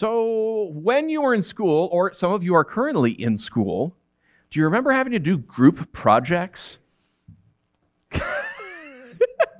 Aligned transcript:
So, 0.00 0.70
when 0.72 1.10
you 1.10 1.20
were 1.20 1.34
in 1.34 1.42
school, 1.42 1.90
or 1.92 2.14
some 2.14 2.32
of 2.32 2.42
you 2.42 2.54
are 2.54 2.64
currently 2.64 3.10
in 3.10 3.36
school, 3.36 3.94
do 4.50 4.58
you 4.58 4.64
remember 4.64 4.92
having 4.92 5.12
to 5.12 5.18
do 5.18 5.36
group 5.36 5.92
projects? 5.92 6.78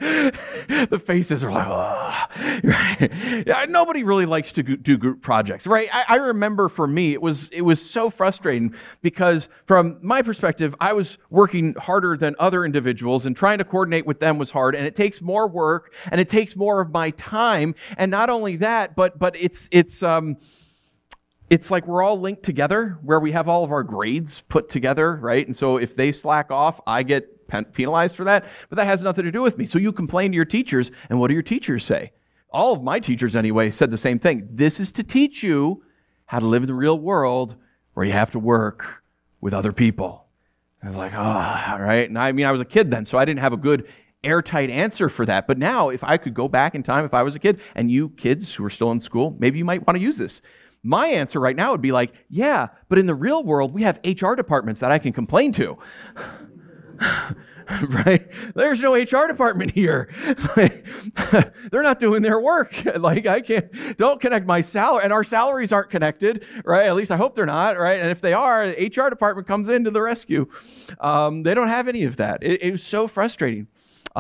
The 0.01 1.03
faces 1.05 1.45
are 1.45 1.53
like, 1.53 1.67
oh. 1.69 3.65
nobody 3.69 4.03
really 4.03 4.25
likes 4.25 4.51
to 4.53 4.62
do 4.62 4.96
group 4.96 5.21
projects, 5.21 5.67
right? 5.67 5.89
I, 5.93 6.05
I, 6.09 6.16
remember 6.16 6.71
for 6.71 6.87
me, 6.87 7.12
it 7.12 7.21
was 7.21 7.51
it 7.51 7.61
was 7.61 7.83
so 7.83 8.09
frustrating 8.09 8.75
because 9.02 9.48
from 9.66 9.98
my 10.01 10.23
perspective, 10.23 10.75
I 10.80 10.95
was 10.95 11.19
working 11.29 11.75
harder 11.75 12.16
than 12.16 12.34
other 12.39 12.65
individuals, 12.65 13.27
and 13.27 13.37
trying 13.37 13.59
to 13.59 13.65
coordinate 13.65 14.07
with 14.07 14.21
them 14.21 14.39
was 14.39 14.51
hard, 14.51 14.75
and 14.75 14.87
it 14.87 14.97
takes 14.97 15.21
more 15.21 15.47
work, 15.47 15.93
and 16.11 16.19
it 16.19 16.30
takes 16.30 16.57
more 16.57 16.80
of 16.80 16.91
my 16.91 17.11
time, 17.11 17.75
and 17.98 18.11
not 18.11 18.30
only 18.30 18.57
that, 18.57 18.96
but 18.96 19.19
but 19.19 19.37
it's 19.39 19.69
it's 19.71 20.03
um 20.03 20.39
it's 21.51 21.70
like 21.70 21.87
we're 21.87 22.02
all 22.02 22.19
linked 22.19 22.45
together 22.45 22.98
where 23.02 23.19
we 23.19 23.33
have 23.33 23.48
all 23.48 23.65
of 23.65 23.73
our 23.73 23.83
grades 23.83 24.43
put 24.48 24.70
together, 24.70 25.16
right? 25.16 25.45
And 25.45 25.57
so 25.57 25.77
if 25.77 25.97
they 25.97 26.12
slack 26.12 26.51
off, 26.51 26.80
I 26.87 27.02
get 27.02 27.48
penalized 27.73 28.15
for 28.15 28.24
that, 28.24 28.47
but 28.69 28.77
that 28.77 28.87
has 28.87 29.02
nothing 29.02 29.24
to 29.24 29.33
do 29.33 29.43
with 29.43 29.59
me. 29.59 29.66
So 29.66 29.79
you 29.79 29.93
complain 29.93 30.30
to 30.30 30.37
your 30.37 30.45
teachers, 30.45 30.93
and 31.09 31.19
what 31.19 31.27
do 31.27 31.34
your 31.34 31.43
teachers 31.43 31.84
say? 31.84 32.12
All 32.52 32.73
of 32.73 32.83
my 32.83 33.01
teachers, 33.01 33.34
anyway, 33.34 33.73
said 33.73 33.91
the 33.91 33.98
same 33.98 34.21
thing. 34.21 34.48
This 34.52 34.79
is 34.79 34.93
to 34.93 35.02
teach 35.02 35.43
you 35.43 35.83
how 36.27 36.38
to 36.38 36.47
live 36.47 36.62
in 36.62 36.69
the 36.69 36.74
real 36.74 36.98
world 36.98 37.57
where 37.95 38.07
you 38.07 38.12
have 38.12 38.30
to 38.30 38.38
work 38.38 39.02
with 39.41 39.52
other 39.52 39.73
people. 39.73 40.27
I 40.82 40.87
was 40.87 40.96
like, 40.96 41.12
oh, 41.15 41.19
all 41.19 41.80
right. 41.80 42.09
And 42.09 42.19
I 42.19 42.30
mean, 42.30 42.46
I 42.46 42.52
was 42.52 42.60
a 42.60 42.65
kid 42.65 42.91
then, 42.91 43.05
so 43.05 43.19
I 43.19 43.24
didn't 43.24 43.41
have 43.41 43.52
a 43.52 43.57
good 43.57 43.88
airtight 44.23 44.71
answer 44.71 45.09
for 45.09 45.27
that. 45.27 45.48
But 45.48 45.59
now, 45.59 45.88
if 45.88 46.05
I 46.05 46.16
could 46.16 46.35
go 46.35 46.46
back 46.46 46.77
in 46.77 46.85
time, 46.85 47.05
if 47.05 47.15
I 47.15 47.24
was 47.24 47.35
a 47.35 47.41
kid, 47.41 47.60
and 47.74 47.91
you 47.91 48.10
kids 48.10 48.55
who 48.55 48.65
are 48.65 48.71
still 48.71 48.93
in 48.93 49.01
school, 49.01 49.37
maybe 49.38 49.59
you 49.59 49.65
might 49.65 49.85
want 49.87 49.96
to 49.96 50.02
use 50.02 50.16
this. 50.16 50.41
My 50.83 51.09
answer 51.09 51.39
right 51.41 51.57
now 51.57 51.73
would 51.73 51.83
be 51.83 51.93
like, 51.93 52.12
yeah, 52.29 52.69
but 52.88 52.98
in 52.98 53.07
the 53.07 53.15
real 53.15 53.45
world, 53.45 53.74
we 53.74 53.82
have 53.82 54.01
HR 54.04 54.35
departments 54.35 54.80
that 54.80 54.91
I 54.91 54.99
can 54.99 55.13
complain 55.13 55.52
to. 55.52 55.79
right? 57.88 58.29
There's 58.54 58.80
no 58.80 58.95
HR 58.95 59.27
department 59.29 59.73
here. 59.73 60.13
They're 60.57 61.82
not 61.82 62.01
doing 62.01 62.23
their 62.23 62.41
work. 62.41 62.74
Like 63.01 63.27
I 63.27 63.41
can't 63.41 63.96
don't 63.96 64.21
connect 64.21 64.47
my 64.47 64.60
salary 64.60 65.04
and 65.04 65.12
our 65.12 65.25
salaries 65.25 65.72
aren't 65.72 65.91
connected, 65.91 66.44
right? 66.65 66.87
At 66.87 66.97
least 66.97 67.10
I 67.10 67.16
hope 67.16 67.34
they're 67.34 67.47
not, 67.47 67.78
right? 67.78 67.99
And 67.99 68.10
if 68.10 68.21
they 68.21 68.34
are, 68.34 68.69
the 68.69 68.87
HR 68.87 69.09
department 69.09 69.47
comes 69.47 69.69
in 69.69 69.84
to 69.84 69.91
the 69.91 70.03
rescue. 70.03 70.47
Um, 70.99 71.43
they 71.43 71.54
don't 71.54 71.69
have 71.69 71.88
any 71.88 72.04
of 72.04 72.16
that. 72.16 72.43
It, 72.43 72.62
it 72.62 72.72
was 72.72 72.82
so 72.82 73.09
frustrating 73.09 73.69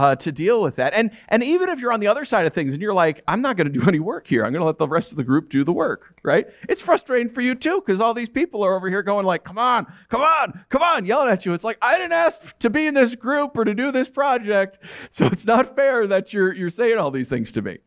uh, 0.00 0.16
to 0.16 0.32
deal 0.32 0.62
with 0.62 0.76
that. 0.76 0.94
And, 0.94 1.10
and 1.28 1.42
even 1.42 1.68
if 1.68 1.78
you're 1.78 1.92
on 1.92 2.00
the 2.00 2.06
other 2.06 2.24
side 2.24 2.46
of 2.46 2.54
things 2.54 2.72
and 2.72 2.80
you're 2.80 2.94
like, 2.94 3.22
I'm 3.28 3.42
not 3.42 3.58
going 3.58 3.70
to 3.70 3.78
do 3.78 3.86
any 3.86 4.00
work 4.00 4.26
here, 4.26 4.46
I'm 4.46 4.52
going 4.52 4.62
to 4.62 4.66
let 4.66 4.78
the 4.78 4.88
rest 4.88 5.10
of 5.10 5.18
the 5.18 5.24
group 5.24 5.50
do 5.50 5.62
the 5.62 5.72
work, 5.72 6.18
right? 6.22 6.46
It's 6.70 6.80
frustrating 6.80 7.30
for 7.30 7.42
you 7.42 7.54
too 7.54 7.82
because 7.84 8.00
all 8.00 8.14
these 8.14 8.30
people 8.30 8.64
are 8.64 8.74
over 8.74 8.88
here 8.88 9.02
going 9.02 9.26
like, 9.26 9.44
come 9.44 9.58
on, 9.58 9.86
come 10.08 10.22
on, 10.22 10.64
come 10.70 10.82
on, 10.82 11.04
yelling 11.04 11.30
at 11.30 11.44
you. 11.44 11.52
It's 11.52 11.64
like, 11.64 11.76
I 11.82 11.98
didn't 11.98 12.14
ask 12.14 12.58
to 12.60 12.70
be 12.70 12.86
in 12.86 12.94
this 12.94 13.14
group 13.14 13.58
or 13.58 13.64
to 13.66 13.74
do 13.74 13.92
this 13.92 14.08
project, 14.08 14.78
so 15.10 15.26
it's 15.26 15.44
not 15.44 15.76
fair 15.76 16.06
that 16.06 16.32
you're, 16.32 16.54
you're 16.54 16.70
saying 16.70 16.96
all 16.96 17.10
these 17.10 17.28
things 17.28 17.52
to 17.52 17.60
me. 17.60 17.78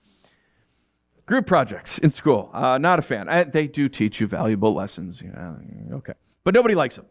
Group 1.26 1.48
projects 1.48 1.98
in 1.98 2.12
school, 2.12 2.52
uh, 2.54 2.78
not 2.78 3.00
a 3.00 3.02
fan. 3.02 3.28
I, 3.28 3.44
they 3.44 3.66
do 3.66 3.90
teach 3.90 4.20
you 4.20 4.28
valuable 4.28 4.76
lessons. 4.76 5.24
Okay. 5.94 6.14
But 6.44 6.54
nobody 6.54 6.76
likes 6.76 6.98
them. 6.98 7.06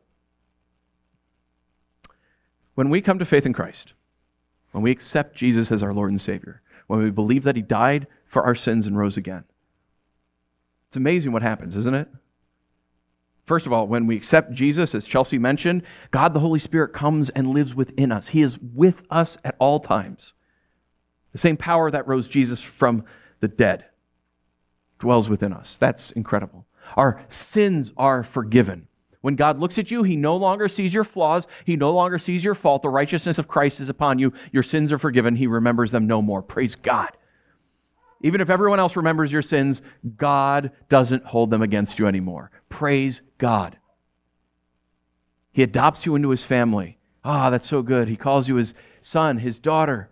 When 2.74 2.88
we 2.88 3.00
come 3.00 3.18
to 3.18 3.24
faith 3.24 3.46
in 3.46 3.52
Christ, 3.52 3.94
when 4.72 4.82
we 4.82 4.90
accept 4.90 5.36
Jesus 5.36 5.70
as 5.70 5.82
our 5.82 5.94
Lord 5.94 6.10
and 6.10 6.20
Savior, 6.20 6.60
when 6.86 7.00
we 7.00 7.10
believe 7.10 7.44
that 7.44 7.56
He 7.56 7.62
died 7.62 8.06
for 8.26 8.42
our 8.42 8.54
sins 8.54 8.86
and 8.86 8.98
rose 8.98 9.16
again. 9.16 9.44
It's 10.88 10.96
amazing 10.96 11.32
what 11.32 11.42
happens, 11.42 11.76
isn't 11.76 11.94
it? 11.94 12.08
First 13.46 13.66
of 13.66 13.72
all, 13.72 13.86
when 13.86 14.06
we 14.06 14.16
accept 14.16 14.52
Jesus, 14.52 14.94
as 14.94 15.04
Chelsea 15.04 15.38
mentioned, 15.38 15.82
God 16.10 16.32
the 16.32 16.40
Holy 16.40 16.60
Spirit 16.60 16.92
comes 16.92 17.28
and 17.30 17.48
lives 17.48 17.74
within 17.74 18.12
us. 18.12 18.28
He 18.28 18.42
is 18.42 18.58
with 18.58 19.02
us 19.10 19.36
at 19.44 19.56
all 19.58 19.80
times. 19.80 20.32
The 21.32 21.38
same 21.38 21.56
power 21.56 21.90
that 21.90 22.06
rose 22.06 22.28
Jesus 22.28 22.60
from 22.60 23.04
the 23.40 23.48
dead 23.48 23.86
dwells 24.98 25.28
within 25.28 25.52
us. 25.52 25.76
That's 25.80 26.12
incredible. 26.12 26.66
Our 26.96 27.24
sins 27.28 27.92
are 27.96 28.22
forgiven. 28.22 28.86
When 29.22 29.36
God 29.36 29.58
looks 29.58 29.78
at 29.78 29.90
you, 29.90 30.02
he 30.02 30.16
no 30.16 30.36
longer 30.36 30.68
sees 30.68 30.92
your 30.92 31.04
flaws. 31.04 31.46
He 31.64 31.76
no 31.76 31.92
longer 31.92 32.18
sees 32.18 32.44
your 32.44 32.56
fault. 32.56 32.82
The 32.82 32.88
righteousness 32.88 33.38
of 33.38 33.48
Christ 33.48 33.80
is 33.80 33.88
upon 33.88 34.18
you. 34.18 34.32
Your 34.52 34.64
sins 34.64 34.92
are 34.92 34.98
forgiven. 34.98 35.36
He 35.36 35.46
remembers 35.46 35.92
them 35.92 36.06
no 36.06 36.20
more. 36.20 36.42
Praise 36.42 36.74
God. 36.74 37.10
Even 38.20 38.40
if 38.40 38.50
everyone 38.50 38.80
else 38.80 38.96
remembers 38.96 39.32
your 39.32 39.42
sins, 39.42 39.80
God 40.16 40.72
doesn't 40.88 41.24
hold 41.24 41.50
them 41.50 41.62
against 41.62 41.98
you 41.98 42.06
anymore. 42.06 42.50
Praise 42.68 43.22
God. 43.38 43.78
He 45.52 45.62
adopts 45.62 46.04
you 46.04 46.16
into 46.16 46.30
his 46.30 46.42
family. 46.42 46.98
Ah, 47.24 47.46
oh, 47.46 47.50
that's 47.50 47.68
so 47.68 47.82
good. 47.82 48.08
He 48.08 48.16
calls 48.16 48.48
you 48.48 48.56
his 48.56 48.74
son, 49.02 49.38
his 49.38 49.58
daughter. 49.60 50.10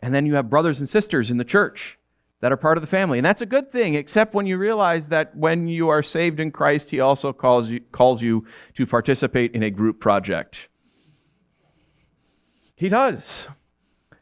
And 0.00 0.12
then 0.12 0.26
you 0.26 0.34
have 0.34 0.50
brothers 0.50 0.80
and 0.80 0.88
sisters 0.88 1.30
in 1.30 1.36
the 1.36 1.44
church 1.44 1.98
that 2.40 2.52
are 2.52 2.56
part 2.56 2.78
of 2.78 2.82
the 2.82 2.86
family. 2.86 3.18
And 3.18 3.24
that's 3.24 3.42
a 3.42 3.46
good 3.46 3.70
thing, 3.70 3.94
except 3.94 4.34
when 4.34 4.46
you 4.46 4.56
realize 4.56 5.08
that 5.08 5.36
when 5.36 5.66
you 5.66 5.88
are 5.88 6.02
saved 6.02 6.40
in 6.40 6.50
Christ, 6.50 6.90
He 6.90 7.00
also 7.00 7.32
calls 7.32 7.68
you, 7.68 7.80
calls 7.92 8.22
you 8.22 8.46
to 8.74 8.86
participate 8.86 9.54
in 9.54 9.62
a 9.62 9.70
group 9.70 10.00
project. 10.00 10.68
He 12.74 12.88
does. 12.88 13.46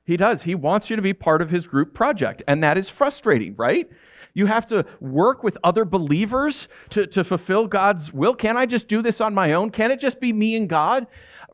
He 0.04 0.16
does. 0.16 0.42
He 0.42 0.54
wants 0.54 0.90
you 0.90 0.96
to 0.96 1.02
be 1.02 1.12
part 1.12 1.42
of 1.42 1.50
His 1.50 1.66
group 1.66 1.94
project. 1.94 2.42
And 2.48 2.62
that 2.64 2.76
is 2.76 2.88
frustrating, 2.88 3.54
right? 3.56 3.88
You 4.34 4.46
have 4.46 4.66
to 4.68 4.84
work 5.00 5.42
with 5.42 5.56
other 5.62 5.84
believers 5.84 6.68
to, 6.90 7.06
to 7.08 7.24
fulfill 7.24 7.66
God's 7.66 8.12
will. 8.12 8.34
Can't 8.34 8.58
I 8.58 8.66
just 8.66 8.88
do 8.88 9.02
this 9.02 9.20
on 9.20 9.34
my 9.34 9.52
own? 9.52 9.70
Can't 9.70 9.92
it 9.92 10.00
just 10.00 10.20
be 10.20 10.32
me 10.32 10.56
and 10.56 10.68
God? 10.68 11.06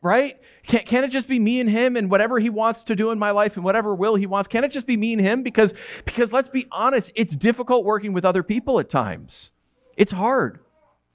Right? 0.05 0.39
Can't, 0.67 0.85
can't 0.85 1.03
it 1.03 1.07
just 1.07 1.27
be 1.27 1.39
me 1.39 1.59
and 1.59 1.67
him 1.67 1.95
and 1.95 2.11
whatever 2.11 2.37
he 2.37 2.51
wants 2.51 2.83
to 2.83 2.95
do 2.95 3.09
in 3.09 3.17
my 3.17 3.31
life 3.31 3.55
and 3.55 3.65
whatever 3.65 3.95
will 3.95 4.13
he 4.13 4.27
wants? 4.27 4.47
Can't 4.47 4.63
it 4.63 4.71
just 4.71 4.85
be 4.85 4.95
me 4.95 5.13
and 5.13 5.21
him? 5.21 5.41
Because, 5.41 5.73
because 6.05 6.31
let's 6.31 6.47
be 6.47 6.67
honest, 6.71 7.11
it's 7.15 7.35
difficult 7.35 7.85
working 7.85 8.13
with 8.13 8.23
other 8.23 8.43
people 8.43 8.79
at 8.79 8.87
times. 8.87 9.49
It's 9.97 10.11
hard. 10.11 10.59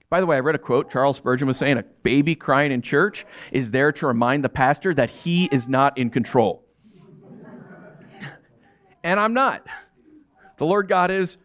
By 0.08 0.18
the 0.18 0.26
way, 0.26 0.34
I 0.34 0.40
read 0.40 0.56
a 0.56 0.58
quote. 0.58 0.90
Charles 0.90 1.18
Spurgeon 1.18 1.46
was 1.46 1.56
saying 1.56 1.78
a 1.78 1.84
baby 2.02 2.34
crying 2.34 2.72
in 2.72 2.82
church 2.82 3.24
is 3.52 3.70
there 3.70 3.92
to 3.92 4.08
remind 4.08 4.42
the 4.42 4.48
pastor 4.48 4.92
that 4.94 5.08
he 5.08 5.44
is 5.52 5.68
not 5.68 5.96
in 5.96 6.10
control. 6.10 6.64
and 9.04 9.20
I'm 9.20 9.34
not. 9.34 9.64
The 10.58 10.66
Lord 10.66 10.88
God 10.88 11.12
is 11.12 11.36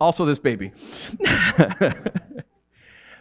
also 0.00 0.24
this 0.24 0.38
baby. 0.38 0.72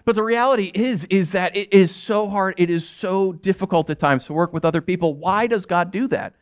But 0.07 0.15
the 0.15 0.23
reality 0.23 0.71
is, 0.73 1.05
is 1.09 1.31
that 1.31 1.53
it 1.57 1.73
is 1.73 1.93
so 1.93 2.29
hard, 2.29 2.53
it 2.55 2.69
is 2.69 2.87
so 2.87 3.33
difficult 3.33 3.89
at 3.89 3.99
times 3.99 4.25
to 4.27 4.33
work 4.33 4.53
with 4.53 4.63
other 4.63 4.79
people. 4.79 5.15
Why 5.15 5.47
does 5.47 5.65
God 5.65 5.91
do 5.91 6.07
that? 6.07 6.33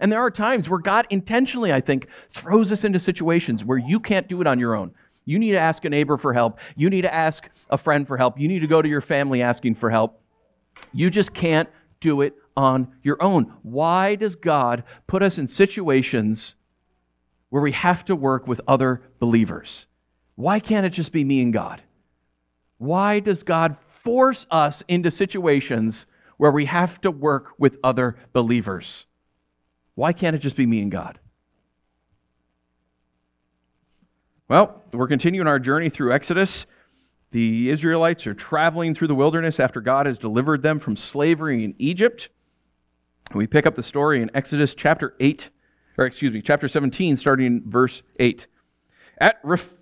And 0.00 0.10
there 0.10 0.18
are 0.18 0.28
times 0.28 0.68
where 0.68 0.80
God 0.80 1.06
intentionally, 1.08 1.72
I 1.72 1.80
think, 1.80 2.08
throws 2.34 2.72
us 2.72 2.82
into 2.82 2.98
situations 2.98 3.64
where 3.64 3.78
you 3.78 4.00
can't 4.00 4.26
do 4.26 4.40
it 4.40 4.48
on 4.48 4.58
your 4.58 4.74
own. 4.74 4.90
You 5.24 5.38
need 5.38 5.52
to 5.52 5.60
ask 5.60 5.84
a 5.84 5.88
neighbor 5.88 6.18
for 6.18 6.32
help. 6.32 6.58
You 6.74 6.90
need 6.90 7.02
to 7.02 7.14
ask 7.14 7.48
a 7.70 7.78
friend 7.78 8.08
for 8.08 8.16
help. 8.16 8.40
You 8.40 8.48
need 8.48 8.58
to 8.58 8.66
go 8.66 8.82
to 8.82 8.88
your 8.88 9.00
family 9.00 9.40
asking 9.40 9.76
for 9.76 9.88
help. 9.88 10.20
You 10.92 11.08
just 11.08 11.32
can't 11.32 11.68
do 12.00 12.22
it 12.22 12.34
on 12.56 12.88
your 13.04 13.22
own. 13.22 13.52
Why 13.62 14.16
does 14.16 14.34
God 14.34 14.82
put 15.06 15.22
us 15.22 15.38
in 15.38 15.46
situations 15.46 16.56
where 17.50 17.62
we 17.62 17.70
have 17.70 18.04
to 18.06 18.16
work 18.16 18.48
with 18.48 18.60
other 18.66 19.00
believers? 19.20 19.86
Why 20.34 20.58
can't 20.58 20.84
it 20.84 20.90
just 20.90 21.12
be 21.12 21.22
me 21.22 21.40
and 21.40 21.52
God? 21.52 21.82
Why 22.82 23.20
does 23.20 23.44
God 23.44 23.76
force 24.02 24.44
us 24.50 24.82
into 24.88 25.12
situations 25.12 26.04
where 26.36 26.50
we 26.50 26.64
have 26.64 27.00
to 27.02 27.12
work 27.12 27.50
with 27.56 27.76
other 27.84 28.16
believers? 28.32 29.06
Why 29.94 30.12
can't 30.12 30.34
it 30.34 30.40
just 30.40 30.56
be 30.56 30.66
me 30.66 30.82
and 30.82 30.90
God? 30.90 31.20
Well, 34.48 34.82
we're 34.92 35.06
continuing 35.06 35.46
our 35.46 35.60
journey 35.60 35.90
through 35.90 36.12
Exodus. 36.12 36.66
The 37.30 37.70
Israelites 37.70 38.26
are 38.26 38.34
traveling 38.34 38.96
through 38.96 39.06
the 39.06 39.14
wilderness 39.14 39.60
after 39.60 39.80
God 39.80 40.06
has 40.06 40.18
delivered 40.18 40.64
them 40.64 40.80
from 40.80 40.96
slavery 40.96 41.62
in 41.62 41.76
Egypt. 41.78 42.30
We 43.32 43.46
pick 43.46 43.64
up 43.64 43.76
the 43.76 43.84
story 43.84 44.22
in 44.22 44.30
Exodus 44.34 44.74
chapter 44.74 45.14
8, 45.20 45.50
or 45.98 46.06
excuse 46.06 46.32
me, 46.32 46.42
chapter 46.42 46.66
17, 46.66 47.16
starting 47.16 47.46
in 47.46 47.62
verse 47.64 48.02
8. 48.18 48.48
At 49.18 49.38
Rif, 49.44 49.72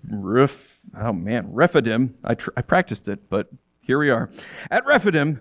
oh 0.99 1.13
man, 1.13 1.53
Rephidim. 1.53 2.15
I, 2.25 2.35
tr- 2.35 2.51
I 2.57 2.63
practiced 2.63 3.09
it, 3.09 3.29
but 3.29 3.49
here 3.81 3.99
we 3.99 4.11
are. 4.11 4.31
At 4.71 4.87
Rephidim, 4.87 5.41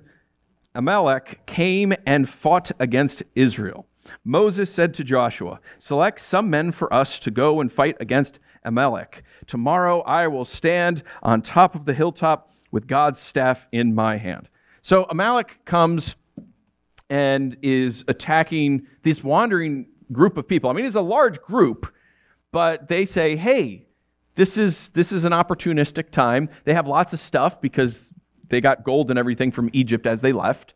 Amalek 0.75 1.45
came 1.45 1.93
and 2.05 2.29
fought 2.29 2.71
against 2.79 3.23
Israel. 3.35 3.85
Moses 4.23 4.71
said 4.71 4.93
to 4.95 5.03
Joshua, 5.03 5.59
Select 5.77 6.21
some 6.21 6.49
men 6.49 6.71
for 6.71 6.91
us 6.93 7.19
to 7.19 7.31
go 7.31 7.61
and 7.61 7.71
fight 7.71 7.97
against 7.99 8.39
Amalek. 8.63 9.23
Tomorrow 9.47 10.01
I 10.01 10.27
will 10.27 10.45
stand 10.45 11.03
on 11.21 11.41
top 11.41 11.75
of 11.75 11.85
the 11.85 11.93
hilltop 11.93 12.51
with 12.71 12.87
God's 12.87 13.19
staff 13.19 13.67
in 13.71 13.95
my 13.95 14.17
hand. 14.17 14.49
So 14.81 15.05
Amalek 15.09 15.59
comes 15.65 16.15
and 17.09 17.57
is 17.61 18.03
attacking 18.07 18.87
this 19.03 19.23
wandering 19.23 19.87
group 20.11 20.37
of 20.37 20.47
people. 20.47 20.69
I 20.69 20.73
mean, 20.73 20.85
it's 20.85 20.95
a 20.95 21.01
large 21.01 21.41
group, 21.41 21.91
but 22.51 22.87
they 22.87 23.05
say, 23.05 23.35
hey, 23.35 23.87
this 24.39 24.57
is, 24.57 24.87
this 24.91 25.11
is 25.11 25.25
an 25.25 25.33
opportunistic 25.33 26.11
time. 26.11 26.47
They 26.63 26.73
have 26.73 26.87
lots 26.87 27.11
of 27.11 27.19
stuff 27.19 27.59
because 27.59 28.13
they 28.47 28.61
got 28.61 28.85
gold 28.85 29.09
and 29.09 29.19
everything 29.19 29.51
from 29.51 29.69
Egypt 29.73 30.07
as 30.07 30.21
they 30.21 30.31
left. 30.31 30.75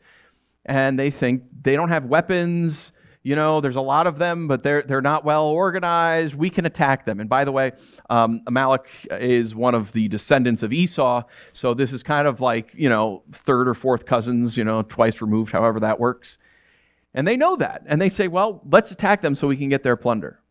And 0.65 0.99
they 0.99 1.09
think 1.09 1.43
they 1.61 1.77
don't 1.77 1.87
have 1.87 2.03
weapons. 2.03 2.91
You 3.23 3.37
know, 3.37 3.61
there's 3.61 3.77
a 3.77 3.81
lot 3.81 4.05
of 4.05 4.19
them, 4.19 4.49
but 4.49 4.63
they're, 4.63 4.81
they're 4.81 5.01
not 5.01 5.23
well 5.23 5.45
organized. 5.45 6.35
We 6.35 6.49
can 6.49 6.65
attack 6.65 7.05
them. 7.05 7.21
And 7.21 7.29
by 7.29 7.45
the 7.45 7.53
way, 7.53 7.71
um, 8.09 8.41
Amalek 8.47 8.83
is 9.09 9.55
one 9.55 9.75
of 9.75 9.93
the 9.93 10.09
descendants 10.09 10.61
of 10.61 10.73
Esau. 10.73 11.23
So 11.53 11.73
this 11.73 11.93
is 11.93 12.03
kind 12.03 12.27
of 12.27 12.41
like, 12.41 12.71
you 12.73 12.89
know, 12.89 13.23
third 13.31 13.69
or 13.69 13.75
fourth 13.75 14.05
cousins, 14.05 14.57
you 14.57 14.65
know, 14.65 14.81
twice 14.81 15.21
removed, 15.21 15.53
however 15.53 15.79
that 15.79 16.01
works. 16.01 16.37
And 17.13 17.25
they 17.25 17.37
know 17.37 17.55
that. 17.55 17.83
And 17.85 18.01
they 18.01 18.09
say, 18.09 18.27
well, 18.27 18.61
let's 18.69 18.91
attack 18.91 19.21
them 19.21 19.35
so 19.35 19.47
we 19.47 19.55
can 19.55 19.69
get 19.69 19.83
their 19.83 19.95
plunder. 19.95 20.41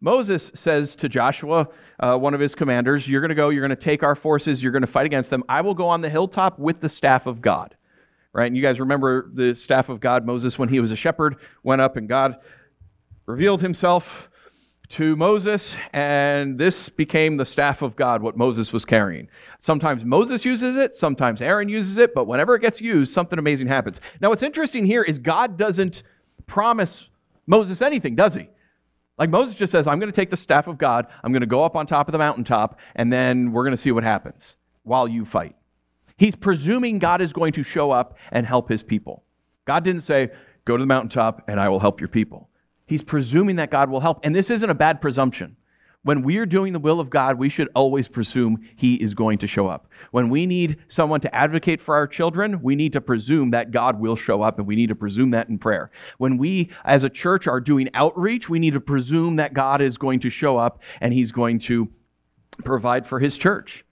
Moses 0.00 0.50
says 0.54 0.94
to 0.96 1.08
Joshua, 1.08 1.68
uh, 2.00 2.16
one 2.16 2.34
of 2.34 2.40
his 2.40 2.54
commanders, 2.54 3.08
You're 3.08 3.20
going 3.20 3.30
to 3.30 3.34
go, 3.34 3.48
you're 3.48 3.66
going 3.66 3.76
to 3.76 3.76
take 3.76 4.02
our 4.02 4.14
forces, 4.14 4.62
you're 4.62 4.72
going 4.72 4.82
to 4.82 4.86
fight 4.86 5.06
against 5.06 5.30
them. 5.30 5.44
I 5.48 5.60
will 5.60 5.74
go 5.74 5.86
on 5.88 6.00
the 6.00 6.10
hilltop 6.10 6.58
with 6.58 6.80
the 6.80 6.88
staff 6.88 7.26
of 7.26 7.40
God. 7.40 7.76
Right? 8.32 8.46
And 8.46 8.56
you 8.56 8.62
guys 8.62 8.80
remember 8.80 9.30
the 9.32 9.54
staff 9.54 9.88
of 9.88 10.00
God, 10.00 10.26
Moses, 10.26 10.58
when 10.58 10.68
he 10.68 10.80
was 10.80 10.90
a 10.90 10.96
shepherd, 10.96 11.36
went 11.62 11.80
up 11.80 11.96
and 11.96 12.08
God 12.08 12.36
revealed 13.26 13.62
himself 13.62 14.28
to 14.90 15.16
Moses, 15.16 15.74
and 15.92 16.58
this 16.58 16.88
became 16.88 17.36
the 17.36 17.46
staff 17.46 17.80
of 17.80 17.96
God, 17.96 18.22
what 18.22 18.36
Moses 18.36 18.72
was 18.72 18.84
carrying. 18.84 19.28
Sometimes 19.60 20.04
Moses 20.04 20.44
uses 20.44 20.76
it, 20.76 20.94
sometimes 20.94 21.40
Aaron 21.40 21.68
uses 21.68 21.96
it, 21.96 22.14
but 22.14 22.26
whenever 22.26 22.54
it 22.54 22.60
gets 22.60 22.80
used, 22.80 23.12
something 23.12 23.38
amazing 23.38 23.66
happens. 23.66 24.00
Now, 24.20 24.28
what's 24.28 24.42
interesting 24.42 24.84
here 24.84 25.02
is 25.02 25.18
God 25.18 25.56
doesn't 25.56 26.02
promise 26.46 27.08
Moses 27.46 27.80
anything, 27.80 28.14
does 28.14 28.34
he? 28.34 28.48
Like 29.18 29.30
Moses 29.30 29.54
just 29.54 29.70
says, 29.70 29.86
I'm 29.86 30.00
going 30.00 30.10
to 30.10 30.16
take 30.16 30.30
the 30.30 30.36
staff 30.36 30.66
of 30.66 30.78
God, 30.78 31.06
I'm 31.22 31.32
going 31.32 31.40
to 31.40 31.46
go 31.46 31.64
up 31.64 31.76
on 31.76 31.86
top 31.86 32.08
of 32.08 32.12
the 32.12 32.18
mountaintop, 32.18 32.78
and 32.96 33.12
then 33.12 33.52
we're 33.52 33.62
going 33.62 33.76
to 33.76 33.80
see 33.80 33.92
what 33.92 34.04
happens 34.04 34.56
while 34.82 35.06
you 35.06 35.24
fight. 35.24 35.54
He's 36.16 36.36
presuming 36.36 36.98
God 36.98 37.20
is 37.20 37.32
going 37.32 37.52
to 37.54 37.62
show 37.62 37.90
up 37.90 38.16
and 38.30 38.46
help 38.46 38.68
his 38.68 38.82
people. 38.82 39.24
God 39.64 39.84
didn't 39.84 40.02
say, 40.02 40.30
Go 40.64 40.76
to 40.76 40.82
the 40.82 40.86
mountaintop 40.86 41.44
and 41.46 41.60
I 41.60 41.68
will 41.68 41.80
help 41.80 42.00
your 42.00 42.08
people. 42.08 42.48
He's 42.86 43.02
presuming 43.02 43.56
that 43.56 43.70
God 43.70 43.90
will 43.90 44.00
help. 44.00 44.20
And 44.22 44.34
this 44.34 44.50
isn't 44.50 44.68
a 44.68 44.74
bad 44.74 45.00
presumption. 45.00 45.56
When 46.04 46.22
we 46.22 46.36
are 46.36 46.46
doing 46.46 46.72
the 46.74 46.78
will 46.78 47.00
of 47.00 47.10
God, 47.10 47.38
we 47.38 47.48
should 47.48 47.68
always 47.74 48.08
presume 48.08 48.68
He 48.76 48.94
is 48.94 49.14
going 49.14 49.38
to 49.38 49.46
show 49.46 49.66
up. 49.66 49.90
When 50.10 50.28
we 50.28 50.44
need 50.44 50.76
someone 50.88 51.22
to 51.22 51.34
advocate 51.34 51.80
for 51.80 51.94
our 51.94 52.06
children, 52.06 52.62
we 52.62 52.76
need 52.76 52.92
to 52.92 53.00
presume 53.00 53.50
that 53.52 53.70
God 53.70 53.98
will 53.98 54.14
show 54.14 54.42
up, 54.42 54.58
and 54.58 54.66
we 54.66 54.76
need 54.76 54.90
to 54.90 54.94
presume 54.94 55.30
that 55.30 55.48
in 55.48 55.58
prayer. 55.58 55.90
When 56.18 56.36
we, 56.36 56.70
as 56.84 57.04
a 57.04 57.10
church, 57.10 57.46
are 57.46 57.60
doing 57.60 57.88
outreach, 57.94 58.50
we 58.50 58.58
need 58.58 58.74
to 58.74 58.80
presume 58.80 59.36
that 59.36 59.54
God 59.54 59.80
is 59.80 59.96
going 59.96 60.20
to 60.20 60.30
show 60.30 60.58
up 60.58 60.82
and 61.00 61.12
He's 61.12 61.32
going 61.32 61.58
to 61.60 61.88
provide 62.64 63.06
for 63.06 63.18
His 63.18 63.36
church 63.36 63.84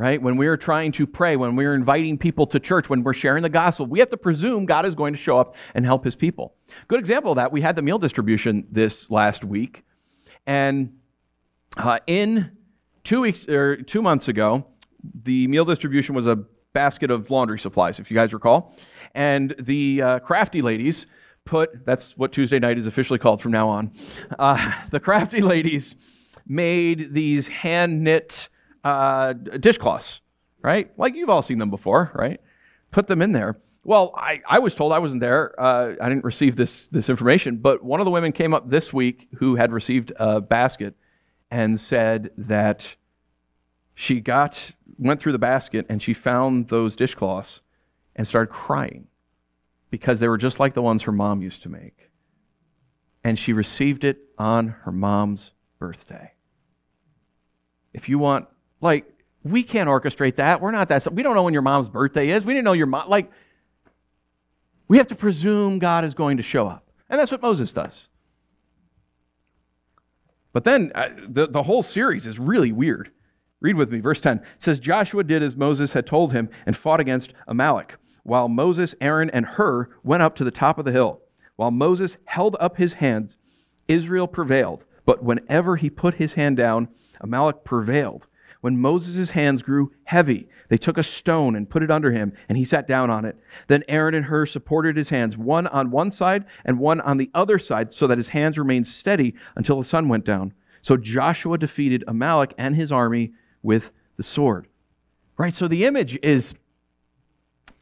right? 0.00 0.22
When 0.22 0.38
we 0.38 0.46
are 0.46 0.56
trying 0.56 0.92
to 0.92 1.06
pray, 1.06 1.36
when 1.36 1.56
we're 1.56 1.74
inviting 1.74 2.16
people 2.16 2.46
to 2.46 2.58
church, 2.58 2.88
when 2.88 3.02
we're 3.02 3.12
sharing 3.12 3.42
the 3.42 3.50
gospel, 3.50 3.84
we 3.84 3.98
have 3.98 4.08
to 4.08 4.16
presume 4.16 4.64
God 4.64 4.86
is 4.86 4.94
going 4.94 5.12
to 5.12 5.18
show 5.18 5.36
up 5.36 5.56
and 5.74 5.84
help 5.84 6.06
his 6.06 6.16
people. 6.16 6.54
Good 6.88 7.00
example 7.00 7.32
of 7.32 7.36
that, 7.36 7.52
we 7.52 7.60
had 7.60 7.76
the 7.76 7.82
meal 7.82 7.98
distribution 7.98 8.66
this 8.72 9.10
last 9.10 9.44
week. 9.44 9.84
And 10.46 10.94
uh, 11.76 11.98
in 12.06 12.50
two 13.04 13.20
weeks 13.20 13.48
or 13.48 13.76
two 13.76 14.02
months 14.02 14.28
ago, 14.28 14.66
the 15.24 15.46
meal 15.46 15.64
distribution 15.64 16.14
was 16.14 16.26
a 16.26 16.36
basket 16.72 17.10
of 17.10 17.30
laundry 17.30 17.58
supplies, 17.58 17.98
if 17.98 18.10
you 18.10 18.16
guys 18.16 18.32
recall. 18.32 18.76
And 19.14 19.54
the 19.58 20.02
uh, 20.02 20.18
crafty 20.20 20.62
ladies 20.62 21.06
put 21.44 21.84
that's 21.86 22.16
what 22.16 22.32
Tuesday 22.32 22.58
night 22.58 22.78
is 22.78 22.86
officially 22.86 23.18
called 23.18 23.40
from 23.40 23.52
now 23.52 23.68
on. 23.68 23.92
Uh, 24.38 24.72
the 24.90 25.00
crafty 25.00 25.40
ladies 25.40 25.94
made 26.46 27.14
these 27.14 27.48
hand 27.48 28.04
knit 28.04 28.48
uh, 28.84 29.32
dishcloths, 29.32 30.20
right? 30.62 30.90
Like 30.98 31.14
you've 31.14 31.30
all 31.30 31.42
seen 31.42 31.58
them 31.58 31.70
before, 31.70 32.10
right? 32.14 32.40
Put 32.90 33.06
them 33.06 33.22
in 33.22 33.32
there. 33.32 33.58
Well, 33.82 34.12
I, 34.14 34.42
I 34.46 34.58
was 34.58 34.74
told 34.74 34.92
I 34.92 34.98
wasn't 34.98 35.22
there. 35.22 35.58
Uh, 35.58 35.94
I 36.00 36.08
didn't 36.08 36.24
receive 36.24 36.54
this, 36.54 36.86
this 36.88 37.08
information, 37.08 37.56
but 37.56 37.82
one 37.82 37.98
of 37.98 38.04
the 38.04 38.10
women 38.10 38.30
came 38.32 38.52
up 38.52 38.68
this 38.68 38.92
week 38.92 39.28
who 39.38 39.56
had 39.56 39.72
received 39.72 40.12
a 40.16 40.40
basket 40.40 40.94
and 41.50 41.78
said 41.78 42.30
that 42.36 42.96
she 43.94 44.20
got 44.20 44.72
went 44.98 45.20
through 45.20 45.32
the 45.32 45.38
basket 45.38 45.86
and 45.88 46.02
she 46.02 46.14
found 46.14 46.68
those 46.68 46.94
dishcloths 46.94 47.60
and 48.14 48.26
started 48.26 48.52
crying 48.52 49.06
because 49.90 50.20
they 50.20 50.28
were 50.28 50.38
just 50.38 50.60
like 50.60 50.74
the 50.74 50.82
ones 50.82 51.02
her 51.02 51.12
mom 51.12 51.42
used 51.42 51.62
to 51.62 51.68
make. 51.68 52.10
And 53.24 53.38
she 53.38 53.52
received 53.52 54.04
it 54.04 54.18
on 54.38 54.68
her 54.82 54.92
mom's 54.92 55.52
birthday. 55.78 56.32
If 57.92 58.08
you 58.08 58.18
want 58.18 58.46
like, 58.80 59.06
we 59.42 59.62
can't 59.62 59.88
orchestrate 59.88 60.36
that. 60.36 60.60
We're 60.60 60.70
not 60.70 60.88
that. 60.90 61.12
We 61.12 61.22
don't 61.22 61.34
know 61.34 61.42
when 61.42 61.52
your 61.52 61.62
mom's 61.62 61.88
birthday 61.88 62.30
is. 62.30 62.44
We 62.44 62.52
didn't 62.52 62.64
know 62.64 62.72
your 62.72 62.86
mom. 62.86 63.08
Like, 63.08 63.30
we 64.86 64.98
have 64.98 65.08
to 65.08 65.14
presume 65.14 65.78
God 65.78 66.04
is 66.04 66.14
going 66.14 66.36
to 66.38 66.42
show 66.42 66.66
up. 66.66 66.86
And 67.08 67.18
that's 67.18 67.30
what 67.30 67.42
Moses 67.42 67.72
does. 67.72 68.08
But 70.52 70.64
then 70.64 70.90
uh, 70.94 71.08
the, 71.28 71.46
the 71.46 71.62
whole 71.62 71.82
series 71.82 72.26
is 72.26 72.38
really 72.38 72.72
weird. 72.72 73.10
Read 73.60 73.76
with 73.76 73.92
me, 73.92 74.00
verse 74.00 74.20
10. 74.20 74.38
It 74.38 74.44
says, 74.58 74.78
Joshua 74.78 75.22
did 75.22 75.42
as 75.42 75.54
Moses 75.54 75.92
had 75.92 76.06
told 76.06 76.32
him 76.32 76.48
and 76.66 76.76
fought 76.76 77.00
against 77.00 77.34
Amalek, 77.46 77.96
while 78.22 78.48
Moses, 78.48 78.94
Aaron, 79.00 79.30
and 79.30 79.44
Hur 79.46 79.88
went 80.02 80.22
up 80.22 80.34
to 80.36 80.44
the 80.44 80.50
top 80.50 80.78
of 80.78 80.84
the 80.84 80.92
hill. 80.92 81.20
While 81.56 81.70
Moses 81.70 82.16
held 82.24 82.56
up 82.58 82.78
his 82.78 82.94
hands, 82.94 83.36
Israel 83.86 84.26
prevailed. 84.26 84.84
But 85.04 85.22
whenever 85.22 85.76
he 85.76 85.90
put 85.90 86.14
his 86.14 86.32
hand 86.34 86.56
down, 86.56 86.88
Amalek 87.20 87.64
prevailed. 87.64 88.26
When 88.60 88.78
Moses' 88.78 89.30
hands 89.30 89.62
grew 89.62 89.92
heavy, 90.04 90.48
they 90.70 90.78
took 90.78 90.96
a 90.96 91.02
stone 91.02 91.56
and 91.56 91.68
put 91.68 91.82
it 91.82 91.90
under 91.90 92.12
him, 92.12 92.32
and 92.48 92.56
he 92.56 92.64
sat 92.64 92.86
down 92.86 93.10
on 93.10 93.24
it. 93.24 93.36
Then 93.66 93.84
Aaron 93.88 94.14
and 94.14 94.24
Hur 94.24 94.46
supported 94.46 94.96
his 94.96 95.10
hands, 95.10 95.36
one 95.36 95.66
on 95.66 95.90
one 95.90 96.12
side 96.12 96.46
and 96.64 96.78
one 96.78 97.00
on 97.02 97.18
the 97.18 97.28
other 97.34 97.58
side, 97.58 97.92
so 97.92 98.06
that 98.06 98.16
his 98.16 98.28
hands 98.28 98.56
remained 98.56 98.86
steady 98.86 99.34
until 99.56 99.78
the 99.78 99.84
sun 99.84 100.08
went 100.08 100.24
down. 100.24 100.54
So 100.80 100.96
Joshua 100.96 101.58
defeated 101.58 102.04
Amalek 102.06 102.54
and 102.56 102.74
his 102.74 102.92
army 102.92 103.32
with 103.62 103.90
the 104.16 104.22
sword. 104.22 104.68
Right? 105.36 105.54
So 105.54 105.68
the 105.68 105.84
image 105.84 106.18
is 106.22 106.54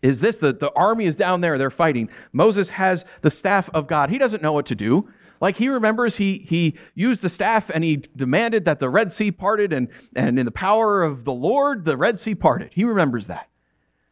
is 0.01 0.21
this 0.21 0.39
the, 0.39 0.53
the 0.53 0.73
army 0.75 1.07
is 1.07 1.17
down 1.17 1.41
there, 1.41 1.59
they're 1.59 1.71
fighting. 1.71 2.09
Moses 2.33 2.69
has 2.69 3.05
the 3.21 3.31
staff 3.31 3.69
of 3.75 3.87
God. 3.89 4.11
He 4.11 4.19
doesn't 4.19 4.43
know 4.43 4.53
what 4.53 4.67
to 4.67 4.75
do. 4.75 5.09
Like 5.41 5.57
he 5.57 5.69
remembers 5.69 6.17
he, 6.17 6.45
he 6.49 6.75
used 6.95 7.23
the 7.23 7.29
staff 7.29 7.71
and 7.71 7.85
he 7.85 7.97
demanded 8.17 8.65
that 8.65 8.81
the 8.81 8.91
Red 8.91 9.13
Sea 9.13 9.31
parted, 9.31 9.73
and, 9.73 9.89
and 10.17 10.39
in 10.39 10.45
the 10.45 10.53
power 10.53 11.03
of 11.03 11.25
the 11.25 11.33
Lord, 11.33 11.85
the 11.85 11.97
Red 11.97 12.19
Sea 12.19 12.35
parted. 12.35 12.71
He 12.73 12.85
remembers 12.85 13.29
that. 13.29 13.49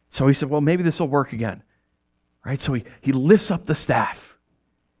So 0.09 0.27
he 0.27 0.33
said, 0.33 0.49
Well, 0.49 0.61
maybe 0.61 0.83
this 0.83 0.99
will 0.99 1.09
work 1.09 1.33
again. 1.33 1.63
Right? 2.45 2.61
So 2.61 2.73
he, 2.73 2.85
he 3.01 3.11
lifts 3.11 3.51
up 3.51 3.65
the 3.65 3.75
staff 3.75 4.37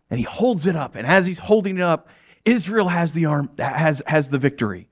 and 0.09 0.19
he 0.19 0.25
holds 0.25 0.65
it 0.65 0.75
up. 0.75 0.95
And 0.95 1.07
as 1.07 1.25
he's 1.25 1.39
holding 1.39 1.77
it 1.77 1.83
up, 1.83 2.09
Israel 2.43 2.89
has 2.89 3.13
the 3.13 3.25
arm 3.25 3.49
has, 3.57 4.01
has 4.05 4.29
the 4.29 4.37
victory. 4.37 4.89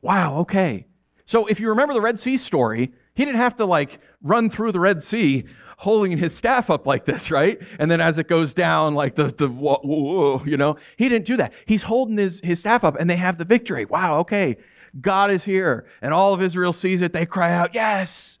Wow, 0.00 0.38
okay. 0.40 0.86
So 1.26 1.46
if 1.46 1.60
you 1.60 1.70
remember 1.70 1.94
the 1.94 2.00
Red 2.00 2.18
Sea 2.20 2.38
story, 2.38 2.92
he 3.14 3.24
didn't 3.24 3.40
have 3.40 3.56
to 3.56 3.64
like 3.64 4.00
run 4.22 4.50
through 4.50 4.72
the 4.72 4.80
Red 4.80 5.02
Sea 5.02 5.44
holding 5.76 6.16
his 6.16 6.34
staff 6.34 6.70
up 6.70 6.86
like 6.86 7.04
this, 7.04 7.30
right? 7.30 7.58
And 7.78 7.90
then 7.90 8.00
as 8.00 8.18
it 8.18 8.28
goes 8.28 8.54
down, 8.54 8.94
like 8.94 9.16
the, 9.16 9.28
the 9.28 9.48
whoa, 9.48 9.80
whoa, 9.82 10.42
you 10.44 10.56
know, 10.56 10.76
he 10.96 11.08
didn't 11.08 11.26
do 11.26 11.36
that. 11.36 11.52
He's 11.66 11.82
holding 11.82 12.16
his, 12.16 12.40
his 12.42 12.60
staff 12.60 12.84
up 12.84 12.96
and 12.98 13.08
they 13.08 13.16
have 13.16 13.38
the 13.38 13.44
victory. 13.44 13.84
Wow, 13.84 14.18
okay. 14.20 14.56
God 15.00 15.30
is 15.30 15.44
here. 15.44 15.86
And 16.02 16.14
all 16.14 16.34
of 16.34 16.42
Israel 16.42 16.72
sees 16.72 17.00
it. 17.00 17.12
They 17.12 17.26
cry 17.26 17.52
out, 17.52 17.74
yes. 17.74 18.38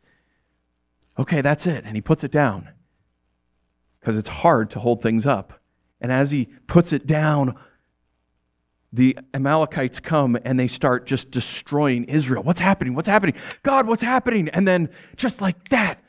Okay, 1.18 1.40
that's 1.40 1.66
it. 1.66 1.84
And 1.84 1.96
he 1.96 2.00
puts 2.00 2.24
it 2.24 2.30
down 2.30 2.68
because 4.00 4.16
it's 4.16 4.28
hard 4.28 4.70
to 4.72 4.80
hold 4.80 5.02
things 5.02 5.26
up. 5.26 5.60
And 6.00 6.12
as 6.12 6.30
he 6.30 6.48
puts 6.66 6.92
it 6.92 7.06
down, 7.06 7.54
the 8.92 9.18
Amalekites 9.32 9.98
come 9.98 10.38
and 10.44 10.58
they 10.58 10.68
start 10.68 11.06
just 11.06 11.30
destroying 11.30 12.04
Israel. 12.04 12.42
What's 12.42 12.60
happening? 12.60 12.94
What's 12.94 13.08
happening? 13.08 13.34
God, 13.62 13.88
what's 13.88 14.02
happening? 14.02 14.48
And 14.50 14.68
then, 14.68 14.88
just 15.16 15.40
like 15.40 15.68
that, 15.70 16.03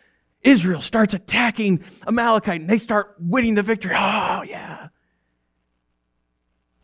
Israel 0.46 0.82
starts 0.82 1.14
attacking 1.14 1.84
Amalekite 2.08 2.62
and 2.62 2.70
they 2.70 2.78
start 2.78 3.16
winning 3.20 3.56
the 3.56 3.64
victory. 3.64 3.96
Oh, 3.96 4.44
yeah. 4.44 4.90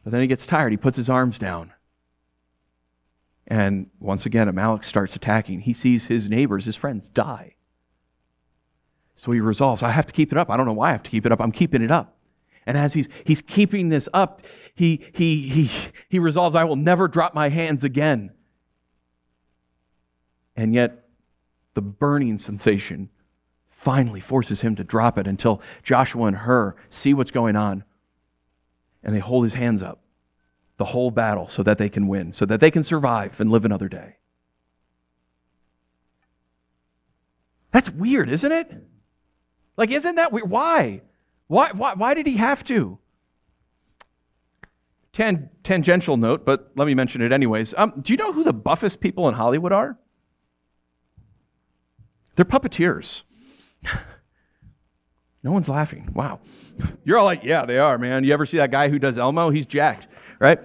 But 0.04 0.12
then 0.12 0.22
he 0.22 0.28
gets 0.28 0.48
tired. 0.48 0.72
He 0.72 0.78
puts 0.78 0.98
his 0.98 1.10
arms 1.10 1.38
down. 1.38 1.72
And 3.46 3.92
once 4.00 4.26
again, 4.26 4.48
Amalek 4.48 4.84
starts 4.84 5.16
attacking. 5.16 5.62
He 5.62 5.74
sees 5.74 6.06
his 6.06 6.28
neighbors, 6.28 6.66
his 6.66 6.76
friends, 6.76 7.08
die. 7.10 7.56
So 9.16 9.32
he 9.32 9.40
resolves, 9.40 9.84
I 9.84 9.92
have 9.92 10.08
to 10.08 10.14
keep 10.14 10.32
it 10.32 10.38
up. 10.40 10.50
I 10.50 10.58
don't 10.58 10.66
know 10.66 10.74
why 10.74 10.90
I 10.90 10.94
have 10.94 11.04
to 11.04 11.12
keep 11.12 11.28
it 11.28 11.32
up. 11.32 11.40
I'm 11.40 11.52
keeping 11.52 11.84
it 11.84 11.92
up. 11.92 12.18
And 12.66 12.78
as 12.78 12.94
he's, 12.94 13.08
he's 13.26 13.42
keeping 13.42 13.90
this 13.90 14.10
up, 14.14 14.42
he, 14.74 15.06
he, 15.14 15.50
he, 15.50 15.72
he 16.10 16.18
resolves, 16.18 16.56
I 16.56 16.64
will 16.64 16.76
never 16.76 17.08
drop 17.08 17.36
my 17.36 17.50
hands 17.50 17.84
again. 17.84 18.32
And 20.56 20.74
yet, 20.74 21.06
the 21.76 21.82
burning 21.82 22.38
sensation 22.40 23.10
finally 23.82 24.20
forces 24.20 24.62
him 24.62 24.76
to 24.76 24.84
drop 24.84 25.18
it 25.18 25.26
until 25.28 25.60
Joshua 25.84 26.28
and 26.28 26.38
Hur 26.38 26.76
see 26.92 27.14
what's 27.16 27.32
going 27.32 27.56
on 27.56 27.84
and 29.04 29.16
they 29.16 29.20
hold 29.20 29.44
his 29.44 29.56
hands 29.56 29.82
up. 29.82 30.00
the 30.82 30.86
whole 30.86 31.12
battle 31.12 31.48
so 31.48 31.62
that 31.62 31.78
they 31.78 31.90
can 31.90 32.08
win, 32.08 32.34
so 32.34 32.44
that 32.44 32.60
they 32.60 32.72
can 32.72 32.82
survive 32.82 33.40
and 33.40 33.52
live 33.52 33.66
another 33.66 33.88
day. 33.88 34.16
That's 37.72 37.88
weird, 37.92 38.30
isn't 38.30 38.52
it? 38.52 38.72
Like, 39.78 39.92
isn't 39.92 40.16
that 40.16 40.32
weird? 40.32 40.50
Why? 40.50 41.02
Why, 41.46 41.72
why, 41.72 41.94
why 41.94 42.16
did 42.16 42.26
he 42.26 42.38
have 42.38 42.64
to? 42.64 42.98
Tan- 45.14 45.52
tangential 45.64 46.18
note, 46.18 46.46
but 46.48 46.72
let 46.76 46.88
me 46.88 46.96
mention 46.96 47.22
it 47.22 47.32
anyways. 47.32 47.76
Um, 47.78 47.94
do 48.02 48.12
you 48.12 48.18
know 48.18 48.34
who 48.34 48.44
the 48.44 48.52
buffest 48.52 49.00
people 49.00 49.30
in 49.30 49.36
Hollywood 49.36 49.72
are? 49.72 50.00
They're 52.36 52.44
puppeteers. 52.44 53.22
no 55.44 55.52
one's 55.52 55.70
laughing. 55.70 56.10
Wow. 56.14 56.40
You're 57.04 57.18
all 57.18 57.26
like, 57.26 57.44
yeah, 57.44 57.66
they 57.66 57.78
are, 57.78 57.98
man. 57.98 58.24
You 58.24 58.34
ever 58.34 58.46
see 58.46 58.58
that 58.58 58.72
guy 58.72 58.90
who 58.90 59.00
does 59.00 59.18
Elmo? 59.20 59.50
He's 59.50 59.66
jacked, 59.66 60.08
right? 60.40 60.60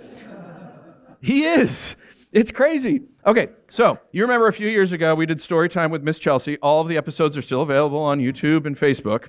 he 1.20 1.44
is. 1.44 1.96
It's 2.32 2.50
crazy. 2.50 3.02
Okay, 3.26 3.49
so 3.68 3.99
you 4.12 4.23
remember 4.23 4.46
a 4.46 4.52
few 4.52 4.68
years 4.68 4.92
ago 4.92 5.14
we 5.14 5.26
did 5.26 5.40
story 5.40 5.68
time 5.68 5.90
with 5.90 6.02
Miss 6.02 6.18
Chelsea. 6.18 6.58
All 6.58 6.80
of 6.80 6.88
the 6.88 6.96
episodes 6.96 7.37
are 7.37 7.42
still 7.42 7.62
available 7.62 7.99
on 7.99 8.20
YouTube 8.20 8.66
and 8.66 8.78
Facebook. 8.78 9.28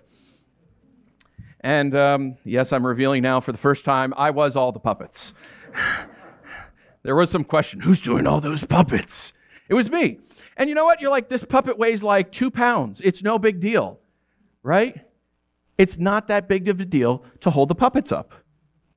And 1.61 1.95
um, 1.95 2.37
yes, 2.43 2.71
I'm 2.71 2.85
revealing 2.85 3.23
now 3.23 3.39
for 3.39 3.51
the 3.51 3.57
first 3.57 3.83
time, 3.83 4.13
I 4.15 4.29
was 4.29 4.55
all 4.55 4.71
the 4.71 4.79
puppets. 4.79 5.33
there 7.03 7.15
was 7.15 7.31
some 7.31 7.43
question 7.43 7.79
who's 7.79 8.01
doing 8.01 8.27
all 8.27 8.39
those 8.39 8.63
puppets? 8.63 9.33
It 9.69 9.73
was 9.73 9.89
me. 9.89 10.19
And 10.57 10.67
you 10.67 10.75
know 10.75 10.85
what? 10.85 10.99
You're 10.99 11.11
like, 11.11 11.29
this 11.29 11.45
puppet 11.45 11.77
weighs 11.77 12.03
like 12.03 12.31
two 12.31 12.51
pounds. 12.51 12.99
It's 13.03 13.21
no 13.21 13.37
big 13.37 13.59
deal, 13.59 13.99
right? 14.63 14.99
It's 15.77 15.99
not 15.99 16.27
that 16.27 16.47
big 16.47 16.67
of 16.67 16.81
a 16.81 16.85
deal 16.85 17.23
to 17.41 17.51
hold 17.51 17.69
the 17.69 17.75
puppets 17.75 18.11
up. 18.11 18.33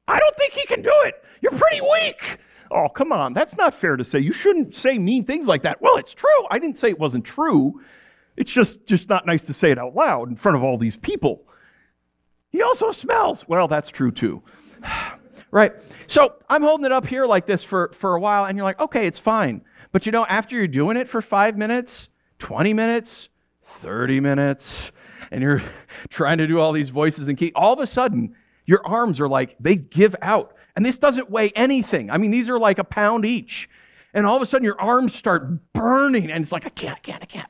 I 0.09 0.19
don't 0.19 0.35
think 0.37 0.55
he 0.55 0.67
can 0.67 0.81
do 0.81 0.93
it. 1.05 1.23
You're 1.43 1.53
pretty 1.53 1.83
weak. 1.83 2.39
Oh, 2.71 2.89
come 2.89 3.13
on. 3.13 3.35
That's 3.35 3.57
not 3.57 3.75
fair 3.75 3.97
to 3.97 4.05
say. 4.05 4.21
You 4.21 4.33
shouldn't 4.33 4.75
say 4.75 4.99
mean 4.99 5.25
things 5.25 5.47
like 5.47 5.63
that. 5.65 5.83
Well, 5.83 5.97
it's 5.97 6.15
true. 6.15 6.47
I 6.51 6.59
didn't 6.59 6.79
say 6.79 6.89
it 6.89 6.99
wasn't 6.99 7.25
true. 7.25 7.81
It's 8.37 8.51
just, 8.51 8.87
just 8.87 9.09
not 9.11 9.27
nice 9.27 9.43
to 9.43 9.53
say 9.53 9.71
it 9.71 9.79
out 9.79 9.95
loud 9.95 10.31
in 10.31 10.37
front 10.37 10.57
of 10.57 10.65
all 10.65 10.79
these 10.79 10.97
people. 10.97 11.45
He 12.51 12.63
also 12.63 12.91
smells. 12.91 13.47
Well, 13.47 13.69
that's 13.69 13.91
true 13.91 14.11
too. 14.11 14.43
right? 15.51 15.73
So 16.07 16.37
I'm 16.49 16.63
holding 16.63 16.87
it 16.87 16.93
up 16.93 17.07
here 17.07 17.27
like 17.27 17.45
this 17.47 17.63
for, 17.63 17.93
for 17.95 18.15
a 18.15 18.21
while, 18.21 18.47
and 18.47 18.57
you're 18.57 18.65
like, 18.65 18.81
okay, 18.81 19.07
it's 19.07 19.19
fine. 19.19 19.63
But 19.93 20.07
you 20.07 20.13
know, 20.13 20.25
after 20.27 20.55
you're 20.55 20.69
doing 20.69 20.97
it 20.97 21.09
for 21.09 21.21
five 21.23 21.57
minutes, 21.57 22.09
20 22.39 22.73
minutes, 22.73 23.29
30 23.81 24.21
minutes, 24.21 24.93
and 25.31 25.43
you're 25.43 25.63
trying 26.11 26.39
to 26.39 26.47
do 26.47 26.59
all 26.61 26.73
these 26.73 26.91
voices 26.91 27.29
and 27.29 27.37
key, 27.37 27.53
all 27.55 27.73
of 27.73 27.81
a 27.81 27.87
sudden, 27.87 28.35
your 28.67 28.87
arms 28.87 29.21
are 29.21 29.29
like, 29.29 29.57
they 29.59 29.77
give 29.77 30.15
out. 30.23 30.55
And 30.77 30.87
this 30.87 30.97
doesn't 30.97 31.31
weigh 31.31 31.51
anything. 31.51 32.11
I 32.11 32.19
mean, 32.19 32.31
these 32.31 32.49
are 32.49 32.59
like 32.59 32.79
a 32.79 32.85
pound 32.85 33.25
each. 33.25 33.69
And 34.15 34.27
all 34.27 34.37
of 34.37 34.43
a 34.43 34.47
sudden, 34.47 34.65
your 34.65 34.81
arms 34.81 35.15
start 35.15 35.73
burning, 35.73 36.33
and 36.33 36.43
it's 36.43 36.53
like, 36.53 36.67
I 36.67 36.71
can't, 36.71 36.97
I 36.97 37.01
can't, 37.01 37.23
I 37.23 37.27
can't. 37.27 37.47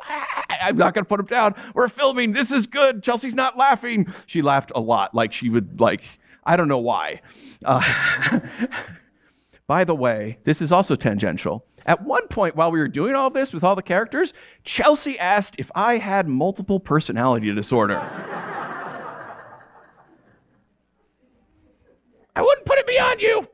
I'm 0.62 0.76
not 0.76 0.92
going 0.92 1.04
to 1.04 1.08
put 1.08 1.16
them 1.16 1.26
down. 1.26 1.54
We're 1.74 1.88
filming. 1.88 2.32
This 2.32 2.52
is 2.52 2.66
good. 2.66 3.02
Chelsea's 3.02 3.34
not 3.34 3.56
laughing. 3.56 4.12
She 4.26 4.42
laughed 4.42 4.70
a 4.74 4.80
lot, 4.80 5.14
like 5.14 5.32
she 5.32 5.48
would, 5.48 5.80
like, 5.80 6.02
I 6.44 6.56
don't 6.56 6.68
know 6.68 6.78
why. 6.78 7.22
Uh, 7.64 8.40
by 9.66 9.84
the 9.84 9.94
way, 9.94 10.38
this 10.44 10.60
is 10.60 10.70
also 10.70 10.96
tangential. 10.96 11.64
At 11.86 12.04
one 12.04 12.28
point, 12.28 12.56
while 12.56 12.70
we 12.70 12.78
were 12.78 12.88
doing 12.88 13.14
all 13.14 13.30
this 13.30 13.52
with 13.52 13.64
all 13.64 13.74
the 13.74 13.82
characters, 13.82 14.32
Chelsea 14.64 15.18
asked 15.18 15.56
if 15.58 15.70
I 15.74 15.96
had 15.98 16.28
multiple 16.28 16.78
personality 16.80 17.52
disorder. 17.54 17.96
I 22.36 22.42
wouldn't 22.42 22.66
put 22.66 22.78
it 22.78 22.86
beyond 22.86 23.20
you. 23.20 23.48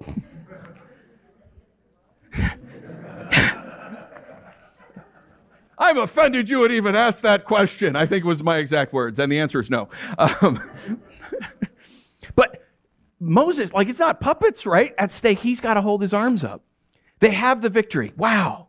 I'm 5.78 5.99
offended 5.99 6.49
you 6.49 6.61
would 6.61 6.73
even 6.73 6.97
ask 6.97 7.21
that 7.21 7.45
question. 7.45 7.97
I 7.97 8.06
think 8.06 8.25
it 8.25 8.28
was 8.28 8.42
my 8.42 8.59
exact 8.59 8.92
words, 8.92 9.18
and 9.18 9.30
the 9.30 9.38
answer 9.38 9.61
is 9.61 9.68
no. 9.68 9.88
Um, 10.18 10.62
but 12.35 12.66
Moses, 13.21 13.73
like 13.73 13.88
it's 13.88 13.99
not 13.99 14.21
puppets, 14.21 14.64
right? 14.64 14.95
At 14.99 15.12
stake, 15.12 15.38
he's 15.38 15.61
got 15.61 15.75
to 15.75 15.83
hold 15.83 16.00
his 16.00 16.14
arms 16.14 16.45
up. 16.45 16.62
They 17.20 17.30
have 17.30 17.62
the 17.62 17.70
victory. 17.70 18.12
Wow. 18.16 18.68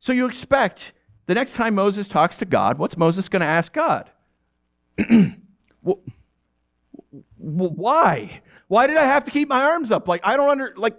So 0.00 0.12
you 0.12 0.26
expect 0.26 0.92
the 1.26 1.34
next 1.34 1.54
time 1.54 1.74
Moses 1.74 2.08
talks 2.08 2.36
to 2.38 2.44
God, 2.44 2.78
what's 2.78 2.96
Moses 2.96 3.28
going 3.28 3.40
to 3.40 3.46
ask 3.46 3.72
God? 3.72 4.10
why? 7.36 8.40
Why 8.68 8.86
did 8.86 8.96
I 8.96 9.04
have 9.04 9.24
to 9.24 9.30
keep 9.30 9.48
my 9.48 9.62
arms 9.62 9.90
up? 9.90 10.08
Like, 10.08 10.20
I 10.24 10.36
don't 10.36 10.48
under, 10.48 10.74
like, 10.76 10.96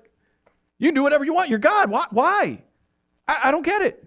you 0.77 0.89
can 0.89 0.96
do 0.96 1.03
whatever 1.03 1.25
you 1.25 1.34
want. 1.34 1.50
You're 1.50 1.60
God. 1.60 1.89
Why? 1.89 2.06
Why? 2.12 2.62
I, 3.27 3.38
I 3.46 3.51
don't 3.51 3.65
get 3.65 3.82
it. 3.82 4.06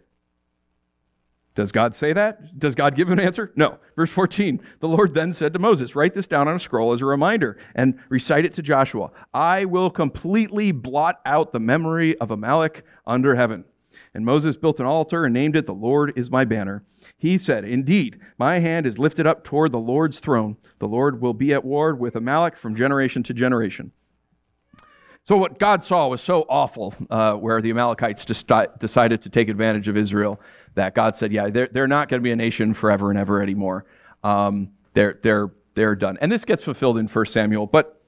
Does 1.61 1.73
God 1.73 1.95
say 1.95 2.14
that? 2.14 2.59
Does 2.59 2.75
God 2.75 2.97
give 2.97 3.11
an 3.11 3.21
answer? 3.21 3.52
No. 3.55 3.76
Verse 3.95 4.09
14 4.09 4.62
The 4.81 4.88
Lord 4.88 5.12
then 5.12 5.31
said 5.31 5.52
to 5.52 5.59
Moses, 5.59 5.95
Write 5.95 6.14
this 6.14 6.26
down 6.26 6.49
on 6.49 6.57
a 6.57 6.59
scroll 6.59 6.95
as 6.95 7.02
a 7.02 7.05
reminder 7.05 7.59
and 7.75 7.99
recite 8.09 8.47
it 8.47 8.55
to 8.55 8.62
Joshua. 8.62 9.11
I 9.35 9.67
will 9.67 9.90
completely 9.90 10.73
blot 10.73 11.21
out 11.26 11.52
the 11.52 11.61
memory 11.61 12.17
of 12.17 12.31
Amalek 12.31 12.87
under 13.07 13.35
heaven. 13.35 13.67
And 14.14 14.25
Moses 14.25 14.57
built 14.57 14.81
an 14.81 14.87
altar 14.87 15.26
and 15.26 15.35
named 15.35 15.55
it, 15.55 15.67
The 15.67 15.75
Lord 15.75 16.14
is 16.17 16.31
my 16.31 16.47
banner. 16.47 16.83
He 17.19 17.37
said, 17.37 17.67
Indeed, 17.67 18.19
my 18.38 18.59
hand 18.59 18.87
is 18.87 18.99
lifted 18.99 19.26
up 19.26 19.45
toward 19.45 19.73
the 19.73 19.79
Lord's 19.79 20.19
throne. 20.19 20.57
The 20.79 20.88
Lord 20.88 21.21
will 21.21 21.35
be 21.35 21.52
at 21.52 21.62
war 21.62 21.95
with 21.95 22.17
Amalek 22.17 22.57
from 22.57 22.75
generation 22.75 23.23
to 23.25 23.35
generation. 23.35 23.93
So, 25.25 25.37
what 25.37 25.59
God 25.59 25.85
saw 25.85 26.09
was 26.09 26.23
so 26.23 26.47
awful, 26.49 26.95
uh, 27.11 27.35
where 27.35 27.61
the 27.61 27.71
Amalekites 27.71 28.25
decided 28.25 29.23
to 29.23 29.29
take 29.29 29.49
advantage 29.49 29.87
of 29.87 29.97
Israel, 29.97 30.41
that 30.75 30.95
God 30.95 31.17
said, 31.17 31.33
Yeah, 31.33 31.50
they're, 31.50 31.69
they're 31.71 31.89
not 31.89 32.09
going 32.09 32.21
to 32.21 32.25
be 32.25 32.33
a 32.33 32.37
nation 32.37 32.75
forever 32.75 33.11
and 33.11 33.19
ever 33.19 33.43
anymore. 33.43 33.85
Um, 34.25 34.71
they're, 34.95 35.19
they're, 35.23 35.50
they're 35.75 35.95
done. 35.95 36.19
And 36.21 36.33
this 36.33 36.45
gets 36.45 36.62
fulfilled 36.62 36.99
in 36.99 37.07
1 37.07 37.27
Samuel. 37.27 37.67
But 37.67 38.00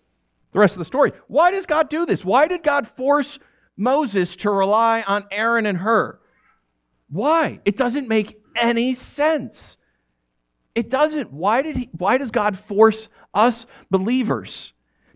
the 0.53 0.59
rest 0.59 0.75
of 0.75 0.79
the 0.79 0.85
story 0.85 1.13
why 1.29 1.51
does 1.51 1.67
God 1.67 1.89
do 1.89 2.07
this? 2.07 2.25
Why 2.25 2.47
did 2.47 2.63
God 2.63 2.89
force 2.89 3.39
Moses 3.77 4.37
to 4.37 4.51
rely 4.51 5.03
on 5.03 5.25
Aaron 5.31 5.67
and 5.67 5.79
Hur? 5.79 6.19
Why? 7.11 7.61
It 7.65 7.77
doesn't 7.77 8.09
make 8.09 8.41
any 8.57 8.95
sense. 8.95 9.77
It 10.75 10.89
doesn't. 10.89 11.31
Why, 11.31 11.61
did 11.61 11.77
he, 11.77 11.91
why 11.93 12.17
does 12.17 12.31
God 12.31 12.59
force 12.59 13.09
us 13.35 13.67
believers 13.91 14.73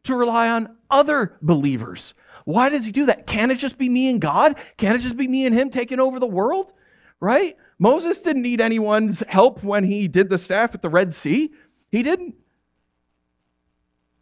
to 0.07 0.15
rely 0.15 0.49
on 0.51 0.77
other 0.91 1.37
believers? 1.43 2.15
Why 2.45 2.69
does 2.69 2.85
he 2.85 2.93
do 2.93 3.07
that? 3.07 3.27
Can 3.27 3.51
it 3.51 3.57
just 3.57 3.77
be 3.77 3.89
me 3.89 4.11
and 4.11 4.21
God? 4.21 4.57
Can 4.77 4.95
it 4.95 4.99
just 4.99 5.17
be 5.17 5.27
me 5.27 5.47
and 5.47 5.57
him 5.57 5.71
taking 5.71 6.01
over 6.01 6.21
the 6.21 6.27
world? 6.27 6.73
Right? 7.21 7.57
Moses 7.79 8.23
didn't 8.23 8.43
need 8.43 8.61
anyone's 8.61 9.23
help 9.29 9.63
when 9.63 9.85
he 9.85 10.09
did 10.09 10.31
the 10.31 10.39
staff 10.39 10.75
at 10.75 10.83
the 10.83 10.89
Red 10.89 11.13
Sea. 11.13 11.51
He 11.91 12.03
didn't. 12.03 12.35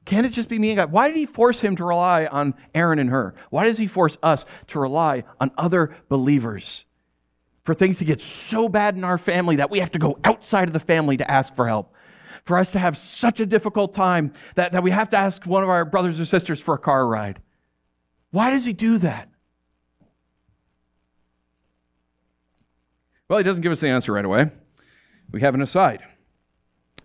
Can 0.04 0.24
it 0.24 0.30
just 0.30 0.48
be 0.48 0.58
me 0.58 0.70
and 0.70 0.76
God? 0.76 0.92
Why 0.92 1.08
did 1.08 1.16
he 1.16 1.26
force 1.26 1.60
him 1.60 1.76
to 1.76 1.84
rely 1.84 2.26
on 2.26 2.54
Aaron 2.74 2.98
and 2.98 3.08
Hur? 3.08 3.34
Why 3.50 3.64
does 3.64 3.78
he 3.78 3.86
force 3.86 4.18
us 4.22 4.44
to 4.68 4.78
rely 4.78 5.24
on 5.40 5.50
other 5.56 5.96
believers? 6.08 6.84
For 7.64 7.74
things 7.74 7.98
to 7.98 8.04
get 8.04 8.20
so 8.20 8.68
bad 8.68 8.96
in 8.96 9.04
our 9.04 9.16
family 9.16 9.56
that 9.56 9.70
we 9.70 9.78
have 9.78 9.92
to 9.92 9.98
go 9.98 10.18
outside 10.24 10.68
of 10.68 10.74
the 10.74 10.80
family 10.80 11.16
to 11.16 11.30
ask 11.30 11.54
for 11.56 11.66
help. 11.66 11.93
For 12.44 12.58
us 12.58 12.72
to 12.72 12.78
have 12.78 12.98
such 12.98 13.40
a 13.40 13.46
difficult 13.46 13.94
time 13.94 14.32
that, 14.54 14.72
that 14.72 14.82
we 14.82 14.90
have 14.90 15.08
to 15.10 15.16
ask 15.16 15.44
one 15.46 15.62
of 15.62 15.68
our 15.68 15.84
brothers 15.84 16.20
or 16.20 16.26
sisters 16.26 16.60
for 16.60 16.74
a 16.74 16.78
car 16.78 17.06
ride. 17.06 17.40
Why 18.30 18.50
does 18.50 18.64
he 18.64 18.72
do 18.72 18.98
that? 18.98 19.28
Well, 23.28 23.38
he 23.38 23.44
doesn't 23.44 23.62
give 23.62 23.72
us 23.72 23.80
the 23.80 23.88
answer 23.88 24.12
right 24.12 24.24
away. 24.24 24.50
We 25.30 25.40
have 25.40 25.54
an 25.54 25.62
aside. 25.62 26.02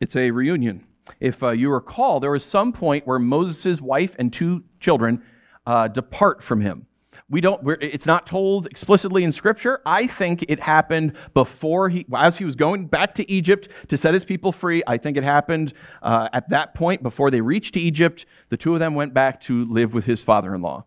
It's 0.01 0.15
a 0.15 0.31
reunion. 0.31 0.85
If 1.19 1.41
uh, 1.41 1.51
you 1.51 1.71
recall, 1.71 2.19
there 2.19 2.31
was 2.31 2.43
some 2.43 2.73
point 2.73 3.07
where 3.07 3.19
Moses' 3.19 3.81
wife 3.81 4.15
and 4.19 4.31
two 4.31 4.63
children 4.79 5.23
uh, 5.65 5.87
depart 5.87 6.43
from 6.43 6.61
him. 6.61 6.85
We 7.29 7.41
don't. 7.41 7.61
it's 7.81 8.05
not 8.05 8.25
told 8.25 8.67
explicitly 8.67 9.23
in 9.23 9.31
Scripture. 9.31 9.81
I 9.85 10.07
think 10.07 10.45
it 10.47 10.59
happened 10.59 11.13
before 11.33 11.89
he, 11.89 12.05
as 12.15 12.37
he 12.37 12.45
was 12.45 12.55
going 12.55 12.87
back 12.87 13.15
to 13.15 13.31
Egypt 13.31 13.67
to 13.89 13.97
set 13.97 14.13
his 14.13 14.23
people 14.23 14.51
free. 14.51 14.81
I 14.87 14.97
think 14.97 15.17
it 15.17 15.23
happened 15.23 15.73
uh, 16.01 16.29
at 16.33 16.49
that 16.49 16.73
point 16.73 17.03
before 17.03 17.31
they 17.31 17.41
reached 17.41 17.77
Egypt. 17.77 18.25
The 18.49 18.57
two 18.57 18.73
of 18.73 18.79
them 18.79 18.95
went 18.95 19.13
back 19.13 19.41
to 19.41 19.65
live 19.65 19.93
with 19.93 20.05
his 20.05 20.21
father-in-law, 20.21 20.85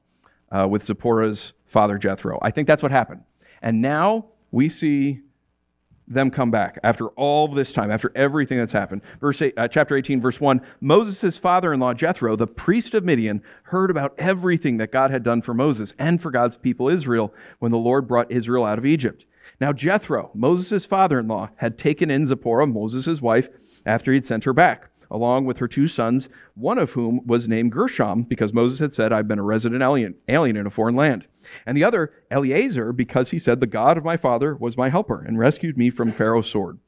uh, 0.51 0.69
with 0.69 0.85
Zipporah's 0.85 1.53
father 1.67 1.99
Jethro. 1.99 2.39
I 2.43 2.51
think 2.51 2.69
that's 2.69 2.83
what 2.83 2.93
happened. 2.93 3.23
And 3.61 3.81
now 3.81 4.27
we 4.51 4.69
see 4.69 5.21
them 6.12 6.31
come 6.31 6.50
back 6.50 6.78
after 6.83 7.09
all 7.09 7.49
this 7.49 7.73
time, 7.73 7.90
after 7.90 8.12
everything 8.14 8.59
that's 8.59 8.73
happened. 8.73 9.02
Verse 9.21 9.40
eight, 9.42 9.54
uh, 9.57 9.69
chapter 9.69 9.97
18, 9.97 10.21
verse 10.21 10.40
1 10.40 10.61
Moses' 10.81 11.38
father 11.38 11.73
in 11.73 11.81
law, 11.81 11.95
Jethro, 11.95 12.37
the 12.37 12.47
priest 12.47 12.95
of 12.95 13.04
Midian, 13.04 13.42
heard 13.64 13.90
about 13.90 14.14
everything 14.19 14.76
that 14.78 14.92
God 14.92 15.11
had 15.11 15.23
done 15.23 15.42
for 15.42 15.54
Moses 15.54 15.95
and 15.99 16.21
for 16.21 16.31
God's 16.31 16.57
people 16.57 16.88
Israel 16.88 17.33
when 17.59 17.73
the 17.73 17.78
Lord 17.78 18.07
brought 18.07 18.31
Israel 18.31 18.64
out 18.64 18.78
of 18.78 18.87
Egypt. 18.87 19.25
Now, 19.61 19.73
Jethro, 19.73 20.31
Moses' 20.35 20.85
father 20.85 21.21
in 21.21 21.28
law, 21.28 21.50
had 21.57 21.78
taken 21.78 22.11
in 22.11 22.26
Zipporah, 22.26 22.66
Moses' 22.66 23.21
wife, 23.21 23.49
after 23.87 24.12
he'd 24.12 24.26
sent 24.26 24.45
her 24.45 24.52
back. 24.52 24.88
along 25.11 25.45
with 25.45 25.59
her 25.59 25.69
two 25.69 25.87
sons, 25.87 26.31
one 26.54 26.78
of 26.78 26.92
whom 26.92 27.21
was 27.26 27.47
named 27.47 27.71
Gershom, 27.71 28.23
because 28.23 28.54
Moses 28.54 28.78
had 28.78 28.95
said, 28.95 29.12
I've 29.12 29.28
been 29.28 29.38
a 29.38 29.42
resident 29.42 29.83
alien, 29.83 30.14
alien 30.26 30.57
in 30.57 30.66
a 30.66 30.71
foreign 30.71 30.97
land. 30.97 31.26
And 31.67 31.77
the 31.77 31.85
other, 31.85 32.13
Eliezer, 32.31 32.93
because 32.93 33.31
he 33.31 33.39
said, 33.39 33.61
The 33.61 33.67
God 33.67 33.99
of 33.99 34.05
my 34.05 34.17
father 34.17 34.55
was 34.55 34.77
my 34.77 34.89
helper 34.89 35.23
and 35.23 35.39
rescued 35.39 35.77
me 35.77 35.91
from 35.91 36.13
Pharaoh's 36.13 36.51
sword. 36.51 36.79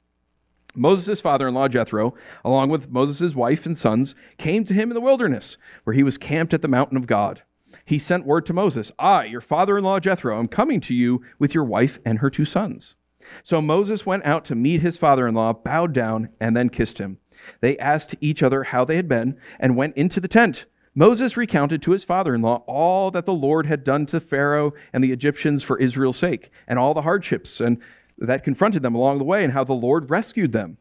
Moses' 0.74 1.20
father 1.20 1.46
in 1.46 1.54
law 1.54 1.68
Jethro, 1.68 2.14
along 2.44 2.70
with 2.70 2.90
Moses' 2.90 3.34
wife 3.34 3.64
and 3.64 3.78
sons, 3.78 4.14
came 4.38 4.64
to 4.64 4.74
him 4.74 4.90
in 4.90 4.94
the 4.94 5.00
wilderness, 5.00 5.56
where 5.84 5.94
he 5.94 6.02
was 6.02 6.18
camped 6.18 6.52
at 6.52 6.62
the 6.62 6.68
mountain 6.68 6.96
of 6.96 7.06
God. 7.06 7.42
He 7.84 7.98
sent 7.98 8.26
word 8.26 8.46
to 8.46 8.52
Moses, 8.52 8.90
I, 8.98 9.26
your 9.26 9.40
father 9.40 9.78
in 9.78 9.84
law 9.84 10.00
Jethro, 10.00 10.38
am 10.38 10.48
coming 10.48 10.80
to 10.82 10.94
you 10.94 11.22
with 11.38 11.54
your 11.54 11.64
wife 11.64 11.98
and 12.04 12.18
her 12.18 12.30
two 12.30 12.44
sons. 12.44 12.96
So 13.42 13.60
Moses 13.62 14.04
went 14.04 14.24
out 14.24 14.44
to 14.46 14.54
meet 14.54 14.80
his 14.80 14.98
father 14.98 15.26
in 15.26 15.34
law, 15.34 15.52
bowed 15.52 15.92
down, 15.92 16.30
and 16.40 16.56
then 16.56 16.70
kissed 16.70 16.98
him. 16.98 17.18
They 17.60 17.78
asked 17.78 18.14
each 18.20 18.42
other 18.42 18.64
how 18.64 18.84
they 18.84 18.96
had 18.96 19.08
been, 19.08 19.36
and 19.60 19.76
went 19.76 19.96
into 19.96 20.20
the 20.20 20.28
tent. 20.28 20.64
Moses 20.94 21.36
recounted 21.36 21.82
to 21.82 21.90
his 21.90 22.04
father 22.04 22.34
in 22.34 22.42
law 22.42 22.62
all 22.66 23.10
that 23.10 23.26
the 23.26 23.32
Lord 23.32 23.66
had 23.66 23.82
done 23.82 24.06
to 24.06 24.20
Pharaoh 24.20 24.72
and 24.92 25.02
the 25.02 25.12
Egyptians 25.12 25.62
for 25.62 25.78
Israel's 25.78 26.16
sake, 26.16 26.50
and 26.68 26.78
all 26.78 26.94
the 26.94 27.02
hardships 27.02 27.60
and 27.60 27.78
that 28.18 28.44
confronted 28.44 28.82
them 28.82 28.94
along 28.94 29.18
the 29.18 29.24
way, 29.24 29.42
and 29.42 29.52
how 29.52 29.64
the 29.64 29.72
Lord 29.72 30.08
rescued 30.08 30.52
them. 30.52 30.76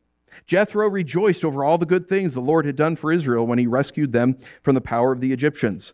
Jethro 0.45 0.87
rejoiced 0.87 1.43
over 1.43 1.63
all 1.63 1.79
the 1.79 1.85
good 1.85 2.07
things 2.07 2.33
the 2.33 2.41
Lord 2.41 2.65
had 2.65 2.75
done 2.75 2.95
for 2.95 3.11
Israel 3.11 3.47
when 3.47 3.57
he 3.57 3.65
rescued 3.65 4.11
them 4.11 4.37
from 4.61 4.75
the 4.75 4.81
power 4.81 5.11
of 5.11 5.19
the 5.19 5.33
Egyptians. 5.33 5.93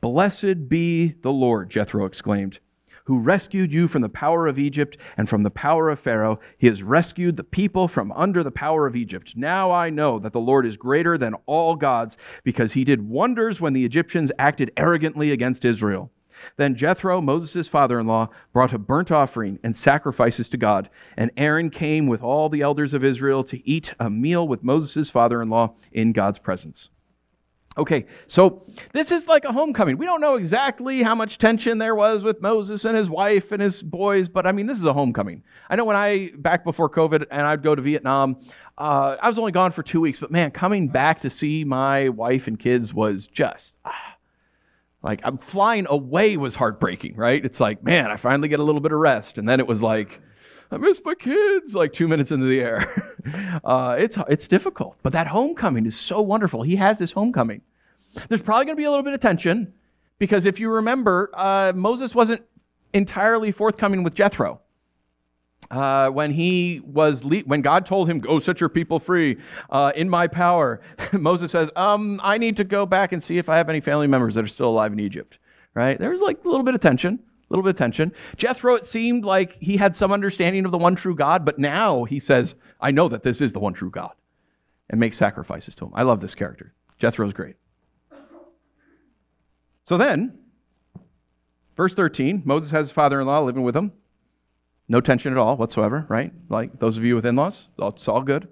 Blessed 0.00 0.68
be 0.68 1.14
the 1.22 1.32
Lord, 1.32 1.70
Jethro 1.70 2.04
exclaimed 2.04 2.58
who 3.04 3.18
rescued 3.18 3.72
you 3.72 3.88
from 3.88 4.02
the 4.02 4.08
power 4.08 4.46
of 4.46 4.58
Egypt 4.58 4.96
and 5.16 5.28
from 5.28 5.42
the 5.42 5.50
power 5.50 5.90
of 5.90 6.00
Pharaoh. 6.00 6.40
He 6.58 6.66
has 6.68 6.82
rescued 6.82 7.36
the 7.36 7.44
people 7.44 7.88
from 7.88 8.12
under 8.12 8.42
the 8.42 8.50
power 8.50 8.86
of 8.86 8.96
Egypt. 8.96 9.34
Now 9.36 9.70
I 9.70 9.90
know 9.90 10.18
that 10.18 10.32
the 10.32 10.40
Lord 10.40 10.66
is 10.66 10.76
greater 10.76 11.18
than 11.18 11.34
all 11.46 11.76
gods 11.76 12.16
because 12.44 12.72
he 12.72 12.84
did 12.84 13.08
wonders 13.08 13.60
when 13.60 13.72
the 13.72 13.84
Egyptians 13.84 14.32
acted 14.38 14.72
arrogantly 14.76 15.30
against 15.32 15.64
Israel. 15.64 16.10
Then 16.56 16.74
Jethro, 16.74 17.20
Moses' 17.20 17.68
father 17.68 18.00
in 18.00 18.06
law, 18.06 18.28
brought 18.52 18.72
a 18.72 18.78
burnt 18.78 19.10
offering 19.10 19.58
and 19.62 19.76
sacrifices 19.76 20.48
to 20.48 20.56
God. 20.56 20.88
And 21.16 21.30
Aaron 21.36 21.70
came 21.70 22.06
with 22.06 22.22
all 22.22 22.48
the 22.48 22.62
elders 22.62 22.94
of 22.94 23.04
Israel 23.04 23.44
to 23.44 23.68
eat 23.68 23.94
a 24.00 24.10
meal 24.10 24.46
with 24.46 24.64
Moses' 24.64 25.10
father 25.10 25.40
in 25.40 25.50
law 25.50 25.74
in 25.92 26.12
God's 26.12 26.38
presence. 26.38 26.88
Okay, 27.78 28.04
so 28.26 28.66
this 28.92 29.10
is 29.10 29.26
like 29.26 29.46
a 29.46 29.52
homecoming. 29.52 29.96
We 29.96 30.04
don't 30.04 30.20
know 30.20 30.34
exactly 30.34 31.02
how 31.02 31.14
much 31.14 31.38
tension 31.38 31.78
there 31.78 31.94
was 31.94 32.22
with 32.22 32.42
Moses 32.42 32.84
and 32.84 32.96
his 32.96 33.08
wife 33.08 33.50
and 33.50 33.62
his 33.62 33.82
boys, 33.82 34.28
but 34.28 34.46
I 34.46 34.52
mean, 34.52 34.66
this 34.66 34.76
is 34.76 34.84
a 34.84 34.92
homecoming. 34.92 35.42
I 35.70 35.76
know 35.76 35.84
when 35.84 35.96
I, 35.96 36.32
back 36.36 36.64
before 36.64 36.90
COVID, 36.90 37.26
and 37.30 37.42
I'd 37.42 37.62
go 37.62 37.74
to 37.74 37.80
Vietnam, 37.80 38.36
uh, 38.76 39.16
I 39.20 39.28
was 39.28 39.38
only 39.38 39.52
gone 39.52 39.72
for 39.72 39.82
two 39.82 40.02
weeks, 40.02 40.20
but 40.20 40.30
man, 40.30 40.50
coming 40.50 40.88
back 40.88 41.22
to 41.22 41.30
see 41.30 41.64
my 41.64 42.10
wife 42.10 42.46
and 42.46 42.58
kids 42.58 42.92
was 42.92 43.26
just. 43.26 43.78
Ah, 43.86 44.16
like, 45.02 45.20
I'm 45.24 45.38
flying 45.38 45.86
away 45.88 46.36
was 46.36 46.54
heartbreaking, 46.54 47.16
right? 47.16 47.42
It's 47.44 47.58
like, 47.58 47.82
man, 47.82 48.10
I 48.10 48.16
finally 48.16 48.48
get 48.48 48.60
a 48.60 48.62
little 48.62 48.80
bit 48.80 48.92
of 48.92 48.98
rest. 48.98 49.38
And 49.38 49.48
then 49.48 49.60
it 49.60 49.66
was 49.66 49.82
like, 49.82 50.20
I 50.72 50.78
miss 50.78 51.00
my 51.04 51.14
kids, 51.14 51.74
like 51.74 51.92
two 51.92 52.08
minutes 52.08 52.30
into 52.30 52.46
the 52.46 52.60
air. 52.60 53.08
Uh, 53.64 53.94
it's, 53.96 54.18
it's 54.28 54.48
difficult. 54.48 54.96
But 55.04 55.12
that 55.12 55.28
homecoming 55.28 55.86
is 55.86 55.96
so 55.96 56.20
wonderful. 56.20 56.64
He 56.64 56.74
has 56.74 56.98
this 56.98 57.12
homecoming. 57.12 57.62
There's 58.28 58.42
probably 58.42 58.64
going 58.64 58.76
to 58.76 58.80
be 58.80 58.84
a 58.84 58.90
little 58.90 59.04
bit 59.04 59.14
of 59.14 59.20
tension 59.20 59.72
because 60.18 60.44
if 60.44 60.58
you 60.58 60.70
remember, 60.70 61.30
uh, 61.34 61.72
Moses 61.72 62.16
wasn't 62.16 62.42
entirely 62.92 63.52
forthcoming 63.52 64.02
with 64.02 64.16
Jethro. 64.16 64.60
Uh, 65.70 66.08
when 66.08 66.32
he 66.32 66.80
was 66.84 67.22
le- 67.22 67.40
when 67.40 67.62
God 67.62 67.86
told 67.86 68.10
him, 68.10 68.18
"Go 68.18 68.40
set 68.40 68.60
your 68.60 68.68
people 68.68 68.98
free 68.98 69.38
uh, 69.70 69.92
in 69.94 70.08
my 70.10 70.26
power," 70.26 70.80
Moses 71.12 71.52
says, 71.52 71.70
um, 71.76 72.20
"I 72.22 72.38
need 72.38 72.56
to 72.56 72.64
go 72.64 72.84
back 72.84 73.12
and 73.12 73.22
see 73.22 73.38
if 73.38 73.48
I 73.48 73.56
have 73.56 73.68
any 73.68 73.80
family 73.80 74.08
members 74.08 74.34
that 74.34 74.44
are 74.44 74.48
still 74.48 74.68
alive 74.68 74.92
in 74.92 75.00
Egypt." 75.00 75.38
Right? 75.74 75.98
There 75.98 76.10
was 76.10 76.20
like 76.20 76.44
a 76.44 76.48
little 76.48 76.64
bit 76.64 76.74
of 76.74 76.80
tension 76.80 77.20
little 77.52 77.62
bit 77.62 77.70
of 77.70 77.76
tension. 77.76 78.12
Jethro, 78.36 78.74
it 78.74 78.86
seemed 78.86 79.24
like 79.24 79.56
he 79.60 79.76
had 79.76 79.94
some 79.94 80.10
understanding 80.12 80.64
of 80.64 80.72
the 80.72 80.78
one 80.78 80.96
true 80.96 81.14
God, 81.14 81.44
but 81.44 81.58
now 81.58 82.04
he 82.04 82.18
says, 82.18 82.54
I 82.80 82.90
know 82.90 83.08
that 83.08 83.22
this 83.22 83.40
is 83.40 83.52
the 83.52 83.60
one 83.60 83.74
true 83.74 83.90
God, 83.90 84.12
and 84.90 84.98
makes 84.98 85.16
sacrifices 85.16 85.74
to 85.76 85.86
him. 85.86 85.92
I 85.94 86.02
love 86.02 86.20
this 86.20 86.34
character. 86.34 86.72
Jethro's 86.98 87.32
great. 87.32 87.56
So 89.84 89.98
then, 89.98 90.38
verse 91.76 91.94
13, 91.94 92.42
Moses 92.44 92.70
has 92.70 92.88
his 92.88 92.94
father 92.94 93.20
in 93.20 93.26
law 93.26 93.40
living 93.40 93.62
with 93.62 93.76
him. 93.76 93.92
No 94.88 95.00
tension 95.00 95.32
at 95.32 95.38
all 95.38 95.56
whatsoever, 95.56 96.06
right? 96.08 96.32
Like 96.48 96.78
those 96.78 96.96
of 96.96 97.04
you 97.04 97.14
with 97.14 97.26
in 97.26 97.36
laws, 97.36 97.68
it's 97.78 98.08
all 98.08 98.22
good. 98.22 98.48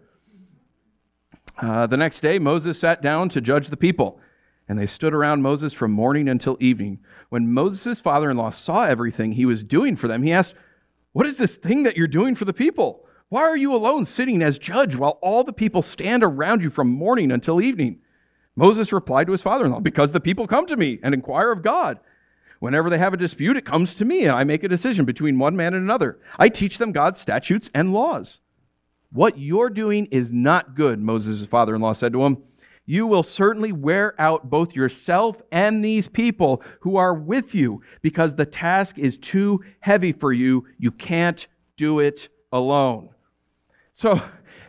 Uh, 1.61 1.87
the 1.87 1.97
next 1.97 2.21
day, 2.21 2.39
Moses 2.39 2.79
sat 2.79 3.03
down 3.03 3.29
to 3.31 3.41
judge 3.41 3.69
the 3.69 3.77
people, 3.77 4.21
and 4.71 4.79
they 4.79 4.87
stood 4.87 5.13
around 5.13 5.43
Moses 5.43 5.73
from 5.73 5.91
morning 5.91 6.29
until 6.29 6.57
evening. 6.61 7.01
When 7.29 7.53
Moses' 7.53 8.01
father 8.01 8.31
in 8.31 8.37
law 8.37 8.51
saw 8.51 8.85
everything 8.85 9.33
he 9.33 9.45
was 9.45 9.65
doing 9.65 9.97
for 9.97 10.07
them, 10.07 10.23
he 10.23 10.31
asked, 10.31 10.55
What 11.11 11.27
is 11.27 11.39
this 11.39 11.57
thing 11.57 11.83
that 11.83 11.97
you're 11.97 12.07
doing 12.07 12.37
for 12.37 12.45
the 12.45 12.53
people? 12.53 13.05
Why 13.31 13.43
are 13.43 13.57
you 13.57 13.75
alone 13.75 14.07
sitting 14.07 14.45
as 14.45 14.61
judge 14.61 14.95
while 14.95 15.19
all 15.23 15.43
the 15.43 15.53
people 15.53 15.83
stand 15.83 16.23
around 16.23 16.63
you 16.63 16.71
from 16.71 16.89
morning 16.89 17.33
until 17.33 17.61
evening? 17.61 17.99
Moses 18.55 18.93
replied 18.93 19.27
to 19.27 19.33
his 19.33 19.43
father 19.43 19.65
in 19.65 19.73
law, 19.73 19.81
Because 19.81 20.13
the 20.13 20.21
people 20.21 20.47
come 20.47 20.67
to 20.67 20.77
me 20.77 21.01
and 21.03 21.15
inquire 21.15 21.51
of 21.51 21.65
God. 21.65 21.99
Whenever 22.61 22.91
they 22.91 22.99
have 22.99 23.13
a 23.13 23.17
dispute, 23.17 23.57
it 23.57 23.65
comes 23.65 23.93
to 23.97 24.05
me, 24.05 24.23
and 24.23 24.37
I 24.37 24.45
make 24.45 24.63
a 24.63 24.69
decision 24.69 25.05
between 25.05 25.41
one 25.41 25.57
man 25.57 25.75
and 25.75 25.83
another. 25.83 26.21
I 26.39 26.49
teach 26.49 26.79
them 26.79 26.93
God's 26.93 27.19
statutes 27.19 27.71
and 27.75 27.93
laws. 27.93 28.39
What 29.11 29.37
you're 29.37 29.71
doing 29.71 30.07
is 30.13 30.31
not 30.31 30.77
good, 30.77 31.01
Moses' 31.01 31.45
father 31.45 31.75
in 31.75 31.81
law 31.81 31.93
said 31.93 32.13
to 32.13 32.25
him 32.25 32.45
you 32.91 33.07
will 33.07 33.23
certainly 33.23 33.71
wear 33.71 34.21
out 34.21 34.51
both 34.51 34.75
yourself 34.75 35.41
and 35.53 35.85
these 35.85 36.09
people 36.09 36.61
who 36.81 36.97
are 36.97 37.15
with 37.15 37.55
you 37.55 37.81
because 38.03 38.35
the 38.35 38.45
task 38.45 38.99
is 38.99 39.17
too 39.17 39.63
heavy 39.79 40.11
for 40.11 40.33
you. 40.33 40.67
You 40.77 40.91
can't 40.91 41.47
do 41.77 42.01
it 42.01 42.29
alone. 42.51 43.11
So, 43.93 44.21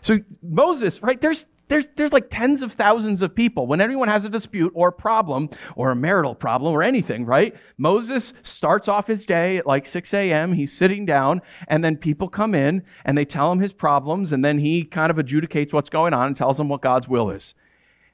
so 0.02 0.20
Moses, 0.44 1.02
right? 1.02 1.20
There's 1.20 1.48
there's, 1.68 1.88
there's 1.96 2.14
like 2.14 2.30
tens 2.30 2.62
of 2.62 2.74
thousands 2.74 3.24
of 3.24 3.34
people. 3.34 3.66
When 3.66 3.82
anyone 3.82 4.10
has 4.10 4.24
a 4.24 4.30
dispute 4.30 4.72
or 4.76 4.92
problem 4.92 5.50
or 5.76 5.90
a 5.90 5.96
marital 5.96 6.36
problem 6.36 6.76
or 6.76 6.84
anything, 6.84 7.26
right? 7.26 7.56
Moses 7.78 8.34
starts 8.44 8.88
off 8.88 9.08
his 9.08 9.26
day 9.26 9.58
at 9.58 9.66
like 9.66 9.88
6 9.88 10.14
a.m. 10.14 10.54
He's 10.54 10.74
sitting 10.74 11.08
down, 11.08 11.42
and 11.70 11.84
then 11.84 11.96
people 11.96 12.28
come 12.28 12.54
in 12.54 12.84
and 13.06 13.18
they 13.18 13.24
tell 13.24 13.52
him 13.52 13.62
his 13.62 13.72
problems, 13.72 14.34
and 14.34 14.46
then 14.46 14.60
he 14.60 14.84
kind 14.84 15.10
of 15.10 15.16
adjudicates 15.16 15.72
what's 15.74 15.90
going 15.90 16.14
on 16.14 16.28
and 16.28 16.36
tells 16.36 16.58
them 16.58 16.68
what 16.68 16.82
God's 16.82 17.08
will 17.08 17.32
is. 17.32 17.56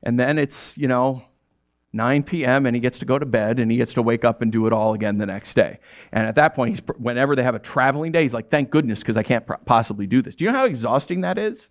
And 0.04 0.20
then 0.20 0.38
it's, 0.38 0.78
you 0.78 0.88
know, 0.88 1.24
9 1.94 2.24
p.m. 2.24 2.66
and 2.66 2.76
he 2.76 2.80
gets 2.80 3.00
to 3.00 3.06
go 3.06 3.18
to 3.18 3.26
bed 3.26 3.60
and 3.60 3.72
he 3.72 3.78
gets 3.78 3.94
to 3.94 4.02
wake 4.02 4.24
up 4.24 4.42
and 4.42 4.52
do 4.52 4.68
it 4.68 4.74
all 4.74 4.94
again 4.94 5.18
the 5.18 5.26
next 5.26 5.56
day. 5.56 5.80
And 6.12 6.28
at 6.28 6.36
that 6.36 6.54
point, 6.54 6.76
he's, 6.76 6.96
whenever 6.98 7.36
they 7.36 7.44
have 7.44 7.56
a 7.56 7.60
traveling 7.60 8.12
day, 8.12 8.24
he's 8.24 8.34
like, 8.34 8.50
thank 8.52 8.70
goodness, 8.70 9.00
because 9.00 9.18
I 9.18 9.24
can't 9.24 9.46
possibly 9.66 10.06
do 10.06 10.22
this. 10.22 10.36
Do 10.36 10.44
you 10.44 10.52
know 10.52 10.58
how 10.58 10.66
exhausting 10.66 11.22
that 11.22 11.38
is? 11.38 11.70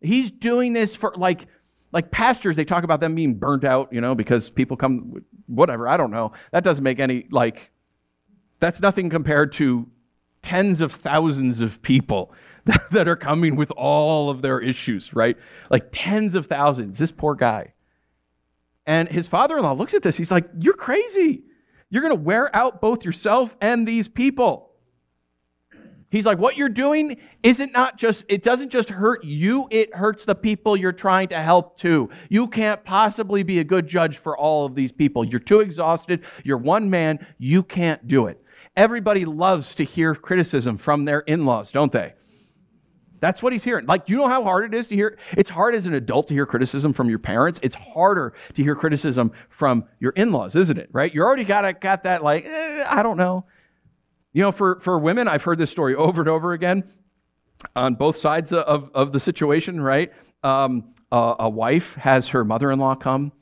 He's 0.00 0.30
doing 0.30 0.72
this 0.72 0.94
for 0.94 1.14
like, 1.16 1.46
like 1.92 2.10
pastors, 2.10 2.56
they 2.56 2.64
talk 2.64 2.84
about 2.84 3.00
them 3.00 3.14
being 3.14 3.34
burnt 3.34 3.64
out, 3.64 3.92
you 3.92 4.00
know, 4.00 4.14
because 4.14 4.50
people 4.50 4.76
come, 4.76 5.24
whatever, 5.46 5.88
I 5.88 5.96
don't 5.96 6.10
know. 6.10 6.32
That 6.52 6.62
doesn't 6.62 6.84
make 6.84 6.98
any, 6.98 7.26
like, 7.30 7.70
that's 8.60 8.80
nothing 8.80 9.08
compared 9.08 9.52
to 9.54 9.88
tens 10.42 10.80
of 10.80 10.92
thousands 10.92 11.60
of 11.60 11.80
people 11.82 12.32
that 12.90 13.06
are 13.06 13.16
coming 13.16 13.56
with 13.56 13.70
all 13.72 14.28
of 14.28 14.42
their 14.42 14.60
issues, 14.60 15.14
right? 15.14 15.36
Like 15.70 15.88
tens 15.92 16.34
of 16.34 16.46
thousands. 16.46 16.98
This 16.98 17.10
poor 17.10 17.34
guy. 17.34 17.72
And 18.86 19.08
his 19.08 19.26
father 19.26 19.56
in 19.56 19.62
law 19.64 19.72
looks 19.72 19.94
at 19.94 20.02
this. 20.02 20.16
He's 20.16 20.30
like, 20.30 20.48
You're 20.58 20.74
crazy. 20.74 21.42
You're 21.90 22.02
going 22.02 22.16
to 22.16 22.22
wear 22.22 22.54
out 22.54 22.80
both 22.80 23.04
yourself 23.04 23.54
and 23.60 23.86
these 23.86 24.08
people. 24.08 24.72
He's 26.10 26.26
like, 26.26 26.38
What 26.38 26.56
you're 26.56 26.68
doing 26.68 27.18
isn't 27.42 27.72
not 27.72 27.98
just, 27.98 28.24
it 28.28 28.42
doesn't 28.42 28.70
just 28.70 28.88
hurt 28.88 29.24
you, 29.24 29.68
it 29.70 29.94
hurts 29.94 30.24
the 30.24 30.34
people 30.34 30.76
you're 30.76 30.92
trying 30.92 31.28
to 31.28 31.40
help 31.40 31.76
too. 31.76 32.10
You 32.28 32.48
can't 32.48 32.82
possibly 32.84 33.44
be 33.44 33.60
a 33.60 33.64
good 33.64 33.86
judge 33.86 34.18
for 34.18 34.36
all 34.36 34.66
of 34.66 34.74
these 34.74 34.92
people. 34.92 35.24
You're 35.24 35.40
too 35.40 35.60
exhausted. 35.60 36.22
You're 36.42 36.58
one 36.58 36.90
man. 36.90 37.24
You 37.38 37.62
can't 37.62 38.06
do 38.08 38.26
it. 38.26 38.42
Everybody 38.76 39.24
loves 39.24 39.74
to 39.76 39.84
hear 39.84 40.14
criticism 40.14 40.78
from 40.78 41.04
their 41.04 41.20
in 41.20 41.46
laws, 41.46 41.72
don't 41.72 41.92
they? 41.92 42.14
That's 43.26 43.42
what 43.42 43.52
he's 43.52 43.64
hearing. 43.64 43.86
Like, 43.86 44.08
you 44.08 44.18
know 44.18 44.28
how 44.28 44.44
hard 44.44 44.72
it 44.72 44.78
is 44.78 44.86
to 44.86 44.94
hear? 44.94 45.18
It's 45.36 45.50
hard 45.50 45.74
as 45.74 45.88
an 45.88 45.94
adult 45.94 46.28
to 46.28 46.34
hear 46.34 46.46
criticism 46.46 46.92
from 46.92 47.08
your 47.10 47.18
parents. 47.18 47.58
It's 47.60 47.74
harder 47.74 48.34
to 48.54 48.62
hear 48.62 48.76
criticism 48.76 49.32
from 49.48 49.84
your 49.98 50.12
in 50.12 50.30
laws, 50.30 50.54
isn't 50.54 50.78
it? 50.78 50.90
Right? 50.92 51.12
You 51.12 51.22
already 51.22 51.42
got, 51.42 51.80
got 51.80 52.04
that, 52.04 52.22
like, 52.22 52.44
eh, 52.44 52.86
I 52.88 53.02
don't 53.02 53.16
know. 53.16 53.44
You 54.32 54.42
know, 54.42 54.52
for, 54.52 54.78
for 54.78 55.00
women, 55.00 55.26
I've 55.26 55.42
heard 55.42 55.58
this 55.58 55.72
story 55.72 55.96
over 55.96 56.20
and 56.20 56.28
over 56.28 56.52
again 56.52 56.84
on 57.74 57.96
both 57.96 58.16
sides 58.16 58.52
of, 58.52 58.92
of 58.94 59.10
the 59.10 59.18
situation, 59.18 59.80
right? 59.80 60.12
Um, 60.44 60.94
a, 61.10 61.34
a 61.40 61.48
wife 61.48 61.94
has 61.94 62.28
her 62.28 62.44
mother 62.44 62.70
in 62.70 62.78
law 62.78 62.94
come 62.94 63.32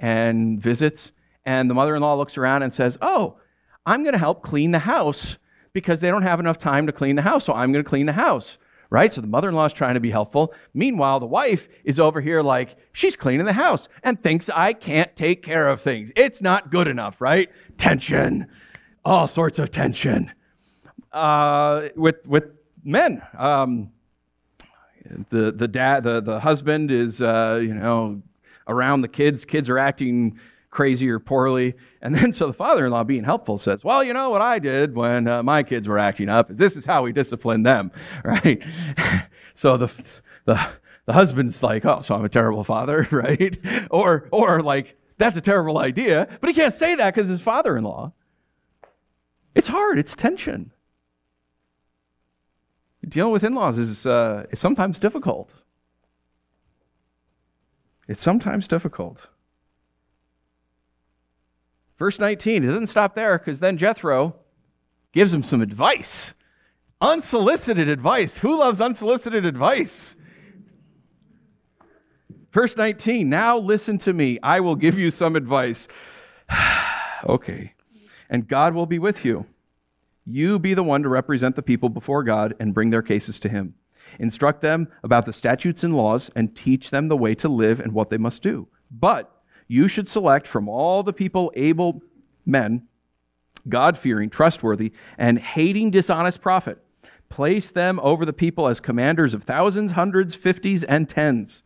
and 0.00 0.58
visits, 0.58 1.12
and 1.44 1.68
the 1.68 1.74
mother 1.74 1.94
in 1.94 2.00
law 2.00 2.14
looks 2.14 2.38
around 2.38 2.62
and 2.62 2.72
says, 2.72 2.96
Oh, 3.02 3.36
I'm 3.84 4.04
going 4.04 4.14
to 4.14 4.18
help 4.18 4.42
clean 4.42 4.70
the 4.70 4.78
house 4.78 5.36
because 5.74 6.00
they 6.00 6.08
don't 6.08 6.22
have 6.22 6.40
enough 6.40 6.56
time 6.56 6.86
to 6.86 6.94
clean 6.94 7.16
the 7.16 7.20
house, 7.20 7.44
so 7.44 7.52
I'm 7.52 7.72
going 7.72 7.84
to 7.84 7.90
clean 7.90 8.06
the 8.06 8.14
house 8.14 8.56
right? 8.94 9.12
So 9.12 9.20
the 9.20 9.26
mother 9.26 9.48
in 9.48 9.56
law 9.56 9.64
is 9.64 9.72
trying 9.72 9.94
to 9.94 10.00
be 10.00 10.12
helpful. 10.12 10.54
Meanwhile, 10.72 11.18
the 11.18 11.26
wife 11.26 11.66
is 11.82 11.98
over 11.98 12.20
here 12.20 12.42
like, 12.42 12.76
she's 12.92 13.16
cleaning 13.16 13.44
the 13.44 13.52
house 13.52 13.88
and 14.04 14.22
thinks 14.22 14.48
I 14.48 14.72
can't 14.72 15.14
take 15.16 15.42
care 15.42 15.68
of 15.68 15.80
things. 15.80 16.12
It's 16.14 16.40
not 16.40 16.70
good 16.70 16.86
enough, 16.86 17.20
right? 17.20 17.50
Tension, 17.76 18.46
all 19.04 19.26
sorts 19.26 19.58
of 19.58 19.72
tension. 19.72 20.30
Uh, 21.12 21.88
with, 21.96 22.24
with 22.24 22.44
men, 22.84 23.20
um, 23.36 23.90
the, 25.30 25.50
the 25.50 25.66
dad, 25.66 26.04
the, 26.04 26.20
the 26.20 26.38
husband 26.38 26.92
is, 26.92 27.20
uh, 27.20 27.58
you 27.60 27.74
know, 27.74 28.22
around 28.68 29.00
the 29.00 29.08
kids. 29.08 29.44
Kids 29.44 29.68
are 29.68 29.78
acting 29.78 30.38
crazy 30.74 31.08
or 31.08 31.18
poorly. 31.18 31.74
And 32.02 32.14
then 32.14 32.34
so 32.34 32.48
the 32.48 32.52
father 32.52 32.84
in 32.84 32.92
law, 32.92 33.04
being 33.04 33.24
helpful, 33.24 33.58
says, 33.58 33.82
Well, 33.82 34.04
you 34.04 34.12
know 34.12 34.28
what 34.28 34.42
I 34.42 34.58
did 34.58 34.94
when 34.94 35.26
uh, 35.26 35.42
my 35.42 35.62
kids 35.62 35.88
were 35.88 35.98
acting 35.98 36.28
up 36.28 36.50
is 36.50 36.58
this 36.58 36.76
is 36.76 36.84
how 36.84 37.02
we 37.02 37.12
discipline 37.12 37.62
them, 37.62 37.90
right? 38.24 38.62
so 39.54 39.78
the, 39.78 39.90
the, 40.44 40.60
the 41.06 41.12
husband's 41.14 41.62
like, 41.62 41.86
Oh, 41.86 42.02
so 42.02 42.14
I'm 42.14 42.24
a 42.24 42.28
terrible 42.28 42.64
father, 42.64 43.08
right? 43.10 43.56
Or, 43.90 44.28
or 44.30 44.60
like, 44.60 44.98
that's 45.16 45.36
a 45.36 45.40
terrible 45.40 45.78
idea. 45.78 46.28
But 46.40 46.50
he 46.50 46.54
can't 46.54 46.74
say 46.74 46.96
that 46.96 47.14
because 47.14 47.30
his 47.30 47.40
father 47.40 47.76
in 47.76 47.84
law. 47.84 48.12
It's 49.54 49.68
hard, 49.68 49.98
it's 49.98 50.14
tension. 50.14 50.72
Dealing 53.08 53.32
with 53.32 53.44
in 53.44 53.54
laws 53.54 53.78
is, 53.78 54.06
uh, 54.06 54.46
is 54.50 54.58
sometimes 54.58 54.98
difficult. 54.98 55.62
It's 58.08 58.22
sometimes 58.22 58.66
difficult. 58.66 59.28
Verse 61.98 62.18
19, 62.18 62.64
it 62.64 62.66
doesn't 62.66 62.88
stop 62.88 63.14
there 63.14 63.38
because 63.38 63.60
then 63.60 63.78
Jethro 63.78 64.36
gives 65.12 65.32
him 65.32 65.42
some 65.42 65.62
advice. 65.62 66.34
Unsolicited 67.00 67.88
advice. 67.88 68.36
Who 68.38 68.58
loves 68.58 68.80
unsolicited 68.80 69.44
advice? 69.44 70.16
Verse 72.52 72.76
19, 72.76 73.28
now 73.28 73.58
listen 73.58 73.98
to 73.98 74.12
me. 74.12 74.38
I 74.42 74.60
will 74.60 74.76
give 74.76 74.98
you 74.98 75.10
some 75.10 75.36
advice. 75.36 75.88
okay. 77.26 77.72
And 78.30 78.48
God 78.48 78.74
will 78.74 78.86
be 78.86 78.98
with 78.98 79.24
you. 79.24 79.46
You 80.24 80.58
be 80.58 80.74
the 80.74 80.82
one 80.82 81.02
to 81.02 81.08
represent 81.08 81.56
the 81.56 81.62
people 81.62 81.88
before 81.88 82.22
God 82.22 82.54
and 82.58 82.72
bring 82.72 82.90
their 82.90 83.02
cases 83.02 83.38
to 83.40 83.48
Him. 83.48 83.74
Instruct 84.18 84.62
them 84.62 84.88
about 85.02 85.26
the 85.26 85.32
statutes 85.32 85.84
and 85.84 85.96
laws 85.96 86.30
and 86.34 86.54
teach 86.54 86.90
them 86.90 87.08
the 87.08 87.16
way 87.16 87.34
to 87.34 87.48
live 87.48 87.80
and 87.80 87.92
what 87.92 88.08
they 88.10 88.16
must 88.16 88.42
do. 88.42 88.68
But 88.90 89.33
you 89.68 89.88
should 89.88 90.08
select 90.08 90.46
from 90.46 90.68
all 90.68 91.02
the 91.02 91.12
people 91.12 91.52
able 91.54 92.02
men, 92.44 92.86
God 93.68 93.96
fearing, 93.96 94.30
trustworthy, 94.30 94.92
and 95.18 95.38
hating 95.38 95.90
dishonest 95.90 96.40
profit. 96.40 96.78
Place 97.28 97.70
them 97.70 97.98
over 98.00 98.24
the 98.24 98.32
people 98.32 98.68
as 98.68 98.80
commanders 98.80 99.34
of 99.34 99.44
thousands, 99.44 99.92
hundreds, 99.92 100.34
fifties, 100.34 100.84
and 100.84 101.08
tens. 101.08 101.62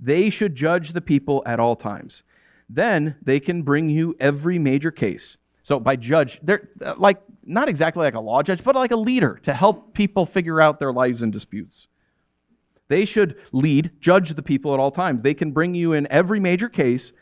They 0.00 0.30
should 0.30 0.56
judge 0.56 0.92
the 0.92 1.00
people 1.00 1.42
at 1.46 1.60
all 1.60 1.76
times. 1.76 2.22
Then 2.68 3.16
they 3.22 3.38
can 3.38 3.62
bring 3.62 3.88
you 3.88 4.16
every 4.18 4.58
major 4.58 4.90
case. 4.90 5.36
So 5.62 5.78
by 5.78 5.96
judge, 5.96 6.40
they're 6.42 6.70
uh, 6.84 6.94
like 6.96 7.20
not 7.44 7.68
exactly 7.68 8.02
like 8.02 8.14
a 8.14 8.20
law 8.20 8.42
judge, 8.42 8.64
but 8.64 8.74
like 8.74 8.90
a 8.90 8.96
leader 8.96 9.40
to 9.44 9.52
help 9.52 9.94
people 9.94 10.26
figure 10.26 10.60
out 10.60 10.78
their 10.78 10.92
lives 10.92 11.22
and 11.22 11.32
disputes. 11.32 11.86
They 12.88 13.04
should 13.04 13.36
lead, 13.52 13.90
judge 14.00 14.30
the 14.30 14.42
people 14.42 14.74
at 14.74 14.80
all 14.80 14.90
times. 14.90 15.22
They 15.22 15.34
can 15.34 15.52
bring 15.52 15.74
you 15.74 15.92
in 15.92 16.10
every 16.10 16.40
major 16.40 16.68
case 16.68 17.12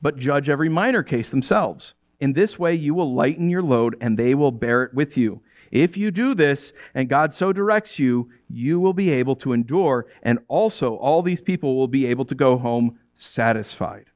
but 0.00 0.18
judge 0.18 0.48
every 0.48 0.68
minor 0.68 1.02
case 1.02 1.30
themselves. 1.30 1.94
In 2.20 2.32
this 2.32 2.58
way, 2.58 2.74
you 2.74 2.94
will 2.94 3.14
lighten 3.14 3.50
your 3.50 3.62
load, 3.62 3.96
and 4.00 4.18
they 4.18 4.34
will 4.34 4.52
bear 4.52 4.84
it 4.84 4.94
with 4.94 5.16
you. 5.16 5.42
If 5.70 5.96
you 5.96 6.10
do 6.10 6.34
this, 6.34 6.72
and 6.94 7.08
God 7.08 7.34
so 7.34 7.52
directs 7.52 7.98
you, 7.98 8.30
you 8.48 8.80
will 8.80 8.92
be 8.92 9.10
able 9.10 9.36
to 9.36 9.52
endure, 9.52 10.06
and 10.22 10.38
also 10.48 10.94
all 10.96 11.22
these 11.22 11.40
people 11.40 11.76
will 11.76 11.88
be 11.88 12.06
able 12.06 12.24
to 12.26 12.34
go 12.34 12.56
home 12.56 12.98
satisfied. 13.16 14.06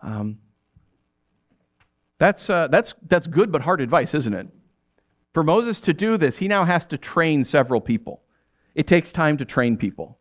Um, 0.00 0.38
that's, 2.18 2.48
uh, 2.48 2.68
that's, 2.68 2.94
that's 3.08 3.26
good 3.26 3.50
but 3.50 3.62
hard 3.62 3.80
advice, 3.80 4.14
isn't 4.14 4.34
it? 4.34 4.48
For 5.34 5.42
Moses 5.42 5.80
to 5.82 5.92
do 5.92 6.16
this, 6.16 6.38
he 6.38 6.48
now 6.48 6.64
has 6.64 6.86
to 6.86 6.98
train 6.98 7.44
several 7.44 7.80
people. 7.80 8.22
It 8.74 8.86
takes 8.86 9.12
time 9.12 9.36
to 9.38 9.44
train 9.44 9.76
people. 9.76 10.18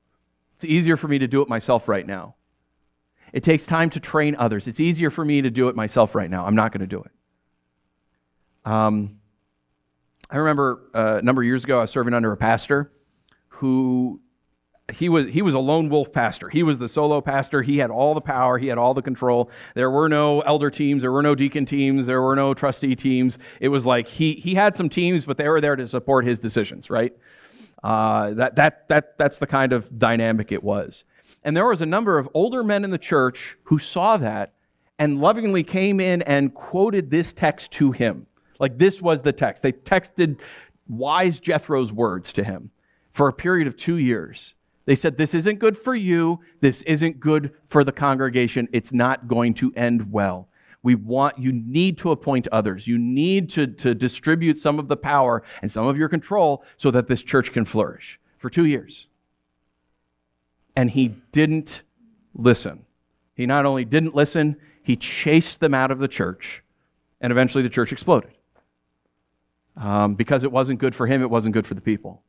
It's 0.56 0.66
easier 0.66 0.98
for 0.98 1.08
me 1.08 1.20
to 1.20 1.28
do 1.28 1.42
it 1.42 1.48
myself 1.48 1.88
right 1.88 2.06
now. 2.06 2.36
It 3.34 3.44
takes 3.44 3.66
time 3.66 3.90
to 3.92 4.00
train 4.00 4.36
others. 4.36 4.68
It's 4.68 4.80
easier 4.80 5.10
for 5.10 5.26
me 5.26 5.42
to 5.42 5.50
do 5.50 5.68
it 5.68 5.76
myself 5.76 6.16
right 6.16 6.30
now. 6.30 6.46
I'm 6.46 6.56
not 6.56 6.72
going 6.72 6.82
to 6.82 6.88
do 6.88 7.04
it. 7.04 7.12
Um, 8.72 9.20
I 10.30 10.38
remember 10.38 10.90
uh, 10.94 11.18
a 11.18 11.22
number 11.22 11.42
of 11.42 11.46
years 11.46 11.64
ago, 11.64 11.80
I 11.80 11.82
was 11.82 11.92
serving 11.92 12.14
under 12.14 12.32
a 12.32 12.38
pastor 12.38 12.92
who 13.48 14.22
he 14.94 15.10
was 15.10 15.28
he 15.28 15.42
was 15.42 15.54
a 15.54 15.60
lone 15.60 15.90
wolf 15.90 16.12
pastor. 16.12 16.50
He 16.50 16.64
was 16.64 16.80
the 16.80 16.88
solo 16.88 17.20
pastor. 17.20 17.62
He 17.62 17.78
had 17.78 17.90
all 17.90 18.14
the 18.14 18.22
power. 18.22 18.58
He 18.58 18.68
had 18.68 18.78
all 18.78 18.94
the 18.94 19.02
control. 19.02 19.50
There 19.76 19.92
were 19.92 20.08
no 20.08 20.42
elder 20.42 20.70
teams. 20.70 21.02
There 21.02 21.12
were 21.12 21.22
no 21.22 21.36
deacon 21.36 21.66
teams. 21.66 22.08
There 22.08 22.22
were 22.22 22.36
no 22.36 22.54
trustee 22.54 22.96
teams. 22.96 23.38
It 23.60 23.68
was 23.68 23.86
like 23.86 24.08
he 24.08 24.36
he 24.36 24.54
had 24.54 24.78
some 24.78 24.90
teams, 24.90 25.26
but 25.26 25.38
they 25.38 25.48
were 25.48 25.60
there 25.60 25.76
to 25.76 25.88
support 25.88 26.26
his 26.26 26.40
decisions. 26.40 26.90
Right. 26.90 27.14
Uh, 27.84 28.34
that 28.36 28.56
that 28.56 28.88
that 28.88 29.18
that's 29.18 29.40
the 29.40 29.48
kind 29.48 29.74
of 29.74 30.00
dynamic 30.00 30.52
it 30.52 30.64
was. 30.64 31.04
And 31.48 31.56
there 31.56 31.66
was 31.66 31.80
a 31.80 31.86
number 31.86 32.20
of 32.20 32.28
older 32.34 32.62
men 32.62 32.84
in 32.84 32.92
the 32.92 32.98
church 32.98 33.56
who 33.64 33.80
saw 33.80 34.18
that 34.18 34.52
and 35.00 35.22
lovingly 35.22 35.64
came 35.64 36.02
in 36.02 36.22
and 36.24 36.54
quoted 36.54 37.10
this 37.10 37.32
text 37.32 37.72
to 37.72 37.94
him. 37.94 38.28
Like 38.60 38.78
this 38.78 39.02
was 39.02 39.22
the 39.22 39.32
text. 39.32 39.64
They 39.64 39.72
texted 39.72 40.40
wise 40.90 41.40
Jethro's 41.40 41.94
words 41.94 42.34
to 42.34 42.44
him 42.44 42.70
for 43.14 43.30
a 43.30 43.34
period 43.34 43.66
of 43.66 43.78
two 43.78 43.96
years. 43.96 44.56
They 44.84 44.98
said, 44.98 45.18
This 45.18 45.34
isn't 45.34 45.60
good 45.60 45.78
for 45.78 45.96
you. 45.96 46.42
This 46.60 46.82
isn't 46.82 47.22
good 47.22 47.54
for 47.70 47.86
the 47.86 47.94
congregation. 47.94 48.68
It's 48.74 48.92
not 48.92 49.30
going 49.30 49.54
to 49.54 49.72
end 49.78 50.12
well. 50.12 50.50
We 50.84 50.96
want, 50.96 51.40
you 51.40 51.54
need 51.54 51.98
to 52.00 52.12
appoint 52.12 52.50
others. 52.52 52.86
You 52.86 52.98
need 52.98 53.50
to, 53.52 53.68
to 53.68 53.96
distribute 53.96 54.60
some 54.60 54.80
of 54.80 54.90
the 54.90 54.98
power 54.98 55.44
and 55.62 55.72
some 55.72 55.88
of 55.88 55.96
your 55.96 56.10
control 56.10 56.66
so 56.76 56.92
that 56.92 57.08
this 57.08 57.24
church 57.24 57.54
can 57.54 57.64
flourish 57.64 58.20
for 58.38 58.50
two 58.50 58.66
years 58.66 59.08
and 60.78 60.92
he 60.92 61.08
didn't 61.32 61.82
listen. 62.36 62.86
He 63.34 63.48
not 63.48 63.66
only 63.66 63.84
didn't 63.84 64.14
listen, 64.14 64.58
he 64.84 64.96
chased 64.96 65.60
them 65.60 65.74
out 65.74 65.90
of 65.90 65.98
the 65.98 66.08
church, 66.08 66.62
and 67.20 67.32
eventually 67.32 67.64
the 67.64 67.70
church 67.70 67.92
exploded. 67.92 68.30
Um, 69.76 70.14
because 70.14 70.44
it 70.44 70.52
wasn't 70.52 70.80
good 70.80 70.94
for 70.96 71.08
him, 71.08 71.24
it 71.24 71.32
wasn't 71.32 71.56
good 71.56 71.66
for 71.66 71.74
the 71.74 71.82
people. 71.82 72.22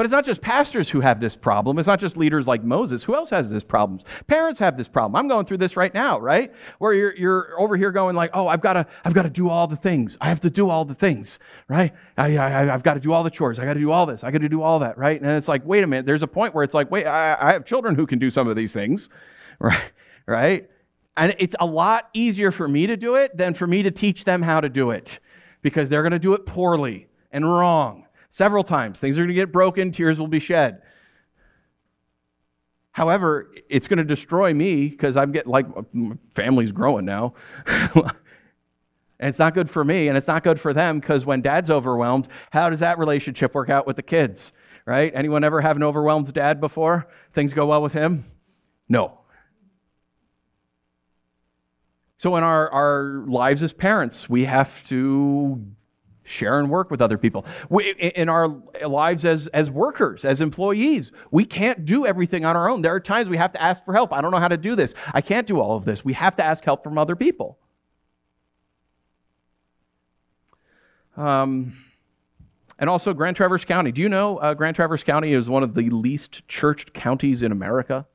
But 0.00 0.06
it's 0.06 0.12
not 0.12 0.24
just 0.24 0.40
pastors 0.40 0.88
who 0.88 1.02
have 1.02 1.20
this 1.20 1.36
problem. 1.36 1.78
It's 1.78 1.86
not 1.86 2.00
just 2.00 2.16
leaders 2.16 2.46
like 2.46 2.64
Moses. 2.64 3.02
Who 3.02 3.14
else 3.14 3.28
has 3.28 3.50
this 3.50 3.62
problem? 3.62 4.00
Parents 4.28 4.58
have 4.58 4.78
this 4.78 4.88
problem. 4.88 5.14
I'm 5.14 5.28
going 5.28 5.44
through 5.44 5.58
this 5.58 5.76
right 5.76 5.92
now, 5.92 6.18
right? 6.18 6.50
Where 6.78 6.94
you're, 6.94 7.14
you're 7.14 7.60
over 7.60 7.76
here 7.76 7.92
going 7.92 8.16
like, 8.16 8.30
oh, 8.32 8.48
I've 8.48 8.62
got 8.62 8.72
to, 8.72 8.86
I've 9.04 9.12
got 9.12 9.24
to 9.24 9.28
do 9.28 9.50
all 9.50 9.66
the 9.66 9.76
things. 9.76 10.16
I 10.18 10.30
have 10.30 10.40
to 10.40 10.48
do 10.48 10.70
all 10.70 10.86
the 10.86 10.94
things, 10.94 11.38
right? 11.68 11.92
I, 12.16 12.34
I, 12.38 12.72
I've 12.72 12.82
got 12.82 12.94
to 12.94 13.00
do 13.00 13.12
all 13.12 13.22
the 13.22 13.28
chores. 13.28 13.58
I 13.58 13.66
got 13.66 13.74
to 13.74 13.80
do 13.80 13.92
all 13.92 14.06
this. 14.06 14.24
I 14.24 14.30
got 14.30 14.40
to 14.40 14.48
do 14.48 14.62
all 14.62 14.78
that, 14.78 14.96
right? 14.96 15.20
And 15.20 15.30
it's 15.32 15.48
like, 15.48 15.66
wait 15.66 15.84
a 15.84 15.86
minute. 15.86 16.06
There's 16.06 16.22
a 16.22 16.26
point 16.26 16.54
where 16.54 16.64
it's 16.64 16.72
like, 16.72 16.90
wait, 16.90 17.04
I, 17.04 17.36
I 17.38 17.52
have 17.52 17.66
children 17.66 17.94
who 17.94 18.06
can 18.06 18.18
do 18.18 18.30
some 18.30 18.48
of 18.48 18.56
these 18.56 18.72
things, 18.72 19.10
right? 19.58 19.92
Right? 20.26 20.70
And 21.18 21.34
it's 21.38 21.56
a 21.60 21.66
lot 21.66 22.08
easier 22.14 22.50
for 22.50 22.66
me 22.66 22.86
to 22.86 22.96
do 22.96 23.16
it 23.16 23.36
than 23.36 23.52
for 23.52 23.66
me 23.66 23.82
to 23.82 23.90
teach 23.90 24.24
them 24.24 24.40
how 24.40 24.62
to 24.62 24.70
do 24.70 24.92
it 24.92 25.18
because 25.60 25.90
they're 25.90 26.02
going 26.02 26.12
to 26.12 26.18
do 26.18 26.32
it 26.32 26.46
poorly 26.46 27.06
and 27.32 27.44
wrong 27.44 28.06
several 28.30 28.64
times. 28.64 28.98
Things 28.98 29.18
are 29.18 29.22
going 29.22 29.28
to 29.28 29.34
get 29.34 29.52
broken, 29.52 29.92
tears 29.92 30.18
will 30.18 30.28
be 30.28 30.40
shed. 30.40 30.82
However, 32.92 33.52
it's 33.68 33.86
going 33.86 33.98
to 33.98 34.04
destroy 34.04 34.52
me 34.52 34.88
because 34.88 35.16
I'm 35.16 35.32
getting 35.32 35.52
like 35.52 35.66
my 35.94 36.16
family's 36.34 36.72
growing 36.72 37.04
now. 37.04 37.34
and 37.66 38.12
it's 39.20 39.38
not 39.38 39.54
good 39.54 39.70
for 39.70 39.84
me 39.84 40.08
and 40.08 40.16
it's 40.16 40.26
not 40.26 40.42
good 40.42 40.60
for 40.60 40.72
them 40.72 40.98
because 40.98 41.24
when 41.24 41.40
dad's 41.40 41.70
overwhelmed, 41.70 42.26
how 42.50 42.70
does 42.70 42.80
that 42.80 42.98
relationship 42.98 43.54
work 43.54 43.70
out 43.70 43.86
with 43.86 43.96
the 43.96 44.02
kids? 44.02 44.52
Right? 44.86 45.12
Anyone 45.14 45.44
ever 45.44 45.60
have 45.60 45.76
an 45.76 45.82
overwhelmed 45.82 46.32
dad 46.32 46.60
before? 46.60 47.06
Things 47.32 47.52
go 47.52 47.66
well 47.66 47.82
with 47.82 47.92
him? 47.92 48.24
No. 48.88 49.18
So, 52.18 52.36
in 52.36 52.42
our, 52.42 52.68
our 52.70 53.24
lives 53.26 53.62
as 53.62 53.72
parents, 53.72 54.28
we 54.28 54.44
have 54.44 54.86
to 54.88 55.64
share 56.30 56.58
and 56.58 56.70
work 56.70 56.90
with 56.90 57.00
other 57.02 57.18
people. 57.18 57.44
We, 57.68 57.90
in 57.92 58.28
our 58.28 58.48
lives 58.86 59.24
as, 59.24 59.46
as 59.48 59.70
workers, 59.70 60.24
as 60.24 60.40
employees, 60.40 61.12
we 61.30 61.44
can't 61.44 61.84
do 61.84 62.06
everything 62.06 62.44
on 62.44 62.56
our 62.56 62.68
own. 62.68 62.82
There 62.82 62.94
are 62.94 63.00
times 63.00 63.28
we 63.28 63.36
have 63.36 63.52
to 63.52 63.62
ask 63.62 63.84
for 63.84 63.92
help. 63.92 64.12
I 64.12 64.20
don't 64.20 64.30
know 64.30 64.38
how 64.38 64.48
to 64.48 64.56
do 64.56 64.74
this. 64.74 64.94
I 65.12 65.20
can't 65.20 65.46
do 65.46 65.60
all 65.60 65.76
of 65.76 65.84
this. 65.84 66.04
We 66.04 66.12
have 66.14 66.36
to 66.36 66.44
ask 66.44 66.64
help 66.64 66.84
from 66.84 66.96
other 66.98 67.16
people. 67.16 67.58
Um, 71.16 71.76
and 72.78 72.88
also 72.88 73.12
Grand 73.12 73.36
Traverse 73.36 73.64
County. 73.64 73.92
Do 73.92 74.00
you 74.00 74.08
know 74.08 74.38
uh, 74.38 74.54
Grand 74.54 74.76
Traverse 74.76 75.02
County 75.02 75.34
is 75.34 75.48
one 75.48 75.62
of 75.62 75.74
the 75.74 75.90
least 75.90 76.46
churched 76.48 76.94
counties 76.94 77.42
in 77.42 77.52
America? 77.52 78.06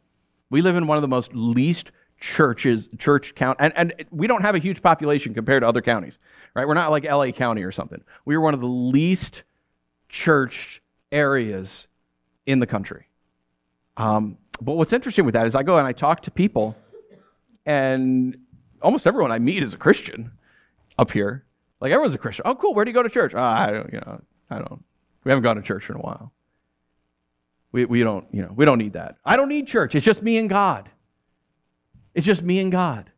We 0.49 0.61
live 0.61 0.75
in 0.75 0.87
one 0.87 0.97
of 0.97 1.01
the 1.01 1.07
most 1.07 1.31
least 1.33 1.91
churches, 2.25 2.89
church 2.97 3.35
count, 3.35 3.57
and, 3.61 3.71
and 3.75 3.93
we 4.09 4.25
don't 4.25 4.41
have 4.41 4.55
a 4.55 4.57
huge 4.57 4.81
population 4.81 5.35
compared 5.35 5.61
to 5.61 5.67
other 5.67 5.81
counties, 5.81 6.17
right? 6.55 6.67
We're 6.67 6.73
not 6.73 6.89
like 6.89 7.03
LA 7.03 7.29
County 7.29 7.61
or 7.61 7.71
something. 7.71 8.03
We 8.25 8.33
are 8.33 8.41
one 8.41 8.55
of 8.55 8.61
the 8.61 8.65
least 8.65 9.43
churched 10.09 10.81
areas 11.11 11.87
in 12.47 12.57
the 12.57 12.65
country. 12.65 13.05
Um, 13.95 14.39
but 14.59 14.73
what's 14.73 14.91
interesting 14.91 15.25
with 15.25 15.35
that 15.35 15.45
is 15.45 15.53
I 15.53 15.61
go 15.61 15.77
and 15.77 15.85
I 15.85 15.91
talk 15.91 16.23
to 16.23 16.31
people, 16.31 16.75
and 17.63 18.35
almost 18.81 19.05
everyone 19.05 19.31
I 19.31 19.37
meet 19.37 19.61
is 19.61 19.75
a 19.75 19.77
Christian 19.77 20.31
up 20.97 21.11
here. 21.11 21.45
Like 21.79 21.91
everyone's 21.91 22.15
a 22.15 22.17
Christian. 22.17 22.43
Oh, 22.47 22.55
cool. 22.55 22.73
Where 22.73 22.85
do 22.85 22.89
you 22.89 22.95
go 22.95 23.03
to 23.03 23.09
church? 23.09 23.33
Oh, 23.35 23.39
I 23.39 23.69
don't, 23.69 23.93
you 23.93 23.99
know, 23.99 24.21
I 24.49 24.57
don't. 24.57 24.83
We 25.23 25.29
haven't 25.29 25.43
gone 25.43 25.57
to 25.57 25.61
church 25.61 25.89
in 25.89 25.95
a 25.95 25.99
while. 25.99 26.31
We, 27.71 27.85
we 27.85 28.01
don't, 28.01 28.25
you 28.31 28.41
know, 28.41 28.51
we 28.55 28.65
don't 28.65 28.79
need 28.79 28.93
that. 28.93 29.17
I 29.23 29.35
don't 29.35 29.49
need 29.49 29.67
church. 29.67 29.93
It's 29.93 30.05
just 30.05 30.23
me 30.23 30.37
and 30.37 30.49
God. 30.49 30.89
It's 32.15 32.25
just 32.25 32.41
me 32.41 32.59
and 32.59 32.71
God. 32.71 33.11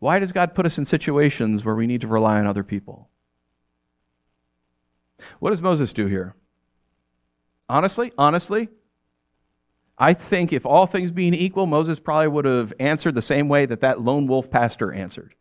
Why 0.00 0.18
does 0.18 0.32
God 0.32 0.54
put 0.54 0.66
us 0.66 0.76
in 0.76 0.84
situations 0.84 1.64
where 1.64 1.76
we 1.76 1.86
need 1.86 2.00
to 2.00 2.08
rely 2.08 2.38
on 2.40 2.46
other 2.46 2.64
people? 2.64 3.08
What 5.38 5.50
does 5.50 5.62
Moses 5.62 5.92
do 5.92 6.08
here? 6.08 6.34
Honestly, 7.68 8.12
honestly, 8.18 8.68
I 9.96 10.14
think 10.14 10.52
if 10.52 10.66
all 10.66 10.86
things 10.86 11.12
being 11.12 11.32
equal, 11.32 11.66
Moses 11.66 12.00
probably 12.00 12.26
would 12.26 12.44
have 12.44 12.72
answered 12.80 13.14
the 13.14 13.22
same 13.22 13.48
way 13.48 13.64
that 13.66 13.80
that 13.82 14.00
lone 14.00 14.26
wolf 14.26 14.50
pastor 14.50 14.92
answered. 14.92 15.36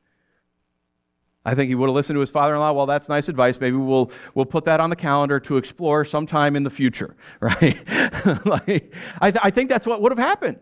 I 1.43 1.55
think 1.55 1.69
he 1.69 1.75
would 1.75 1.87
have 1.87 1.95
listened 1.95 2.17
to 2.17 2.19
his 2.19 2.29
father-in-law. 2.29 2.73
Well, 2.73 2.85
that's 2.85 3.09
nice 3.09 3.27
advice. 3.27 3.59
Maybe 3.59 3.77
we'll 3.77 4.11
we'll 4.35 4.45
put 4.45 4.65
that 4.65 4.79
on 4.79 4.91
the 4.91 4.95
calendar 4.95 5.39
to 5.39 5.57
explore 5.57 6.05
sometime 6.05 6.55
in 6.55 6.61
the 6.61 6.69
future, 6.69 7.15
right? 7.39 7.79
like, 8.45 8.93
I, 9.19 9.31
th- 9.31 9.41
I 9.41 9.49
think 9.49 9.71
that's 9.71 9.87
what 9.87 10.03
would 10.03 10.11
have 10.11 10.19
happened 10.19 10.59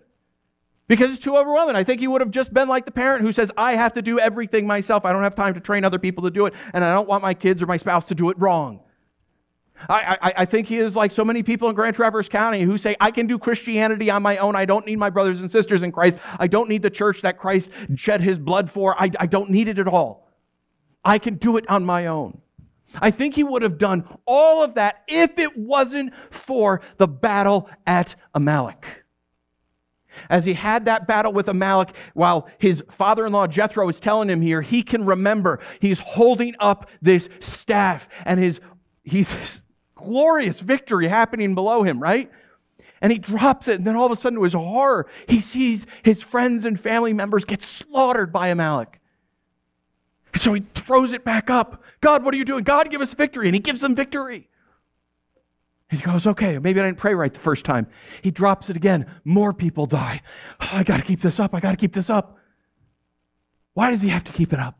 because 0.89 1.11
it's 1.11 1.23
too 1.23 1.37
overwhelming. 1.37 1.77
I 1.77 1.85
think 1.85 2.01
he 2.01 2.07
would 2.07 2.19
have 2.19 2.31
just 2.31 2.53
been 2.53 2.67
like 2.67 2.83
the 2.83 2.91
parent 2.91 3.21
who 3.21 3.31
says, 3.31 3.49
"I 3.55 3.75
have 3.75 3.93
to 3.93 4.01
do 4.01 4.19
everything 4.19 4.67
myself. 4.67 5.05
I 5.05 5.13
don't 5.13 5.23
have 5.23 5.35
time 5.35 5.53
to 5.53 5.61
train 5.61 5.85
other 5.85 5.99
people 5.99 6.23
to 6.23 6.31
do 6.31 6.45
it, 6.47 6.53
and 6.73 6.83
I 6.83 6.91
don't 6.91 7.07
want 7.07 7.23
my 7.23 7.33
kids 7.33 7.63
or 7.63 7.67
my 7.67 7.77
spouse 7.77 8.03
to 8.05 8.15
do 8.15 8.29
it 8.29 8.37
wrong." 8.37 8.81
I, 9.87 10.17
I, 10.21 10.33
I, 10.39 10.45
think 10.45 10.67
he 10.67 10.77
is 10.77 10.95
like 10.95 11.11
so 11.11 11.23
many 11.23 11.41
people 11.41 11.69
in 11.69 11.75
Grand 11.75 11.95
Traverse 11.95 12.27
County 12.27 12.63
who 12.63 12.77
say, 12.77 12.97
I 12.99 13.11
can 13.11 13.27
do 13.27 13.39
Christianity 13.39 14.09
on 14.09 14.21
my 14.21 14.35
own. 14.35 14.53
I 14.53 14.65
don't 14.65 14.85
need 14.85 14.97
my 14.97 15.09
brothers 15.09 15.39
and 15.39 15.49
sisters 15.49 15.83
in 15.83 15.93
Christ. 15.93 16.17
I 16.37 16.47
don't 16.47 16.67
need 16.67 16.81
the 16.81 16.89
church 16.89 17.21
that 17.21 17.37
Christ 17.37 17.69
shed 17.95 18.19
his 18.19 18.37
blood 18.37 18.69
for. 18.69 19.01
I, 19.01 19.09
I 19.17 19.25
don't 19.25 19.49
need 19.49 19.69
it 19.69 19.79
at 19.79 19.87
all. 19.87 20.27
I 21.05 21.17
can 21.17 21.35
do 21.35 21.55
it 21.55 21.69
on 21.69 21.85
my 21.85 22.07
own. 22.07 22.41
I 22.95 23.11
think 23.11 23.35
he 23.35 23.43
would 23.43 23.61
have 23.61 23.77
done 23.77 24.07
all 24.25 24.63
of 24.63 24.73
that 24.73 25.03
if 25.07 25.37
it 25.37 25.55
wasn't 25.55 26.13
for 26.31 26.81
the 26.97 27.07
battle 27.07 27.69
at 27.85 28.15
Amalek. 28.33 28.85
As 30.29 30.45
he 30.45 30.53
had 30.53 30.85
that 30.85 31.07
battle 31.07 31.33
with 31.33 31.47
Amalek, 31.47 31.93
while 32.13 32.47
his 32.57 32.83
father 32.91 33.25
in 33.25 33.33
law 33.33 33.47
Jethro 33.47 33.87
is 33.89 33.99
telling 33.99 34.29
him 34.29 34.41
here, 34.41 34.61
he 34.61 34.81
can 34.81 35.05
remember 35.05 35.59
he's 35.79 35.99
holding 35.99 36.55
up 36.59 36.89
this 37.01 37.29
staff 37.39 38.07
and 38.25 38.39
his 38.39 38.59
he's 39.03 39.61
glorious 39.95 40.59
victory 40.59 41.07
happening 41.07 41.55
below 41.55 41.83
him, 41.83 42.01
right? 42.01 42.31
And 43.01 43.11
he 43.11 43.17
drops 43.17 43.67
it, 43.67 43.75
and 43.75 43.87
then 43.87 43.95
all 43.95 44.05
of 44.05 44.11
a 44.11 44.19
sudden, 44.19 44.37
to 44.37 44.43
his 44.43 44.53
horror, 44.53 45.07
he 45.27 45.39
sees 45.39 45.85
his 46.03 46.21
friends 46.21 46.65
and 46.65 46.79
family 46.79 47.13
members 47.13 47.45
get 47.45 47.63
slaughtered 47.63 48.33
by 48.33 48.49
Amalek. 48.49 48.99
So 50.35 50.53
he 50.53 50.65
throws 50.75 51.13
it 51.13 51.23
back 51.23 51.49
up. 51.49 51.81
God, 52.01 52.23
what 52.23 52.33
are 52.33 52.37
you 52.37 52.45
doing? 52.45 52.63
God, 52.63 52.91
give 52.91 53.01
us 53.01 53.13
victory. 53.13 53.47
And 53.47 53.55
he 53.55 53.61
gives 53.61 53.79
them 53.79 53.95
victory. 53.95 54.48
He 55.89 55.97
goes, 55.97 56.27
okay, 56.27 56.59
maybe 56.59 56.79
I 56.79 56.85
didn't 56.85 56.99
pray 56.99 57.15
right 57.15 57.33
the 57.33 57.39
first 57.39 57.65
time. 57.65 57.87
He 58.21 58.29
drops 58.29 58.69
it 58.69 58.75
again. 58.75 59.07
More 59.23 59.53
people 59.53 59.87
die. 59.87 60.21
Oh, 60.61 60.69
I 60.71 60.83
got 60.83 60.97
to 60.97 61.03
keep 61.03 61.21
this 61.21 61.39
up. 61.39 61.55
I 61.55 61.59
got 61.59 61.71
to 61.71 61.77
keep 61.77 61.93
this 61.93 62.11
up. 62.11 62.37
Why 63.73 63.89
does 63.89 64.01
he 64.01 64.09
have 64.09 64.23
to 64.25 64.31
keep 64.31 64.53
it 64.53 64.59
up? 64.59 64.77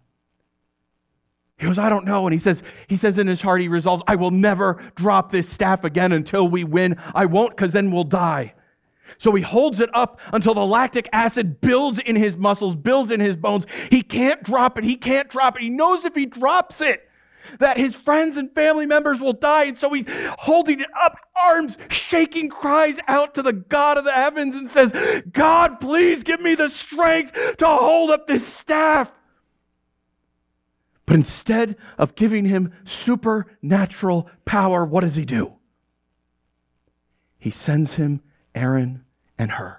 He 1.57 1.65
goes, 1.65 1.79
I 1.79 1.89
don't 1.89 2.05
know. 2.05 2.27
And 2.27 2.33
he 2.33 2.39
says, 2.39 2.61
he 2.87 2.95
says 2.95 3.17
in 3.17 3.27
his 3.27 3.41
heart, 3.41 3.59
he 3.59 3.67
resolves, 3.67 4.03
I 4.07 4.15
will 4.15 4.31
never 4.31 4.81
drop 4.95 5.31
this 5.31 5.49
staff 5.49 5.83
again 5.83 6.11
until 6.11 6.47
we 6.47 6.63
win. 6.63 6.95
I 7.15 7.25
won't, 7.25 7.55
because 7.57 7.73
then 7.73 7.91
we'll 7.91 8.03
die. 8.03 8.53
So 9.17 9.33
he 9.33 9.41
holds 9.41 9.81
it 9.81 9.89
up 9.93 10.19
until 10.31 10.53
the 10.53 10.65
lactic 10.65 11.09
acid 11.11 11.59
builds 11.59 11.99
in 11.99 12.15
his 12.15 12.37
muscles, 12.37 12.75
builds 12.75 13.09
in 13.09 13.19
his 13.19 13.35
bones. 13.35 13.65
He 13.89 14.03
can't 14.03 14.43
drop 14.43 14.77
it. 14.77 14.83
He 14.83 14.95
can't 14.95 15.27
drop 15.27 15.55
it. 15.55 15.63
He 15.63 15.69
knows 15.69 16.05
if 16.05 16.13
he 16.13 16.27
drops 16.27 16.81
it, 16.81 17.08
that 17.59 17.77
his 17.77 17.95
friends 17.95 18.37
and 18.37 18.53
family 18.53 18.85
members 18.85 19.19
will 19.19 19.33
die. 19.33 19.65
And 19.65 19.77
so 19.77 19.91
he's 19.93 20.05
holding 20.37 20.79
it 20.79 20.89
up, 21.01 21.17
arms 21.35 21.77
shaking, 21.89 22.49
cries 22.49 22.99
out 23.07 23.33
to 23.35 23.41
the 23.41 23.53
God 23.53 23.97
of 23.97 24.05
the 24.05 24.11
heavens 24.11 24.55
and 24.55 24.69
says, 24.69 24.91
God, 25.31 25.79
please 25.79 26.23
give 26.23 26.41
me 26.41 26.55
the 26.55 26.69
strength 26.69 27.57
to 27.57 27.67
hold 27.67 28.11
up 28.11 28.27
this 28.27 28.45
staff. 28.45 29.11
But 31.05 31.15
instead 31.15 31.75
of 31.97 32.13
giving 32.13 32.45
him 32.45 32.71
supernatural 32.85 34.29
power, 34.45 34.85
what 34.85 35.01
does 35.01 35.15
he 35.15 35.25
do? 35.25 35.53
He 37.39 37.49
sends 37.49 37.93
him 37.93 38.21
Aaron 38.53 39.05
and 39.37 39.51
Hur. 39.51 39.78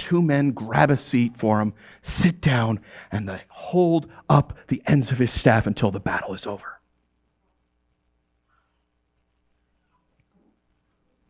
Two 0.00 0.22
men 0.22 0.52
grab 0.52 0.90
a 0.90 0.96
seat 0.96 1.36
for 1.36 1.60
him, 1.60 1.74
sit 2.00 2.40
down, 2.40 2.80
and 3.12 3.28
they 3.28 3.42
hold 3.48 4.10
up 4.30 4.56
the 4.68 4.82
ends 4.86 5.12
of 5.12 5.18
his 5.18 5.30
staff 5.30 5.66
until 5.66 5.90
the 5.90 6.00
battle 6.00 6.32
is 6.32 6.46
over. 6.46 6.80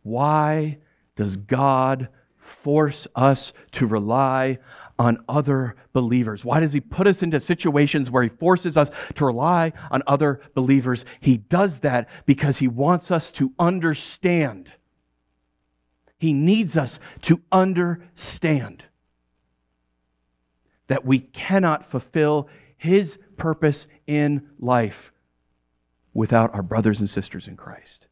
Why 0.03 0.77
does 1.17 1.35
God 1.35 2.07
force 2.37 3.07
us 3.13 3.51
to 3.73 3.85
rely 3.85 4.57
on 4.97 5.21
other 5.27 5.75
believers? 5.91 6.45
Why 6.45 6.61
does 6.61 6.71
he 6.71 6.79
put 6.79 7.07
us 7.07 7.21
into 7.21 7.41
situations 7.41 8.09
where 8.09 8.23
he 8.23 8.29
forces 8.29 8.77
us 8.77 8.89
to 9.15 9.25
rely 9.25 9.73
on 9.91 10.01
other 10.07 10.39
believers? 10.53 11.03
He 11.19 11.39
does 11.39 11.79
that 11.79 12.07
because 12.25 12.59
he 12.59 12.69
wants 12.69 13.11
us 13.11 13.31
to 13.31 13.51
understand. 13.59 14.71
He 16.21 16.33
needs 16.33 16.77
us 16.77 16.99
to 17.23 17.41
understand 17.51 18.83
that 20.85 21.03
we 21.03 21.17
cannot 21.17 21.89
fulfill 21.89 22.47
his 22.77 23.17
purpose 23.37 23.87
in 24.05 24.47
life 24.59 25.11
without 26.13 26.53
our 26.53 26.61
brothers 26.61 26.99
and 26.99 27.09
sisters 27.09 27.47
in 27.47 27.57
Christ. 27.57 28.05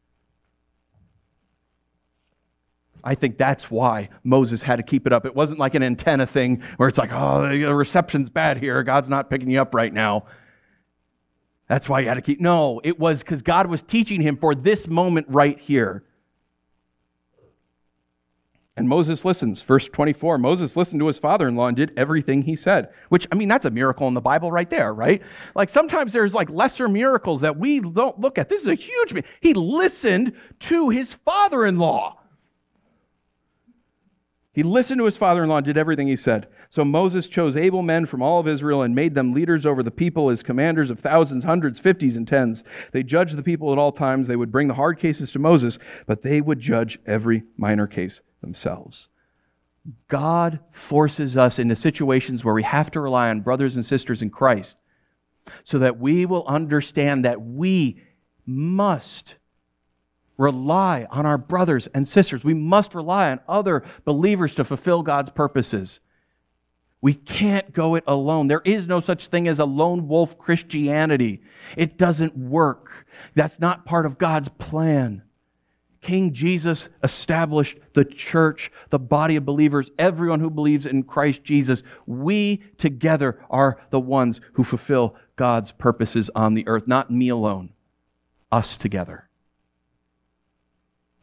I 3.04 3.14
think 3.14 3.38
that's 3.38 3.70
why 3.70 4.08
Moses 4.24 4.62
had 4.62 4.76
to 4.76 4.82
keep 4.82 5.06
it 5.06 5.12
up. 5.12 5.24
It 5.24 5.36
wasn't 5.36 5.60
like 5.60 5.76
an 5.76 5.84
antenna 5.84 6.26
thing 6.26 6.64
where 6.78 6.88
it's 6.88 6.98
like, 6.98 7.12
oh, 7.12 7.48
the 7.48 7.72
reception's 7.72 8.28
bad 8.28 8.58
here. 8.58 8.82
God's 8.82 9.08
not 9.08 9.30
picking 9.30 9.50
you 9.50 9.62
up 9.62 9.72
right 9.72 9.94
now. 9.94 10.24
That's 11.68 11.88
why 11.88 12.00
he 12.00 12.08
had 12.08 12.14
to 12.14 12.22
keep. 12.22 12.40
No, 12.40 12.80
it 12.82 12.98
was 12.98 13.20
because 13.20 13.42
God 13.42 13.68
was 13.68 13.84
teaching 13.84 14.20
him 14.20 14.36
for 14.36 14.56
this 14.56 14.88
moment 14.88 15.28
right 15.28 15.60
here. 15.60 16.02
And 18.76 18.88
Moses 18.88 19.24
listens. 19.24 19.62
Verse 19.62 19.88
24 19.88 20.38
Moses 20.38 20.76
listened 20.76 21.00
to 21.00 21.06
his 21.06 21.18
father 21.18 21.48
in 21.48 21.56
law 21.56 21.66
and 21.66 21.76
did 21.76 21.92
everything 21.96 22.42
he 22.42 22.56
said. 22.56 22.88
Which, 23.08 23.26
I 23.30 23.34
mean, 23.34 23.48
that's 23.48 23.66
a 23.66 23.70
miracle 23.70 24.08
in 24.08 24.14
the 24.14 24.20
Bible 24.20 24.50
right 24.52 24.70
there, 24.70 24.94
right? 24.94 25.22
Like 25.54 25.70
sometimes 25.70 26.12
there's 26.12 26.34
like 26.34 26.48
lesser 26.48 26.88
miracles 26.88 27.40
that 27.40 27.58
we 27.58 27.80
don't 27.80 28.18
look 28.20 28.38
at. 28.38 28.48
This 28.48 28.62
is 28.62 28.68
a 28.68 28.74
huge. 28.74 29.24
He 29.40 29.54
listened 29.54 30.34
to 30.60 30.88
his 30.88 31.12
father 31.12 31.66
in 31.66 31.78
law. 31.78 32.18
He 34.52 34.62
listened 34.62 34.98
to 34.98 35.04
his 35.04 35.16
father 35.16 35.42
in 35.42 35.48
law 35.48 35.58
and 35.58 35.66
did 35.66 35.76
everything 35.76 36.08
he 36.08 36.16
said. 36.16 36.48
So 36.70 36.84
Moses 36.84 37.28
chose 37.28 37.56
able 37.56 37.82
men 37.82 38.06
from 38.06 38.22
all 38.22 38.40
of 38.40 38.48
Israel 38.48 38.82
and 38.82 38.94
made 38.94 39.14
them 39.14 39.32
leaders 39.32 39.66
over 39.66 39.82
the 39.82 39.90
people 39.90 40.30
as 40.30 40.42
commanders 40.42 40.90
of 40.90 41.00
thousands, 41.00 41.44
hundreds, 41.44 41.78
fifties, 41.78 42.16
and 42.16 42.26
tens. 42.26 42.64
They 42.92 43.02
judged 43.02 43.36
the 43.36 43.42
people 43.42 43.72
at 43.72 43.78
all 43.78 43.92
times. 43.92 44.26
They 44.26 44.36
would 44.36 44.52
bring 44.52 44.68
the 44.68 44.74
hard 44.74 44.98
cases 44.98 45.30
to 45.32 45.38
Moses, 45.38 45.78
but 46.06 46.22
they 46.22 46.40
would 46.40 46.60
judge 46.60 46.98
every 47.06 47.42
minor 47.56 47.86
case 47.86 48.22
themselves. 48.40 49.08
God 50.08 50.60
forces 50.72 51.36
us 51.36 51.58
into 51.58 51.74
situations 51.74 52.44
where 52.44 52.54
we 52.54 52.62
have 52.62 52.90
to 52.92 53.00
rely 53.00 53.30
on 53.30 53.40
brothers 53.40 53.76
and 53.76 53.84
sisters 53.84 54.22
in 54.22 54.30
Christ 54.30 54.76
so 55.64 55.78
that 55.78 55.98
we 55.98 56.26
will 56.26 56.46
understand 56.46 57.24
that 57.24 57.40
we 57.40 58.02
must 58.46 59.36
rely 60.36 61.06
on 61.10 61.26
our 61.26 61.38
brothers 61.38 61.88
and 61.94 62.06
sisters. 62.06 62.44
We 62.44 62.54
must 62.54 62.94
rely 62.94 63.30
on 63.30 63.40
other 63.48 63.84
believers 64.04 64.54
to 64.56 64.64
fulfill 64.64 65.02
God's 65.02 65.30
purposes. 65.30 66.00
We 67.02 67.14
can't 67.14 67.72
go 67.72 67.94
it 67.94 68.04
alone. 68.06 68.48
There 68.48 68.62
is 68.64 68.86
no 68.86 69.00
such 69.00 69.28
thing 69.28 69.48
as 69.48 69.58
a 69.58 69.64
lone 69.64 70.08
wolf 70.08 70.38
Christianity. 70.38 71.42
It 71.76 71.96
doesn't 71.96 72.36
work. 72.36 73.06
That's 73.34 73.58
not 73.58 73.86
part 73.86 74.06
of 74.06 74.18
God's 74.18 74.48
plan. 74.48 75.22
King 76.02 76.32
Jesus 76.32 76.88
established 77.04 77.78
the 77.94 78.04
church, 78.04 78.72
the 78.88 78.98
body 78.98 79.36
of 79.36 79.44
believers, 79.44 79.90
everyone 79.98 80.40
who 80.40 80.48
believes 80.48 80.86
in 80.86 81.02
Christ 81.02 81.44
Jesus. 81.44 81.82
We 82.06 82.62
together 82.78 83.38
are 83.50 83.78
the 83.90 84.00
ones 84.00 84.40
who 84.54 84.64
fulfill 84.64 85.14
God's 85.36 85.72
purposes 85.72 86.30
on 86.34 86.54
the 86.54 86.66
earth, 86.66 86.86
not 86.86 87.10
me 87.10 87.28
alone, 87.28 87.70
us 88.50 88.76
together. 88.78 89.28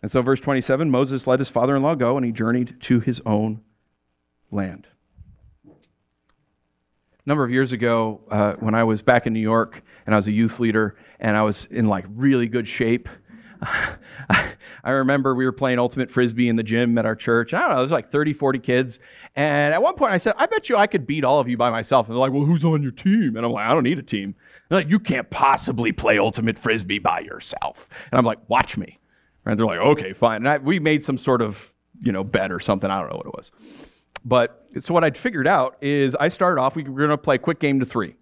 And 0.01 0.11
so, 0.11 0.21
verse 0.21 0.39
27 0.39 0.91
Moses 0.91 1.25
let 1.25 1.39
his 1.39 1.49
father 1.49 1.75
in 1.75 1.81
law 1.81 1.95
go, 1.95 2.17
and 2.17 2.25
he 2.25 2.31
journeyed 2.31 2.79
to 2.81 2.99
his 2.99 3.19
own 3.25 3.61
land. 4.51 4.87
A 5.65 5.73
number 7.25 7.43
of 7.43 7.51
years 7.51 7.71
ago, 7.71 8.21
uh, 8.31 8.53
when 8.53 8.75
I 8.75 8.83
was 8.83 9.01
back 9.01 9.27
in 9.27 9.33
New 9.33 9.41
York 9.41 9.81
and 10.05 10.15
I 10.15 10.17
was 10.17 10.27
a 10.27 10.31
youth 10.31 10.59
leader 10.59 10.95
and 11.19 11.35
I 11.35 11.41
was 11.41 11.67
in 11.69 11.87
like 11.87 12.05
really 12.09 12.47
good 12.47 12.69
shape, 12.69 13.09
I 14.29 14.91
remember 14.91 15.35
we 15.35 15.45
were 15.45 15.51
playing 15.51 15.79
ultimate 15.79 16.11
frisbee 16.11 16.49
in 16.49 16.55
the 16.55 16.63
gym 16.63 16.97
at 16.97 17.05
our 17.05 17.15
church. 17.15 17.53
I 17.53 17.61
don't 17.61 17.69
know, 17.71 17.77
there's 17.77 17.91
like 17.91 18.11
30, 18.11 18.33
40 18.33 18.59
kids. 18.59 18.99
And 19.35 19.73
at 19.73 19.81
one 19.81 19.95
point 19.95 20.13
I 20.13 20.17
said, 20.17 20.33
I 20.37 20.45
bet 20.45 20.69
you 20.69 20.77
I 20.77 20.87
could 20.87 21.05
beat 21.05 21.23
all 21.23 21.39
of 21.39 21.47
you 21.47 21.57
by 21.57 21.69
myself. 21.69 22.07
And 22.07 22.15
they're 22.15 22.19
like, 22.19 22.31
well, 22.31 22.45
who's 22.45 22.63
on 22.63 22.81
your 22.81 22.91
team? 22.91 23.35
And 23.35 23.45
I'm 23.45 23.51
like, 23.51 23.67
I 23.67 23.73
don't 23.73 23.83
need 23.83 23.99
a 23.99 24.03
team. 24.03 24.35
They're 24.69 24.79
like, 24.79 24.89
you 24.89 24.99
can't 24.99 25.29
possibly 25.29 25.91
play 25.91 26.17
ultimate 26.17 26.57
frisbee 26.57 26.99
by 26.99 27.19
yourself. 27.19 27.87
And 28.11 28.17
I'm 28.17 28.25
like, 28.25 28.39
watch 28.49 28.77
me. 28.77 28.99
And 29.45 29.57
they're 29.57 29.65
like, 29.65 29.79
okay, 29.79 30.13
fine. 30.13 30.37
And 30.37 30.49
I, 30.49 30.57
we 30.57 30.79
made 30.79 31.03
some 31.03 31.17
sort 31.17 31.41
of, 31.41 31.71
you 32.01 32.11
know, 32.11 32.23
bet 32.23 32.51
or 32.51 32.59
something. 32.59 32.89
I 32.89 32.99
don't 32.99 33.09
know 33.09 33.17
what 33.17 33.27
it 33.27 33.35
was. 33.35 33.51
But 34.25 34.65
so 34.79 34.93
what 34.93 35.03
I'd 35.03 35.17
figured 35.17 35.47
out 35.47 35.77
is 35.81 36.15
I 36.15 36.29
started 36.29 36.59
off, 36.59 36.75
we 36.75 36.83
were 36.83 36.99
going 36.99 37.09
to 37.11 37.17
play 37.17 37.37
quick 37.37 37.59
game 37.59 37.79
to 37.79 37.85
three. 37.85 38.15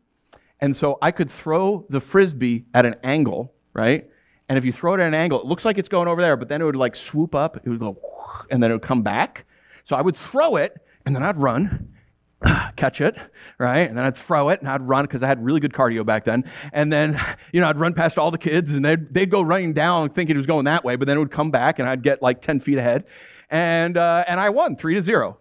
And 0.60 0.76
so 0.76 0.98
I 1.02 1.12
could 1.12 1.30
throw 1.30 1.86
the 1.89 2.00
frisbee 2.00 2.65
at 2.74 2.86
an 2.86 2.95
angle, 3.04 3.54
right? 3.74 4.10
And 4.48 4.58
if 4.58 4.66
you 4.66 4.72
throw 4.72 4.94
it 4.94 5.00
at 5.00 5.08
an 5.08 5.14
angle, 5.14 5.40
it 5.40 5.46
looks 5.46 5.66
like 5.66 5.78
it's 5.78 5.90
going 5.90 6.08
over 6.08 6.22
there, 6.22 6.38
but 6.38 6.50
then 6.50 6.62
it 6.62 6.66
would 6.66 6.76
like 6.76 6.96
swoop 6.96 7.34
up, 7.34 7.58
it 7.58 7.68
would 7.68 7.80
go, 7.80 7.98
and 8.52 8.62
then 8.62 8.72
it 8.72 8.76
would 8.76 8.84
come 8.84 9.02
back. 9.02 9.46
So 9.86 9.96
I 9.96 10.02
would 10.02 10.16
throw 10.16 10.56
it, 10.58 10.76
and 11.06 11.16
then 11.16 11.24
I'd 11.24 11.38
run, 11.38 11.94
catch 12.76 13.02
it, 13.02 13.16
right? 13.58 13.88
And 13.88 13.98
then 13.98 14.06
I'd 14.06 14.18
throw 14.18 14.50
it, 14.50 14.60
and 14.60 14.70
I'd 14.70 14.82
run 14.82 15.06
because 15.06 15.24
I 15.24 15.28
had 15.28 15.44
really 15.44 15.60
good 15.60 15.74
cardio 15.74 16.06
back 16.06 16.26
then. 16.26 16.50
And 16.74 16.92
then, 16.92 17.20
you 17.52 17.62
know, 17.62 17.68
I'd 17.68 17.80
run 17.80 17.94
past 17.94 18.18
all 18.18 18.32
the 18.32 18.38
kids, 18.38 18.74
and 18.74 18.86
they'd, 18.86 19.14
they'd 19.14 19.32
go 19.32 19.42
running 19.42 19.74
down 19.74 20.10
thinking 20.10 20.36
it 20.36 20.38
was 20.38 20.48
going 20.48 20.66
that 20.66 20.84
way, 20.84 20.96
but 20.96 21.08
then 21.08 21.18
it 21.18 21.20
would 21.20 21.32
come 21.32 21.52
back, 21.52 21.80
and 21.80 21.88
I'd 21.88 22.04
get 22.04 22.22
like 22.22 22.42
10 22.42 22.60
feet 22.60 22.78
ahead. 22.78 23.06
And, 23.50 23.98
uh, 23.98 24.24
and 24.28 24.40
I 24.40 24.50
won 24.50 24.76
three 24.76 24.96
to 24.96 25.02
zero. 25.02 25.38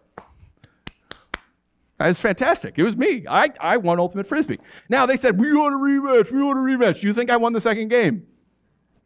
It 2.00 2.08
was 2.08 2.20
fantastic. 2.20 2.74
It 2.76 2.82
was 2.82 2.96
me. 2.96 3.24
I, 3.28 3.50
I 3.60 3.76
won 3.76 3.98
Ultimate 3.98 4.26
Frisbee. 4.26 4.58
Now 4.88 5.06
they 5.06 5.16
said, 5.16 5.38
We 5.38 5.54
want 5.54 5.74
a 5.74 5.78
rematch. 5.78 6.30
We 6.30 6.42
want 6.42 6.58
a 6.58 6.60
rematch. 6.60 7.00
Do 7.00 7.06
you 7.06 7.14
think 7.14 7.30
I 7.30 7.36
won 7.36 7.52
the 7.52 7.60
second 7.60 7.88
game? 7.88 8.26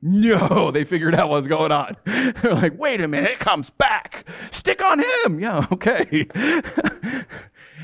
No, 0.01 0.71
they 0.71 0.85
figured 0.85 1.15
out 1.15 1.29
what's 1.29 1.47
going 1.47 1.73
on. 1.73 1.97
They're 2.05 2.55
like, 2.55 2.79
wait 2.79 3.01
a 3.01 3.09
minute, 3.09 3.33
it 3.33 3.39
comes 3.41 3.71
back. 3.71 4.27
Stick 4.51 4.81
on 4.81 5.01
him. 5.01 5.41
Yeah, 5.41 5.67
okay. 5.73 6.27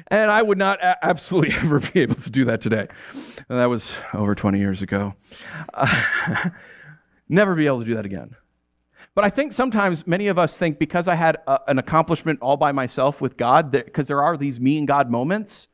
and 0.09 0.31
I 0.31 0.43
would 0.43 0.59
not 0.59 0.81
a- 0.81 1.05
absolutely 1.05 1.55
ever 1.57 1.81
be 1.81 2.01
able 2.01 2.17
to 2.17 2.31
do 2.31 2.45
that 2.45 2.61
today. 2.61 2.87
And 3.49 3.59
that 3.59 3.67
was 3.67 3.93
over 4.13 4.35
20 4.35 4.59
years 4.59 4.81
ago. 4.81 5.15
Uh, 5.73 6.51
never 7.29 7.55
be 7.55 7.67
able 7.67 7.81
to 7.81 7.87
do 7.87 7.95
that 7.97 8.07
again. 8.07 8.37
But 9.17 9.25
I 9.25 9.31
think 9.31 9.53
sometimes 9.53 10.07
many 10.07 10.29
of 10.29 10.39
us 10.39 10.57
think 10.57 10.79
because 10.79 11.09
I 11.09 11.15
had 11.15 11.37
a, 11.47 11.61
an 11.69 11.79
accomplishment 11.79 12.41
all 12.43 12.57
by 12.57 12.73
myself 12.73 13.21
with 13.21 13.37
God, 13.37 13.71
because 13.71 14.07
there 14.07 14.23
are 14.23 14.37
these 14.37 14.59
me 14.61 14.79
and 14.79 14.87
God 14.89 15.11
moments, 15.11 15.69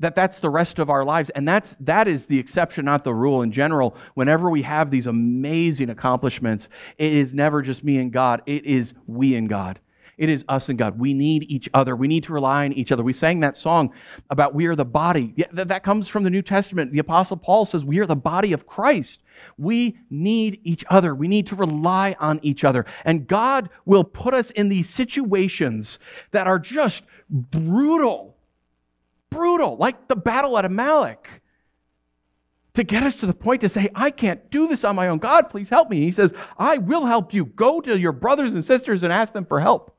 that 0.00 0.14
that's 0.14 0.38
the 0.38 0.50
rest 0.50 0.78
of 0.78 0.90
our 0.90 1.04
lives. 1.04 1.30
And 1.30 1.46
that's 1.46 1.76
that 1.80 2.08
is 2.08 2.26
the 2.26 2.38
exception 2.38 2.84
not 2.84 3.04
the 3.04 3.14
rule. 3.14 3.42
In 3.42 3.52
general 3.52 3.96
whenever 4.14 4.50
we 4.50 4.62
have 4.62 4.90
these 4.90 5.06
amazing 5.06 5.90
accomplishments 5.90 6.68
it 6.98 7.12
is 7.12 7.34
never 7.34 7.62
just 7.62 7.84
me 7.84 7.98
and 7.98 8.12
god. 8.12 8.42
It 8.46 8.64
is 8.64 8.94
we 9.06 9.34
and 9.36 9.48
god. 9.48 9.78
It 10.16 10.28
is 10.28 10.44
us 10.48 10.68
and 10.68 10.78
god. 10.78 10.98
We 10.98 11.12
need 11.12 11.50
each 11.50 11.68
other. 11.74 11.96
We 11.96 12.06
need 12.06 12.24
to 12.24 12.32
rely 12.32 12.64
on 12.64 12.72
each 12.72 12.92
other. 12.92 13.02
We 13.02 13.12
sang 13.12 13.40
that 13.40 13.56
song 13.56 13.92
about 14.30 14.54
we 14.54 14.66
are 14.66 14.76
the 14.76 14.84
body. 14.84 15.34
That 15.52 15.82
comes 15.82 16.08
from 16.08 16.22
the 16.22 16.30
new 16.30 16.42
testament. 16.42 16.92
The 16.92 16.98
apostle 17.00 17.36
paul 17.36 17.64
says 17.64 17.84
we 17.84 17.98
are 17.98 18.06
the 18.06 18.16
body 18.16 18.52
of 18.52 18.66
christ. 18.66 19.20
We 19.58 19.98
need 20.10 20.60
each 20.62 20.84
other. 20.88 21.14
We 21.14 21.28
need 21.28 21.46
to 21.48 21.56
rely 21.56 22.14
on 22.20 22.38
each 22.42 22.64
other. 22.64 22.86
And 23.04 23.26
God 23.26 23.70
will 23.84 24.04
put 24.04 24.34
us 24.34 24.50
in 24.52 24.68
these 24.68 24.88
situations 24.88 25.98
that 26.30 26.46
are 26.46 26.58
just 26.58 27.02
brutal 27.28 28.33
brutal, 29.34 29.76
like 29.76 30.08
the 30.08 30.16
battle 30.16 30.56
at 30.56 30.64
Amalek, 30.64 31.28
to 32.74 32.82
get 32.82 33.02
us 33.02 33.16
to 33.16 33.26
the 33.26 33.34
point 33.34 33.60
to 33.60 33.68
say, 33.68 33.88
I 33.94 34.10
can't 34.10 34.50
do 34.50 34.66
this 34.66 34.84
on 34.84 34.96
my 34.96 35.08
own. 35.08 35.18
God, 35.18 35.50
please 35.50 35.68
help 35.68 35.90
me. 35.90 36.00
He 36.00 36.12
says, 36.12 36.32
I 36.58 36.78
will 36.78 37.06
help 37.06 37.32
you. 37.32 37.44
Go 37.44 37.80
to 37.80 37.98
your 37.98 38.12
brothers 38.12 38.54
and 38.54 38.64
sisters 38.64 39.02
and 39.02 39.12
ask 39.12 39.32
them 39.32 39.44
for 39.44 39.60
help. 39.60 39.96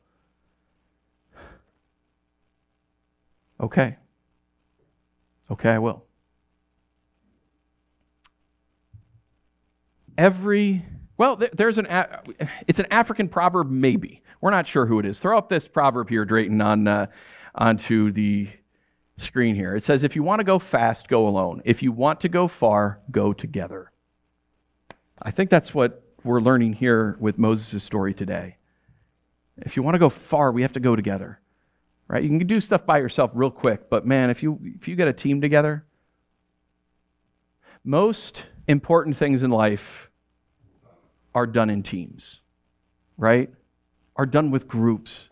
Okay. 3.60 3.96
Okay, 5.50 5.70
I 5.70 5.78
will. 5.78 6.04
Every, 10.18 10.86
well, 11.18 11.40
there's 11.54 11.78
an, 11.78 11.88
it's 12.68 12.80
an 12.80 12.88
African 12.92 13.30
proverb, 13.30 13.70
maybe. 13.70 14.22
We're 14.42 14.52
not 14.52 14.68
sure 14.68 14.86
who 14.86 15.00
it 15.00 15.06
is. 15.06 15.20
Throw 15.20 15.38
up 15.38 15.50
this 15.50 15.68
proverb 15.68 16.10
here, 16.10 16.26
Drayton, 16.26 16.62
on, 16.62 16.88
uh, 16.88 17.08
onto 17.54 18.12
the 18.12 18.50
screen 19.18 19.56
here. 19.56 19.76
It 19.76 19.84
says, 19.84 20.04
if 20.04 20.16
you 20.16 20.24
want 20.24 20.40
to 20.40 20.44
go 20.44 20.60
fast, 20.60 21.08
go 21.08 21.28
alone. 21.28 21.62
If 21.66 21.82
you 21.82 21.92
want 21.92 22.22
to 22.22 22.30
go 22.30 22.48
far, 22.48 23.00
go 23.12 23.34
together. 23.34 23.92
I 25.22 25.32
think 25.32 25.50
that's 25.50 25.74
what 25.74 26.04
we're 26.24 26.42
learning 26.42 26.74
here 26.74 27.16
with 27.20 27.38
Moses' 27.38 27.84
story 27.84 28.14
today. 28.14 28.58
If 29.58 29.78
you 29.78 29.84
want 29.84 29.96
to 29.96 30.00
go 30.00 30.10
far, 30.10 30.52
we 30.52 30.64
have 30.64 30.74
to 30.74 30.80
go 30.80 30.96
together. 30.96 31.40
Right? 32.08 32.24
You 32.24 32.38
can 32.38 32.46
do 32.46 32.60
stuff 32.60 32.86
by 32.86 33.00
yourself 33.00 33.32
real 33.34 33.50
quick, 33.50 33.90
but 33.90 34.06
man, 34.06 34.30
if 34.30 34.44
you 34.44 34.60
if 34.64 34.88
you 34.88 34.96
get 34.96 35.08
a 35.08 35.14
team 35.14 35.42
together, 35.42 35.86
most 37.84 38.44
important 38.68 39.18
things 39.18 39.42
in 39.42 39.50
life 39.50 40.10
are 41.34 41.48
done 41.48 41.70
in 41.70 41.82
teams. 41.82 42.42
Right? 43.18 43.50
Are 44.16 44.26
done 44.28 44.52
with 44.52 44.68
groups. 44.68 45.30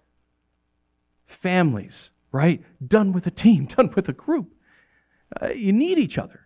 Families 1.27 2.09
right? 2.33 2.61
Done 2.85 3.13
with 3.13 3.25
a 3.27 3.31
team, 3.31 3.65
done 3.77 3.93
with 3.95 4.09
a 4.09 4.13
group. 4.13 4.53
Uh, 5.41 5.49
you 5.49 5.71
need 5.71 5.97
each 5.97 6.17
other. 6.17 6.41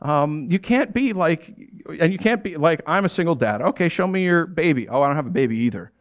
Um, 0.00 0.46
you 0.48 0.60
can't 0.60 0.94
be 0.94 1.12
like, 1.12 1.54
and 2.00 2.12
you 2.12 2.18
can't 2.18 2.42
be 2.42 2.56
like, 2.56 2.80
I'm 2.86 3.04
a 3.04 3.08
single 3.08 3.34
dad. 3.34 3.60
Okay, 3.60 3.88
show 3.88 4.06
me 4.06 4.22
your 4.22 4.46
baby. 4.46 4.88
Oh, 4.88 5.02
I 5.02 5.08
don't 5.08 5.16
have 5.16 5.26
a 5.26 5.30
baby 5.30 5.58
either. 5.58 5.92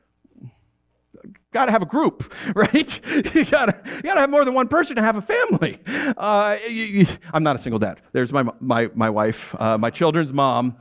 Got 1.51 1.65
to 1.65 1.71
have 1.71 1.81
a 1.81 1.87
group, 1.87 2.31
right? 2.55 2.99
you 3.33 3.43
got 3.45 3.65
to 3.65 3.75
you 3.95 4.01
to 4.03 4.19
have 4.19 4.29
more 4.29 4.45
than 4.45 4.53
one 4.53 4.67
person 4.67 4.95
to 4.97 5.01
have 5.01 5.15
a 5.15 5.21
family. 5.21 5.79
Uh, 6.15 6.57
you, 6.67 6.83
you, 6.83 7.07
I'm 7.33 7.41
not 7.41 7.55
a 7.55 7.59
single 7.59 7.79
dad. 7.79 7.99
There's 8.11 8.31
my 8.31 8.43
my 8.59 8.89
my 8.93 9.09
wife, 9.09 9.55
uh, 9.59 9.77
my 9.77 9.89
children's 9.89 10.31
mom. 10.31 10.77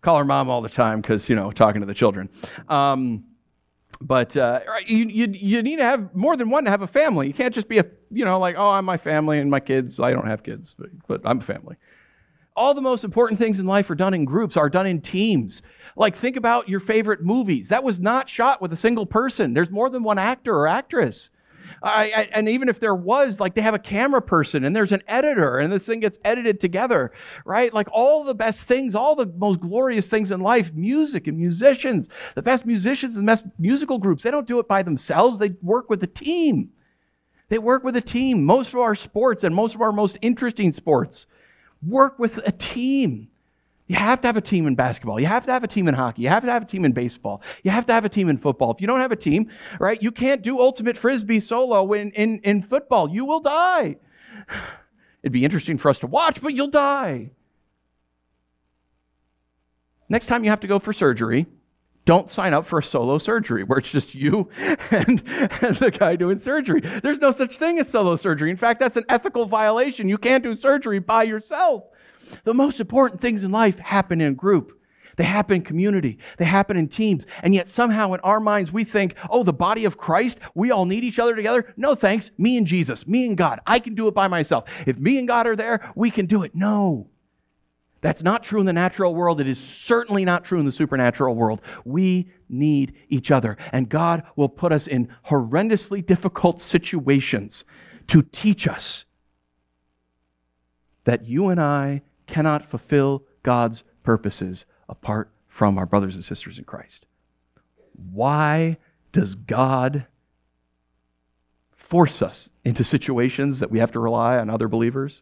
Call 0.00 0.16
her 0.18 0.24
mom 0.24 0.48
all 0.48 0.62
the 0.62 0.68
time 0.68 1.00
because 1.00 1.28
you 1.28 1.36
know 1.36 1.50
talking 1.52 1.82
to 1.82 1.86
the 1.86 1.94
children. 1.94 2.30
Um, 2.68 3.24
but 4.06 4.36
uh, 4.36 4.60
you, 4.86 5.06
you, 5.06 5.26
you 5.32 5.62
need 5.62 5.76
to 5.76 5.84
have 5.84 6.14
more 6.14 6.36
than 6.36 6.50
one 6.50 6.64
to 6.64 6.70
have 6.70 6.82
a 6.82 6.86
family. 6.86 7.26
You 7.26 7.34
can't 7.34 7.54
just 7.54 7.68
be 7.68 7.78
a, 7.78 7.86
you 8.10 8.24
know, 8.24 8.38
like, 8.38 8.56
oh, 8.58 8.70
I'm 8.70 8.84
my 8.84 8.96
family 8.96 9.38
and 9.38 9.50
my 9.50 9.60
kids. 9.60 10.00
I 10.00 10.10
don't 10.10 10.26
have 10.26 10.42
kids, 10.42 10.74
but, 10.78 10.90
but 11.06 11.20
I'm 11.24 11.38
a 11.38 11.42
family. 11.42 11.76
All 12.54 12.74
the 12.74 12.82
most 12.82 13.04
important 13.04 13.38
things 13.38 13.58
in 13.58 13.66
life 13.66 13.88
are 13.90 13.94
done 13.94 14.12
in 14.12 14.24
groups, 14.24 14.56
are 14.56 14.68
done 14.68 14.86
in 14.86 15.00
teams. 15.00 15.62
Like, 15.96 16.16
think 16.16 16.36
about 16.36 16.68
your 16.68 16.80
favorite 16.80 17.22
movies. 17.22 17.68
That 17.68 17.84
was 17.84 17.98
not 17.98 18.28
shot 18.28 18.60
with 18.60 18.72
a 18.72 18.76
single 18.76 19.06
person, 19.06 19.54
there's 19.54 19.70
more 19.70 19.88
than 19.88 20.02
one 20.02 20.18
actor 20.18 20.54
or 20.54 20.68
actress. 20.68 21.30
I, 21.82 22.12
I, 22.14 22.28
and 22.32 22.48
even 22.48 22.68
if 22.68 22.80
there 22.80 22.94
was, 22.94 23.40
like 23.40 23.54
they 23.54 23.62
have 23.62 23.74
a 23.74 23.78
camera 23.78 24.22
person 24.22 24.64
and 24.64 24.74
there's 24.74 24.92
an 24.92 25.02
editor 25.08 25.58
and 25.58 25.72
this 25.72 25.84
thing 25.84 26.00
gets 26.00 26.18
edited 26.24 26.60
together, 26.60 27.12
right? 27.44 27.72
Like 27.72 27.88
all 27.92 28.24
the 28.24 28.34
best 28.34 28.60
things, 28.68 28.94
all 28.94 29.14
the 29.14 29.26
most 29.26 29.60
glorious 29.60 30.08
things 30.08 30.30
in 30.30 30.40
life, 30.40 30.72
music 30.74 31.26
and 31.26 31.38
musicians, 31.38 32.08
the 32.34 32.42
best 32.42 32.66
musicians 32.66 33.16
and 33.16 33.26
best 33.26 33.44
musical 33.58 33.98
groups, 33.98 34.24
they 34.24 34.30
don't 34.30 34.46
do 34.46 34.58
it 34.58 34.68
by 34.68 34.82
themselves. 34.82 35.38
They 35.38 35.50
work 35.62 35.90
with 35.90 36.02
a 36.02 36.08
team. 36.08 36.70
They 37.48 37.58
work 37.58 37.84
with 37.84 37.96
a 37.96 38.00
team. 38.00 38.44
Most 38.44 38.72
of 38.72 38.80
our 38.80 38.94
sports 38.94 39.44
and 39.44 39.54
most 39.54 39.74
of 39.74 39.82
our 39.82 39.92
most 39.92 40.18
interesting 40.22 40.72
sports 40.72 41.26
work 41.86 42.18
with 42.18 42.38
a 42.46 42.52
team. 42.52 43.28
You 43.88 43.96
have 43.96 44.20
to 44.22 44.28
have 44.28 44.36
a 44.36 44.40
team 44.40 44.66
in 44.66 44.74
basketball. 44.74 45.20
You 45.20 45.26
have 45.26 45.44
to 45.46 45.52
have 45.52 45.64
a 45.64 45.68
team 45.68 45.88
in 45.88 45.94
hockey. 45.94 46.22
You 46.22 46.28
have 46.28 46.44
to 46.44 46.52
have 46.52 46.62
a 46.62 46.66
team 46.66 46.84
in 46.84 46.92
baseball. 46.92 47.42
You 47.62 47.70
have 47.70 47.84
to 47.86 47.92
have 47.92 48.04
a 48.04 48.08
team 48.08 48.28
in 48.28 48.38
football. 48.38 48.70
If 48.70 48.80
you 48.80 48.86
don't 48.86 49.00
have 49.00 49.12
a 49.12 49.16
team, 49.16 49.50
right, 49.78 50.00
you 50.00 50.12
can't 50.12 50.42
do 50.42 50.60
ultimate 50.60 50.96
frisbee 50.96 51.40
solo 51.40 51.92
in, 51.92 52.10
in, 52.12 52.38
in 52.38 52.62
football. 52.62 53.10
You 53.10 53.24
will 53.24 53.40
die. 53.40 53.96
It'd 55.22 55.32
be 55.32 55.44
interesting 55.44 55.78
for 55.78 55.88
us 55.88 55.98
to 56.00 56.06
watch, 56.06 56.40
but 56.40 56.54
you'll 56.54 56.68
die. 56.68 57.30
Next 60.08 60.26
time 60.26 60.44
you 60.44 60.50
have 60.50 60.60
to 60.60 60.66
go 60.66 60.78
for 60.78 60.92
surgery, 60.92 61.46
don't 62.04 62.30
sign 62.30 62.52
up 62.52 62.66
for 62.66 62.80
a 62.80 62.82
solo 62.82 63.18
surgery 63.18 63.62
where 63.62 63.78
it's 63.78 63.90
just 63.90 64.14
you 64.14 64.48
and, 64.90 65.22
and, 65.60 65.76
the 65.76 65.90
guy 65.96 66.16
doing 66.16 66.38
surgery. 66.38 66.80
There's 67.02 67.20
no 67.20 67.30
such 67.30 67.58
thing 67.58 67.78
as 67.78 67.88
solo 67.88 68.16
surgery. 68.16 68.50
In 68.50 68.56
fact, 68.56 68.80
that's 68.80 68.96
an 68.96 69.04
ethical 69.08 69.46
violation. 69.46 70.08
You 70.08 70.18
can't 70.18 70.42
do 70.42 70.56
surgery 70.56 70.98
by 70.98 71.22
yourself. 71.22 71.84
The 72.44 72.54
most 72.54 72.80
important 72.80 73.20
things 73.20 73.44
in 73.44 73.52
life 73.52 73.78
happen 73.78 74.20
in 74.20 74.34
group. 74.34 74.78
They 75.16 75.24
happen 75.24 75.56
in 75.56 75.62
community. 75.62 76.18
They 76.38 76.44
happen 76.44 76.76
in 76.76 76.88
teams. 76.88 77.26
And 77.42 77.54
yet, 77.54 77.68
somehow, 77.68 78.14
in 78.14 78.20
our 78.20 78.40
minds, 78.40 78.72
we 78.72 78.84
think, 78.84 79.14
oh, 79.28 79.42
the 79.42 79.52
body 79.52 79.84
of 79.84 79.98
Christ, 79.98 80.38
we 80.54 80.70
all 80.70 80.86
need 80.86 81.04
each 81.04 81.18
other 81.18 81.36
together. 81.36 81.72
No, 81.76 81.94
thanks. 81.94 82.30
Me 82.38 82.56
and 82.56 82.66
Jesus, 82.66 83.06
me 83.06 83.26
and 83.26 83.36
God. 83.36 83.60
I 83.66 83.78
can 83.78 83.94
do 83.94 84.08
it 84.08 84.14
by 84.14 84.28
myself. 84.28 84.64
If 84.86 84.98
me 84.98 85.18
and 85.18 85.28
God 85.28 85.46
are 85.46 85.56
there, 85.56 85.92
we 85.94 86.10
can 86.10 86.26
do 86.26 86.42
it. 86.42 86.54
No. 86.54 87.08
That's 88.00 88.22
not 88.22 88.42
true 88.42 88.58
in 88.58 88.66
the 88.66 88.72
natural 88.72 89.14
world. 89.14 89.40
It 89.40 89.46
is 89.46 89.60
certainly 89.60 90.24
not 90.24 90.44
true 90.44 90.58
in 90.58 90.66
the 90.66 90.72
supernatural 90.72 91.36
world. 91.36 91.60
We 91.84 92.30
need 92.48 92.94
each 93.08 93.30
other. 93.30 93.56
And 93.70 93.88
God 93.88 94.24
will 94.34 94.48
put 94.48 94.72
us 94.72 94.88
in 94.88 95.08
horrendously 95.28 96.04
difficult 96.04 96.60
situations 96.60 97.64
to 98.08 98.22
teach 98.22 98.66
us 98.66 99.04
that 101.04 101.26
you 101.26 101.48
and 101.48 101.60
I 101.60 102.02
cannot 102.32 102.68
fulfill 102.68 103.22
God's 103.42 103.84
purposes 104.02 104.64
apart 104.88 105.30
from 105.46 105.76
our 105.76 105.84
brothers 105.84 106.14
and 106.14 106.24
sisters 106.24 106.56
in 106.56 106.64
Christ. 106.64 107.04
Why 107.92 108.78
does 109.12 109.34
God 109.34 110.06
force 111.70 112.22
us 112.22 112.48
into 112.64 112.84
situations 112.84 113.60
that 113.60 113.70
we 113.70 113.80
have 113.80 113.92
to 113.92 114.00
rely 114.00 114.38
on 114.38 114.48
other 114.48 114.66
believers? 114.66 115.20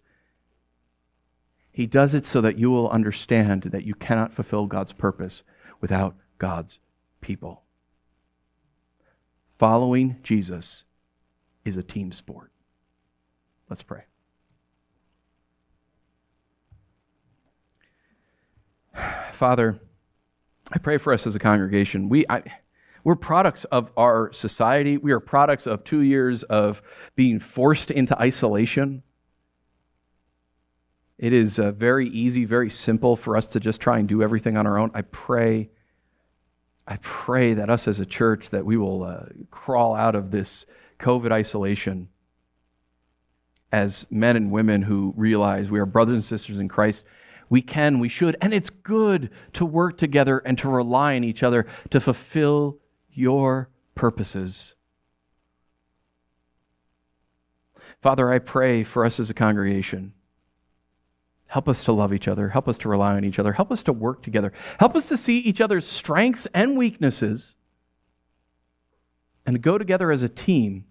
He 1.73 1.87
does 1.87 2.15
it 2.15 2.25
so 2.25 2.41
that 2.41 2.59
you 2.59 2.71
will 2.71 2.89
understand 2.91 3.65
that 3.65 3.85
you 3.85 3.95
cannot 3.95 4.33
fulfill 4.33 4.67
God's 4.67 4.93
purpose 4.93 5.43
without 5.81 6.15
God's 6.39 6.79
people. 7.21 7.63
Following 9.59 10.17
Jesus 10.23 10.85
is 11.65 11.77
a 11.77 11.83
team 11.83 12.13
sport. 12.13 12.53
Let's 13.69 13.83
pray. 13.83 14.05
Father, 19.41 19.81
I 20.71 20.77
pray 20.77 20.99
for 20.99 21.15
us 21.15 21.27
as 21.27 21.35
a 21.35 21.39
congregation. 21.39 22.11
We, 22.11 22.27
I, 22.29 22.43
we're 23.05 23.17
products 23.17 23.65
of 23.65 23.91
our 23.97 24.35
society. 24.35 24.99
We 24.99 25.13
are 25.13 25.19
products 25.19 25.67
of 25.67 25.83
two 25.83 26.03
years 26.03 26.43
of 26.43 26.83
being 27.17 27.41
forced 27.41 27.91
into 27.91 28.15
isolation. 28.21 29.03
It 31.17 31.33
is 31.33 31.59
uh, 31.59 31.71
very 31.71 32.11
easy, 32.11 32.45
very 32.45 32.69
simple 32.69 33.17
for 33.17 33.35
us 33.35 33.47
to 33.47 33.61
just 33.61 33.81
try 33.81 33.99
and 33.99 34.07
do 34.07 34.23
everything 34.23 34.59
on 34.59 34.67
our 34.67 34.77
own. 34.77 34.91
I 34.93 35.01
pray, 35.01 35.71
I 36.87 36.99
pray 37.01 37.55
that 37.55 37.71
us 37.71 37.89
as 37.89 37.99
a 37.99 38.05
church 38.05 38.51
that 38.51 38.67
we 38.67 38.77
will 38.77 39.05
uh, 39.05 39.21
crawl 39.51 39.95
out 39.95 40.15
of 40.15 40.31
this 40.31 40.67
COVID 40.99 41.33
isolation 41.33 42.11
as 43.73 44.05
men 44.11 44.37
and 44.37 44.51
women 44.51 44.83
who 44.83 45.15
realize 45.17 45.71
we 45.71 45.81
are 45.81 45.87
brothers 45.87 46.17
and 46.17 46.25
sisters 46.25 46.59
in 46.59 46.69
Christ 46.69 47.05
we 47.51 47.61
can, 47.61 47.99
we 47.99 48.09
should, 48.09 48.37
and 48.41 48.55
it's 48.55 48.71
good 48.71 49.29
to 49.55 49.67
work 49.67 49.99
together 49.99 50.39
and 50.39 50.57
to 50.59 50.69
rely 50.69 51.17
on 51.17 51.25
each 51.25 51.43
other 51.43 51.67
to 51.91 52.01
fulfill 52.01 52.79
your 53.11 53.69
purposes. 53.97 54.75
Father, 58.01 58.33
I 58.33 58.39
pray 58.39 58.85
for 58.85 59.05
us 59.05 59.19
as 59.19 59.29
a 59.29 59.35
congregation. 59.35 60.13
Help 61.49 61.69
us 61.69 61.83
to 61.85 61.93
love 61.93 62.15
each 62.15 62.29
other. 62.29 62.49
Help 62.49 62.69
us 62.69 62.79
to 62.79 62.89
rely 62.89 63.17
on 63.17 63.25
each 63.25 63.41
other. 63.41 63.53
Help 63.53 63.73
us 63.73 63.83
to 63.83 63.93
work 63.93 64.23
together. 64.23 64.53
Help 64.79 64.95
us 64.95 65.09
to 65.09 65.17
see 65.17 65.39
each 65.39 65.61
other's 65.61 65.87
strengths 65.87 66.47
and 66.55 66.77
weaknesses 66.77 67.57
and 69.45 69.55
to 69.57 69.59
go 69.59 69.77
together 69.77 70.13
as 70.13 70.23
a 70.23 70.29
team 70.29 70.85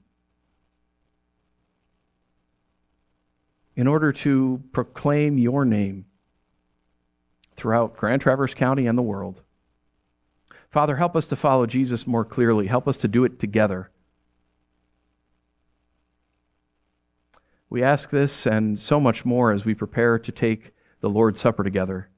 in 3.78 3.88
order 3.88 4.12
to 4.12 4.62
proclaim 4.74 5.38
your 5.38 5.64
name 5.64 6.04
throughout 7.60 7.98
Grand 7.98 8.22
Traverse 8.22 8.54
County 8.54 8.88
and 8.88 8.98
the 8.98 9.04
world. 9.04 9.42
Father, 10.72 10.96
help 10.96 11.16
us 11.16 11.28
to 11.28 11.36
follow 11.36 11.66
Jesus 11.66 12.08
more 12.08 12.24
clearly. 12.24 12.68
Help 12.68 12.88
us 12.88 12.98
to 12.98 13.08
do 13.08 13.24
it 13.26 13.40
together. 13.40 13.92
We 17.70 17.84
ask 17.84 18.10
this 18.10 18.46
and 18.46 18.80
so 18.80 19.00
much 19.00 19.26
more 19.26 19.52
as 19.52 19.66
we 19.66 19.76
prepare 19.76 20.18
to 20.18 20.32
take 20.32 20.72
the 21.02 21.10
Lord's 21.10 21.42
Supper 21.42 21.64
together. 21.64 22.10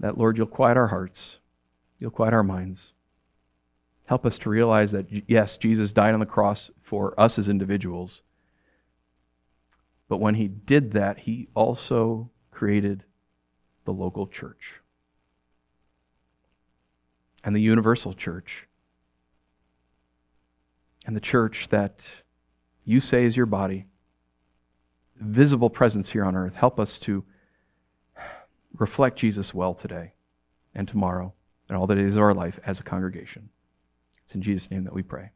That, 0.00 0.18
Lord, 0.18 0.36
you'll 0.36 0.46
quiet 0.46 0.76
our 0.76 0.88
hearts, 0.88 1.36
you'll 1.98 2.10
quiet 2.10 2.34
our 2.34 2.42
minds. 2.42 2.92
Help 4.06 4.24
us 4.24 4.38
to 4.38 4.50
realize 4.50 4.92
that, 4.92 5.06
yes, 5.28 5.56
Jesus 5.58 5.92
died 5.92 6.14
on 6.14 6.20
the 6.20 6.26
cross 6.26 6.70
for 6.82 7.18
us 7.20 7.38
as 7.38 7.48
individuals. 7.48 8.22
But 10.08 10.16
when 10.16 10.36
he 10.36 10.48
did 10.48 10.92
that, 10.92 11.18
he 11.18 11.48
also 11.54 12.30
created 12.50 13.04
the 13.88 13.92
local 13.94 14.26
church 14.26 14.74
and 17.42 17.56
the 17.56 17.60
universal 17.60 18.12
church 18.12 18.66
and 21.06 21.16
the 21.16 21.20
church 21.20 21.68
that 21.70 22.06
you 22.84 23.00
say 23.00 23.24
is 23.24 23.34
your 23.34 23.46
body, 23.46 23.86
visible 25.18 25.70
presence 25.70 26.10
here 26.10 26.22
on 26.22 26.36
earth. 26.36 26.54
Help 26.54 26.78
us 26.78 26.98
to 26.98 27.24
reflect 28.76 29.18
Jesus 29.18 29.54
well 29.54 29.72
today 29.72 30.12
and 30.74 30.86
tomorrow 30.86 31.32
and 31.70 31.78
all 31.78 31.86
the 31.86 31.94
days 31.94 32.14
of 32.14 32.20
our 32.20 32.34
life 32.34 32.60
as 32.66 32.78
a 32.78 32.82
congregation. 32.82 33.48
It's 34.26 34.34
in 34.34 34.42
Jesus' 34.42 34.70
name 34.70 34.84
that 34.84 34.92
we 34.92 35.02
pray. 35.02 35.30